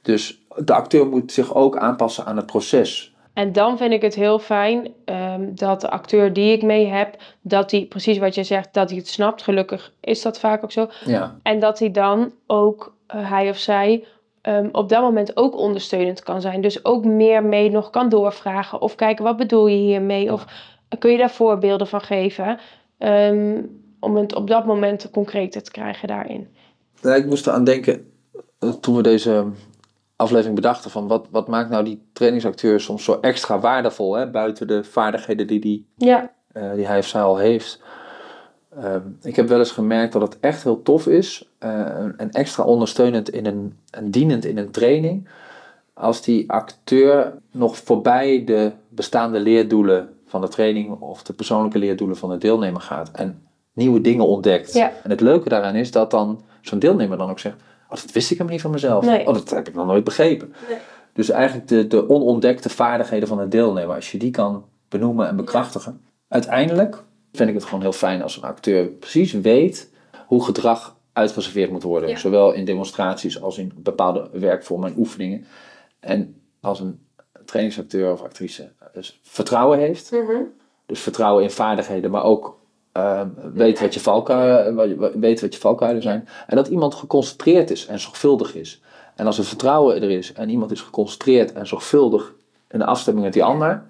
Dus 0.02 0.42
de 0.56 0.74
acteur 0.74 1.08
moet 1.08 1.32
zich 1.32 1.56
ook 1.56 1.78
aanpassen 1.78 2.26
aan 2.26 2.38
het 2.38 2.46
proces. 2.46 3.14
En 3.34 3.52
dan 3.52 3.78
vind 3.78 3.94
ik 3.94 4.02
het 4.02 4.16
heel 4.16 4.40
fijn 4.40 4.94
ehm, 5.06 5.56
dat 5.56 5.82
de 5.82 5.90
acteur 5.90 6.34
die 6.34 6.52
ik 6.52 6.62
mee 6.64 6.88
heb, 6.88 7.16
dat 7.42 7.72
hij, 7.72 7.86
precies 7.86 8.18
wat 8.18 8.36
je 8.36 8.44
zegt, 8.44 8.74
dat 8.74 8.90
hij 8.90 8.98
het 8.98 9.08
snapt. 9.08 9.42
Gelukkig 9.42 9.94
is 10.00 10.22
dat 10.22 10.40
vaak 10.40 10.64
ook 10.64 10.72
zo. 10.72 10.88
Ja. 11.06 11.36
En 11.44 11.60
dat 11.60 11.80
hij 11.80 11.92
dan 11.92 12.32
ook, 12.48 12.94
eh, 13.08 13.30
hij 13.30 13.50
of 13.50 13.58
zij, 13.58 14.06
ehm, 14.42 14.70
op 14.72 14.90
dat 14.90 15.02
moment 15.02 15.38
ook 15.38 15.58
ondersteunend 15.58 16.24
kan 16.24 16.42
zijn. 16.42 16.62
Dus 16.62 16.86
ook 16.86 17.06
meer 17.06 17.44
mee 17.44 17.70
nog 17.70 17.90
kan 17.90 18.10
doorvragen. 18.10 18.82
Of 18.82 18.96
kijken, 18.96 19.24
wat 19.24 19.38
bedoel 19.38 19.68
je 19.68 19.78
hiermee? 19.78 20.34
Of 20.34 20.46
kun 21.00 21.12
je 21.12 21.18
daar 21.18 21.32
voorbeelden 21.32 21.88
van 21.88 22.02
geven? 22.02 22.60
Ehm, 23.04 23.62
om 24.00 24.16
het 24.16 24.36
op 24.36 24.48
dat 24.48 24.66
moment 24.66 25.10
concreter 25.12 25.64
te 25.64 25.72
krijgen 25.72 26.08
daarin. 26.08 26.48
Ja, 27.02 27.16
ik 27.16 27.26
moest 27.26 27.48
eraan 27.48 27.64
denken 27.64 28.12
eh, 28.60 28.70
toen 28.70 28.96
we 28.96 29.02
deze 29.02 29.46
aflevering 30.16 30.56
bedachten 30.56 30.92
van 30.92 31.08
wat, 31.08 31.28
wat 31.32 31.48
maakt 31.48 31.70
nou 31.70 31.84
die 31.84 32.02
trainingsacteur 32.14 32.80
soms 32.80 33.04
zo 33.04 33.18
extra 33.22 33.60
waardevol, 33.60 34.14
hè, 34.14 34.30
buiten 34.30 34.68
de 34.68 34.84
vaardigheden 34.84 35.48
die, 35.48 35.60
die, 35.60 35.86
Ja, 35.98 36.32
eh, 36.52 36.74
die 36.74 36.88
hij 36.88 36.98
of 36.98 37.08
zij 37.08 37.22
al 37.22 37.38
heeft. 37.38 37.82
Ehm, 38.78 39.02
ik 39.22 39.36
heb 39.36 39.48
wel 39.48 39.60
eens 39.60 39.72
gemerkt 39.72 40.14
dat 40.14 40.22
het 40.22 40.40
echt 40.40 40.64
heel 40.64 40.82
tof 40.82 41.08
is 41.08 41.50
eh, 41.58 41.70
en 42.18 42.32
extra 42.32 42.64
ondersteunend 42.64 43.30
in 43.30 43.46
een, 43.46 43.78
en 43.90 44.12
dienend 44.12 44.46
in 44.46 44.58
een 44.58 44.72
training, 44.72 45.28
als 45.94 46.22
die 46.22 46.52
acteur 46.52 47.34
nog 47.52 47.78
voorbij 47.78 48.44
de 48.44 48.72
bestaande 48.90 49.40
leerdoelen 49.40 50.13
van 50.34 50.42
de 50.42 50.48
training 50.48 51.00
of 51.00 51.24
de 51.24 51.34
persoonlijke 51.34 51.78
leerdoelen 51.78 52.18
van 52.18 52.30
de 52.30 52.38
deelnemer 52.38 52.82
gaat 52.82 53.12
en 53.12 53.48
nieuwe 53.74 54.02
dingen 54.02 54.28
ontdekt. 54.28 54.74
Ja. 54.74 54.92
En 55.04 55.10
het 55.10 55.22
leuke 55.22 55.50
daaraan 55.50 55.76
is 55.76 55.92
dat 55.92 56.12
dan 56.12 56.42
zo'n 56.62 56.80
deelnemer 56.80 57.18
dan 57.18 57.30
ook 57.30 57.40
zegt, 57.40 57.56
oh, 57.90 57.90
dat 57.90 58.12
wist 58.12 58.32
ik 58.32 58.38
helemaal 58.38 58.52
niet 58.52 58.62
van 58.62 58.72
mezelf. 58.72 59.06
Nee. 59.06 59.28
Oh, 59.28 59.34
dat 59.34 59.50
heb 59.50 59.68
ik 59.68 59.74
nog 59.74 59.86
nooit 59.86 60.04
begrepen. 60.04 60.54
Dus 61.14 61.30
eigenlijk 61.30 61.68
de, 61.68 61.88
de 61.88 62.10
onontdekte 62.10 62.70
vaardigheden 62.70 63.28
van 63.28 63.38
de 63.38 63.48
deelnemer, 63.48 63.96
als 63.96 64.12
je 64.12 64.18
die 64.18 64.32
kan 64.32 64.66
benoemen 64.90 65.28
en 65.28 65.36
bekrachtigen. 65.36 66.02
Uiteindelijk 66.28 67.04
vind 67.32 67.50
ik 67.50 67.56
het 67.56 67.64
gewoon 67.64 67.82
heel 67.82 67.92
fijn 67.92 68.22
als 68.22 68.38
een 68.38 68.44
acteur 68.44 68.86
precies 68.86 69.32
weet 69.32 69.90
hoe 70.28 70.44
gedrag 70.44 70.96
uitgeserveerd 71.12 71.72
moet 71.72 71.84
worden. 71.84 72.10
Ja. 72.10 72.18
Zowel 72.18 72.52
in 72.52 72.66
demonstraties 72.66 73.42
als 73.42 73.58
in 73.58 73.72
bepaalde 73.76 74.30
werkvormen 74.32 74.90
en 74.90 74.98
oefeningen. 74.98 75.46
En 76.00 76.42
als 76.62 76.80
een 76.80 77.00
trainingsacteur 77.46 78.12
of 78.12 78.22
actrice 78.22 78.72
vertrouwen 79.22 79.80
heeft, 79.80 80.10
dus 80.86 81.00
vertrouwen 81.00 81.44
in 81.44 81.52
vaardigheden, 81.52 82.12
maar 82.12 82.24
ook 82.24 82.62
ehm, 82.92 83.28
weet, 83.54 83.80
wat 83.80 83.94
je 83.94 84.00
valkuilen, 84.00 84.90
je- 84.90 85.12
weet 85.20 85.42
wat 85.42 85.54
je 85.54 85.60
valkuilen 85.60 86.02
zijn. 86.02 86.28
En 86.48 86.56
dat 86.56 86.68
iemand 86.68 86.96
geconcentreerd 86.96 87.72
is 87.72 87.86
en 87.86 88.00
zorgvuldig 88.00 88.56
is. 88.56 88.82
En 89.16 89.26
als 89.26 89.38
er 89.38 89.44
vertrouwen 89.46 90.02
er 90.02 90.10
is 90.12 90.34
en 90.34 90.50
iemand 90.50 90.72
is 90.72 90.82
geconcentreerd 90.82 91.54
en 91.54 91.68
zorgvuldig 91.68 92.34
in 92.70 92.80
de 92.80 92.86
afstemming 92.86 93.26
met 93.26 93.34
die 93.34 93.44
ander, 93.44 93.84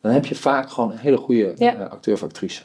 dan 0.00 0.12
heb 0.12 0.26
je 0.26 0.34
vaak 0.34 0.70
gewoon 0.70 0.90
een 0.90 0.98
hele 0.98 1.16
goede 1.16 1.52
Ja. 1.56 1.74
eh, 1.74 1.90
acteur 1.90 2.14
of 2.14 2.22
actrice. 2.22 2.62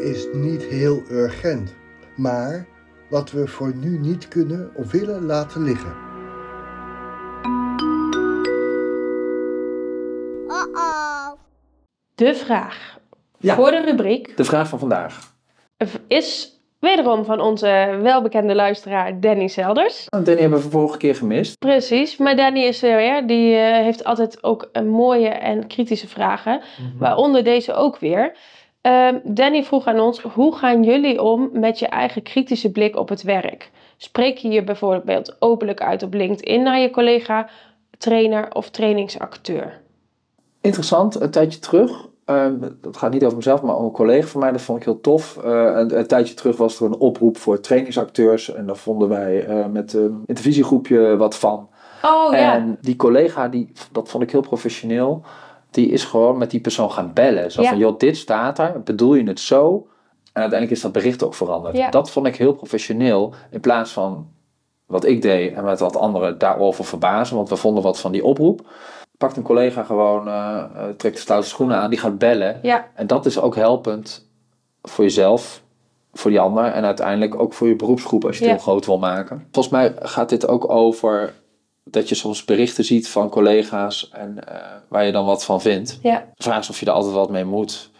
Is 0.00 0.26
niet 0.32 0.62
heel 0.62 1.02
urgent, 1.10 1.74
maar 2.16 2.66
wat 3.10 3.30
we 3.30 3.46
voor 3.46 3.74
nu 3.74 3.98
niet 3.98 4.28
kunnen 4.28 4.70
of 4.74 4.90
willen 4.90 5.26
laten 5.26 5.62
liggen. 5.62 5.92
De 12.14 12.34
vraag 12.34 12.98
Ja. 13.38 13.54
voor 13.54 13.70
de 13.70 13.80
rubriek 13.84 14.36
De 14.36 14.44
vraag 14.44 14.68
van 14.68 14.78
vandaag. 14.78 15.34
is 16.06 16.60
wederom 16.78 17.24
van 17.24 17.40
onze 17.40 17.98
welbekende 18.02 18.54
luisteraar 18.54 19.20
Danny 19.20 19.48
Selders. 19.48 20.06
Nou, 20.08 20.24
Danny 20.24 20.40
hebben 20.40 20.62
we 20.62 20.70
vorige 20.70 20.98
keer 20.98 21.14
gemist. 21.14 21.58
Precies, 21.58 22.16
maar 22.16 22.36
Danny 22.36 22.60
is 22.64 22.82
er 22.82 22.96
weer. 22.96 23.26
Die 23.26 23.54
eh, 23.56 23.82
heeft 23.82 24.04
altijd 24.04 24.42
ook 24.42 24.68
een 24.72 24.88
mooie 24.88 25.28
en 25.28 25.66
kritische 25.66 26.08
vragen. 26.08 26.60
Waaronder 26.98 27.44
deze 27.44 27.72
ook 27.74 27.98
weer. 27.98 28.36
Ehm, 28.82 29.18
Danny 29.24 29.64
vroeg 29.64 29.86
aan 29.86 30.00
ons: 30.00 30.20
hoe 30.20 30.56
gaan 30.56 30.82
jullie 30.82 31.22
om 31.22 31.48
met 31.52 31.78
je 31.78 31.86
eigen 31.86 32.22
kritische 32.22 32.70
blik 32.70 32.96
op 32.96 33.08
het 33.08 33.22
werk? 33.22 33.70
Spreek 33.96 34.36
je 34.36 34.48
je 34.48 34.64
bijvoorbeeld 34.64 35.36
openlijk 35.38 35.80
uit 35.82 36.02
op 36.02 36.14
LinkedIn 36.14 36.62
naar 36.62 36.78
je 36.78 36.90
collega, 36.90 37.48
trainer 37.98 38.54
of 38.54 38.70
trainingsacteur? 38.70 39.80
Interessant, 40.60 41.20
een 41.20 41.30
tijdje 41.30 41.58
terug. 41.58 42.10
ehm, 42.24 42.54
dat 42.80 42.96
gaat 42.96 43.12
niet 43.12 43.24
over 43.24 43.36
mezelf, 43.36 43.62
maar 43.62 43.74
over 43.74 43.86
een 43.86 43.92
collega 43.92 44.26
van 44.26 44.40
mij. 44.40 44.52
Dat 44.52 44.60
vond 44.60 44.78
ik 44.78 44.84
heel 44.84 45.00
tof. 45.00 45.36
Eh, 45.36 45.50
een, 45.50 45.98
een 45.98 46.06
tijdje 46.06 46.34
terug 46.34 46.56
was 46.56 46.80
er 46.80 46.86
een 46.86 46.98
oproep 46.98 47.36
voor 47.36 47.60
trainingsacteurs. 47.60 48.54
En 48.54 48.66
daar 48.66 48.76
vonden 48.76 49.08
wij 49.08 49.44
eh, 49.44 49.66
met 49.66 49.92
een 49.92 50.22
intervisiegroepje 50.26 51.16
wat 51.16 51.36
van. 51.36 51.68
Oh 52.02 52.36
En 52.36 52.78
die 52.80 52.96
collega, 52.96 53.48
die, 53.48 53.72
dat 53.92 54.08
vond 54.08 54.22
ik 54.22 54.30
heel 54.30 54.40
professioneel. 54.40 55.22
Die 55.72 55.90
is 55.90 56.04
gewoon 56.04 56.38
met 56.38 56.50
die 56.50 56.60
persoon 56.60 56.90
gaan 56.92 57.12
bellen. 57.12 57.52
Zo 57.52 57.62
Ja. 57.62 57.68
van, 57.68 57.78
joh, 57.78 57.98
dit 57.98 58.16
staat 58.16 58.58
er. 58.58 58.82
Bedoel 58.84 59.14
je 59.14 59.24
het 59.24 59.40
zo? 59.40 59.86
En 60.32 60.40
uiteindelijk 60.40 60.70
is 60.70 60.80
dat 60.80 60.92
bericht 60.92 61.22
ook 61.24 61.34
veranderd. 61.34 61.76
Ja. 61.76 61.90
Dat 61.90 62.10
vond 62.10 62.26
ik 62.26 62.36
heel 62.36 62.52
professioneel. 62.54 63.34
In 63.50 63.60
plaats 63.60 63.90
van 63.92 64.26
wat 64.86 65.04
ik 65.04 65.22
deed 65.22 65.54
en 65.54 65.64
met 65.64 65.80
wat 65.80 65.96
anderen 65.96 66.38
daarover 66.38 66.84
verbazen. 66.84 67.36
Want 67.36 67.48
we 67.48 67.56
vonden 67.56 67.82
wat 67.82 68.00
van 68.00 68.12
die 68.12 68.24
oproep. 68.24 68.66
Pakt 69.18 69.36
een 69.36 69.42
collega 69.42 69.82
gewoon, 69.82 70.28
eh, 70.28 70.64
eh, 70.74 70.84
trekt 70.96 71.14
de 71.16 71.20
stoute 71.22 71.48
schoenen 71.48 71.76
aan. 71.76 71.90
Die 71.90 71.98
gaat 71.98 72.18
bellen. 72.18 72.58
Ja, 72.62 72.88
En 72.94 73.06
dat 73.06 73.26
is 73.26 73.40
ook 73.40 73.54
helpend 73.54 74.28
voor 74.82 75.04
jezelf, 75.04 75.62
voor 76.12 76.30
die 76.30 76.40
ander 76.40 76.64
en 76.64 76.84
uiteindelijk 76.84 77.40
ook 77.40 77.52
voor 77.52 77.68
je 77.68 77.76
beroepsgroep 77.76 78.24
als 78.24 78.38
je 78.38 78.44
het 78.44 78.52
heel 78.52 78.62
groot 78.62 78.86
wil 78.86 78.98
maken. 78.98 79.46
Volgens 79.52 79.74
mij 79.74 79.94
gaat 79.98 80.28
dit 80.28 80.48
ook 80.48 80.70
over 80.70 81.32
dat 81.84 82.08
je 82.08 82.14
soms 82.14 82.44
berichten 82.44 82.84
ziet 82.84 83.08
van 83.08 83.28
collega's 83.28 84.08
en 84.12 84.48
eh, 84.48 84.66
waar 84.88 85.06
je 85.06 85.12
dan 85.12 85.24
wat 85.24 85.44
van 85.44 85.60
vindt. 85.60 85.98
ja, 86.02 86.28
De 86.36 86.42
vraag 86.42 86.58
is 86.58 86.70
of 86.70 86.80
je 86.80 86.86
er 86.86 86.92
altijd 86.92 87.14
wat 87.14 87.30
mee 87.30 87.44
moet. 87.44 87.90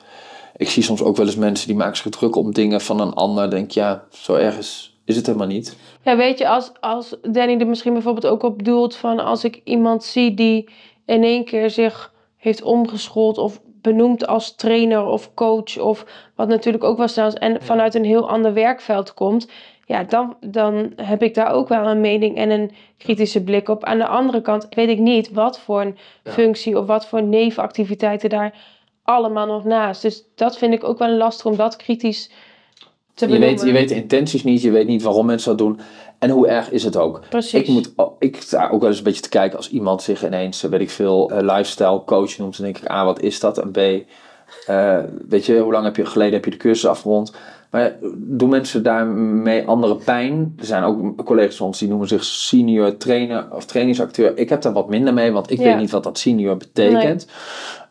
Ik 0.56 0.68
zie 0.68 0.82
soms 0.82 1.02
ook 1.02 1.16
wel 1.16 1.26
eens 1.26 1.36
mensen 1.36 1.66
die 1.66 1.76
maken 1.76 1.96
zich 1.96 2.10
druk 2.10 2.36
om 2.36 2.52
dingen 2.52 2.80
van 2.80 3.00
een 3.00 3.12
ander. 3.12 3.50
Denk 3.50 3.70
ja, 3.70 4.04
zo 4.10 4.34
ergens 4.34 4.96
is 5.04 5.16
het 5.16 5.26
helemaal 5.26 5.46
niet. 5.46 5.76
Ja, 6.02 6.16
weet 6.16 6.38
je, 6.38 6.48
als, 6.48 6.72
als 6.80 7.16
Danny 7.22 7.60
er 7.60 7.66
misschien 7.66 7.92
bijvoorbeeld 7.92 8.26
ook 8.26 8.42
op 8.42 8.64
doelt 8.64 8.96
van 8.96 9.18
als 9.18 9.44
ik 9.44 9.60
iemand 9.64 10.04
zie 10.04 10.34
die 10.34 10.68
in 11.06 11.22
één 11.22 11.44
keer 11.44 11.70
zich 11.70 12.12
heeft 12.36 12.62
omgeschoold 12.62 13.38
of 13.38 13.60
benoemd 13.64 14.26
als 14.26 14.54
trainer 14.54 15.04
of 15.04 15.34
coach 15.34 15.78
of 15.78 16.04
wat 16.36 16.48
natuurlijk 16.48 16.84
ook 16.84 16.96
wel 16.96 17.08
snel 17.08 17.26
is 17.26 17.34
en 17.34 17.62
vanuit 17.62 17.94
een 17.94 18.04
heel 18.04 18.28
ander 18.28 18.52
werkveld 18.52 19.14
komt, 19.14 19.48
ja, 19.92 20.02
dan, 20.04 20.36
dan 20.40 20.92
heb 20.96 21.22
ik 21.22 21.34
daar 21.34 21.52
ook 21.52 21.68
wel 21.68 21.86
een 21.86 22.00
mening 22.00 22.36
en 22.36 22.50
een 22.50 22.70
kritische 22.98 23.42
blik 23.42 23.68
op. 23.68 23.84
Aan 23.84 23.98
de 23.98 24.06
andere 24.06 24.40
kant 24.42 24.66
weet 24.70 24.88
ik 24.88 24.98
niet 24.98 25.30
wat 25.32 25.58
voor 25.60 25.80
een 25.80 25.96
Ja. 26.24 26.30
functie 26.30 26.78
of 26.78 26.86
wat 26.86 27.06
voor 27.06 27.22
nevenactiviteiten 27.22 28.28
daar 28.30 28.54
allemaal 29.02 29.46
nog 29.46 29.64
naast. 29.64 30.02
Dus 30.02 30.24
dat 30.34 30.58
vind 30.58 30.74
ik 30.74 30.84
ook 30.84 30.98
wel 30.98 31.10
lastig 31.10 31.46
om 31.46 31.56
dat 31.56 31.76
kritisch 31.76 32.30
te 33.14 33.24
Je 33.26 33.32
benoemen. 33.32 33.48
weet, 33.48 33.66
je 33.66 33.72
weet 33.72 33.88
de 33.88 33.94
intenties 33.94 34.44
niet, 34.44 34.62
je 34.62 34.70
weet 34.70 34.86
niet 34.86 35.02
waarom 35.02 35.26
mensen 35.26 35.48
dat 35.48 35.58
doen. 35.58 35.80
En 36.18 36.30
hoe 36.30 36.46
erg 36.48 36.70
is 36.70 36.84
het 36.84 36.96
ook? 36.96 37.20
Precies. 37.28 37.60
Ik, 37.60 37.68
moet, 37.68 37.92
ik 38.18 38.36
sta 38.42 38.68
ook 38.68 38.80
wel 38.80 38.88
eens 38.88 38.98
een 38.98 39.04
beetje 39.04 39.22
te 39.22 39.28
kijken 39.28 39.56
als 39.56 39.70
iemand 39.70 40.02
zich 40.02 40.24
ineens, 40.24 40.64
eh, 40.64 40.70
weet 40.70 40.80
ik 40.80 40.90
veel, 40.90 41.30
eh, 41.30 41.40
lifestyle 41.40 42.04
coach 42.04 42.38
noemt. 42.38 42.56
Dan 42.56 42.64
denk 42.66 42.78
ik, 42.78 42.90
A, 42.90 43.04
wat 43.04 43.20
is 43.20 43.40
dat? 43.40 43.58
En 43.58 43.70
B, 43.70 43.78
eh, 44.66 44.98
weet 45.28 45.46
je, 45.46 45.58
hoe 45.58 45.72
lang 45.72 45.84
heb 45.84 45.96
je 45.96 46.06
geleden 46.06 46.32
heb 46.32 46.44
je 46.44 46.50
de 46.50 46.56
cursus 46.56 46.86
afgerond? 46.86 47.32
Maar 47.72 47.96
doen 48.16 48.48
mensen 48.48 48.82
daarmee 48.82 49.66
andere 49.66 49.96
pijn? 49.96 50.54
Er 50.58 50.64
zijn 50.64 50.82
ook 50.82 51.24
collega's 51.24 51.56
van 51.56 51.66
ons 51.66 51.78
die 51.78 51.88
noemen 51.88 52.08
zich 52.08 52.24
senior 52.24 52.96
trainer 52.96 53.46
of 53.52 53.64
trainingsacteur. 53.64 54.38
Ik 54.38 54.48
heb 54.48 54.62
daar 54.62 54.72
wat 54.72 54.88
minder 54.88 55.14
mee, 55.14 55.32
want 55.32 55.50
ik 55.50 55.58
Ja. 55.58 55.64
weet 55.64 55.76
niet 55.76 55.90
wat 55.90 56.04
dat 56.04 56.18
senior 56.18 56.56
betekent. 56.56 57.26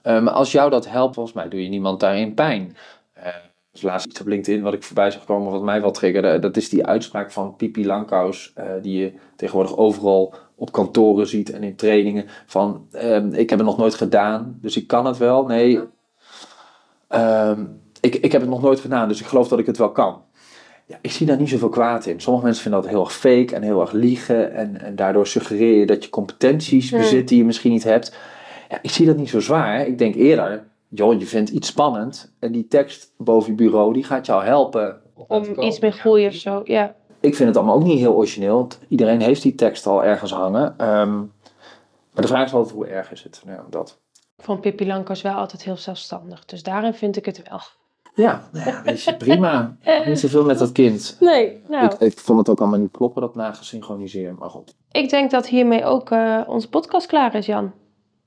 Maar 0.03 0.29
als 0.29 0.51
jou 0.51 0.69
dat 0.69 0.89
helpt, 0.89 1.13
volgens 1.15 1.35
mij 1.35 1.49
doe 1.49 1.63
je 1.63 1.69
niemand 1.69 1.99
daarin 1.99 2.33
pijn. 2.33 2.75
Eh, 3.13 3.27
dus 3.71 3.81
laatst 3.81 4.07
iets 4.07 4.21
op 4.21 4.27
LinkedIn 4.27 4.61
wat 4.61 4.73
ik 4.73 4.83
voorbij 4.83 5.11
zag 5.11 5.25
komen, 5.25 5.51
wat 5.51 5.61
mij 5.61 5.81
wel 5.81 5.91
triggerde. 5.91 6.39
Dat 6.39 6.57
is 6.57 6.69
die 6.69 6.85
uitspraak 6.85 7.31
van 7.31 7.55
Pipi 7.55 7.85
Langkous, 7.85 8.51
eh, 8.55 8.65
die 8.81 8.97
je 8.99 9.13
tegenwoordig 9.35 9.77
overal 9.77 10.33
op 10.55 10.71
kantoren 10.71 11.27
ziet 11.27 11.51
en 11.51 11.63
in 11.63 11.75
trainingen. 11.75 12.25
Van, 12.45 12.85
ehm, 12.91 13.33
ik 13.33 13.49
heb 13.49 13.59
het 13.59 13.67
nog 13.67 13.77
nooit 13.77 13.93
gedaan, 13.95 14.57
dus 14.61 14.77
ik 14.77 14.87
kan 14.87 15.05
het 15.05 15.17
wel. 15.17 15.45
Nee, 15.45 15.79
ehm, 17.07 17.65
ik, 18.01 18.15
ik 18.15 18.31
heb 18.31 18.41
het 18.41 18.49
nog 18.49 18.61
nooit 18.61 18.79
gedaan, 18.79 19.07
dus 19.07 19.19
ik 19.19 19.25
geloof 19.25 19.47
dat 19.47 19.59
ik 19.59 19.65
het 19.65 19.77
wel 19.77 19.91
kan. 19.91 20.21
Ja, 20.85 20.97
ik 21.01 21.11
zie 21.11 21.25
daar 21.25 21.37
niet 21.37 21.49
zoveel 21.49 21.69
kwaad 21.69 22.05
in. 22.05 22.19
Sommige 22.19 22.45
mensen 22.45 22.63
vinden 22.63 22.81
dat 22.81 22.89
heel 22.89 22.99
erg 22.99 23.13
fake 23.13 23.55
en 23.55 23.61
heel 23.61 23.81
erg 23.81 23.91
liegen. 23.91 24.53
En, 24.53 24.81
en 24.81 24.95
daardoor 24.95 25.27
suggereer 25.27 25.79
je 25.79 25.85
dat 25.85 26.03
je 26.03 26.09
competenties 26.09 26.91
bezit 26.91 27.27
die 27.27 27.37
je 27.37 27.45
misschien 27.45 27.71
niet 27.71 27.83
hebt. 27.83 28.15
Ja, 28.69 28.79
ik 28.81 28.89
zie 28.89 29.05
dat 29.05 29.17
niet 29.17 29.29
zo 29.29 29.39
zwaar. 29.39 29.87
Ik 29.87 29.97
denk 29.97 30.15
eerder, 30.15 30.63
joh, 30.87 31.19
je 31.19 31.25
vindt 31.25 31.49
iets 31.49 31.67
spannend. 31.67 32.33
En 32.39 32.51
die 32.51 32.67
tekst 32.67 33.13
boven 33.17 33.49
je 33.49 33.55
bureau, 33.55 33.93
die 33.93 34.03
gaat 34.03 34.25
jou 34.25 34.43
helpen. 34.43 35.01
om 35.27 35.59
iets 35.59 35.79
meer 35.79 35.91
groei 35.91 36.27
of 36.27 36.33
zo, 36.33 36.61
ja. 36.63 36.95
Ik 37.19 37.35
vind 37.35 37.47
het 37.47 37.57
allemaal 37.57 37.75
ook 37.75 37.83
niet 37.83 37.99
heel 37.99 38.15
origineel. 38.15 38.55
want 38.55 38.79
Iedereen 38.87 39.21
heeft 39.21 39.41
die 39.41 39.55
tekst 39.55 39.85
al 39.85 40.03
ergens 40.03 40.31
hangen. 40.31 40.73
Ehm, 40.77 41.17
maar 42.13 42.21
de 42.21 42.27
vraag 42.27 42.45
is 42.45 42.53
altijd, 42.53 42.75
hoe 42.75 42.87
erg 42.87 43.11
is 43.11 43.23
het? 43.23 43.41
Nou, 43.45 43.59
dat. 43.69 43.99
Ik 44.37 44.43
vond 44.43 44.61
Pippi 44.61 44.87
Langkous 44.87 45.21
wel 45.21 45.33
altijd 45.33 45.63
heel 45.63 45.77
zelfstandig. 45.77 46.45
Dus 46.45 46.63
daarin 46.63 46.93
vind 46.93 47.17
ik 47.17 47.25
het 47.25 47.41
wel. 47.49 47.59
Ja, 48.13 48.47
nou 48.51 48.69
ja, 48.69 48.81
weet 48.83 49.03
je, 49.03 49.15
prima. 49.15 49.75
Niet 50.05 50.19
zoveel 50.29 50.45
met 50.45 50.57
dat 50.57 50.71
kind. 50.71 51.17
Nee, 51.19 51.61
nou. 51.67 51.85
Ik, 51.85 51.99
ik 51.99 52.19
vond 52.19 52.39
het 52.39 52.49
ook 52.49 52.59
allemaal 52.59 52.79
niet 52.79 52.91
kloppen, 52.91 53.21
dat 53.21 53.35
nagesynchroniseerd. 53.35 54.39
Maar 54.39 54.49
goed. 54.49 54.75
Ik 54.91 55.09
denk 55.09 55.31
dat 55.31 55.47
hiermee 55.47 55.85
ook 55.85 56.11
eh, 56.11 56.41
onze 56.47 56.69
podcast 56.69 57.07
klaar 57.07 57.35
is, 57.35 57.45
Jan. 57.45 57.71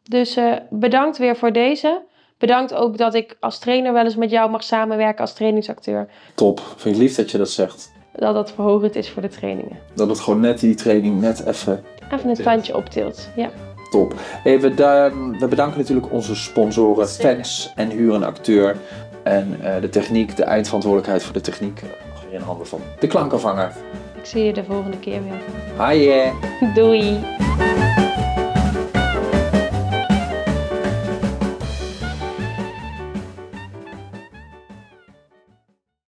Dus 0.02 0.36
eh, 0.36 0.52
bedankt 0.70 1.18
weer 1.18 1.36
voor 1.36 1.52
deze. 1.52 2.02
Bedankt 2.38 2.74
ook 2.74 2.98
dat 2.98 3.14
ik 3.14 3.36
als 3.40 3.58
trainer 3.58 3.92
wel 3.92 4.04
eens 4.04 4.16
met 4.16 4.30
jou 4.30 4.50
mag 4.50 4.62
samenwerken 4.64 5.20
als 5.20 5.34
trainingsacteur. 5.34 6.08
Top. 6.34 6.60
Vind 6.76 6.94
ik 6.94 7.00
lief 7.00 7.14
dat 7.14 7.30
je 7.30 7.38
dat 7.38 7.50
zegt. 7.50 7.92
Dat 8.16 8.34
dat 8.34 8.52
verhogend 8.52 8.96
is 8.96 9.10
voor 9.10 9.22
de 9.22 9.28
trainingen. 9.28 9.78
Dat 9.94 10.08
het 10.08 10.20
gewoon 10.20 10.40
net 10.40 10.60
die 10.60 10.74
training 10.74 11.20
net 11.20 11.46
even 11.46 11.84
Even 12.12 12.28
het 12.28 12.42
tandje 12.42 12.76
optilt. 12.76 13.28
Ja. 13.36 13.50
top. 13.90 14.14
Hey, 14.18 14.60
we, 14.60 14.74
we 15.38 15.48
bedanken 15.48 15.78
natuurlijk 15.78 16.12
onze 16.12 16.34
sponsoren, 16.34 17.08
fans 17.08 17.72
en 17.74 17.90
huur 17.90 18.14
een 18.14 18.24
acteur. 18.24 18.76
En 19.24 19.56
eh, 19.62 19.80
de 19.80 19.88
techniek, 19.88 20.36
de 20.36 20.44
eindverantwoordelijkheid 20.44 21.22
voor 21.22 21.32
de 21.32 21.40
techniek. 21.40 21.82
nog 21.82 22.24
weer 22.24 22.38
in 22.38 22.40
handen 22.40 22.66
van 22.66 22.80
de 22.98 23.06
klankenvanger. 23.06 23.72
Ik 24.18 24.26
zie 24.26 24.44
je 24.44 24.52
de 24.52 24.64
volgende 24.64 24.98
keer 24.98 25.20
weer. 25.22 25.88
Hi. 25.88 26.30
Doei! 26.74 27.20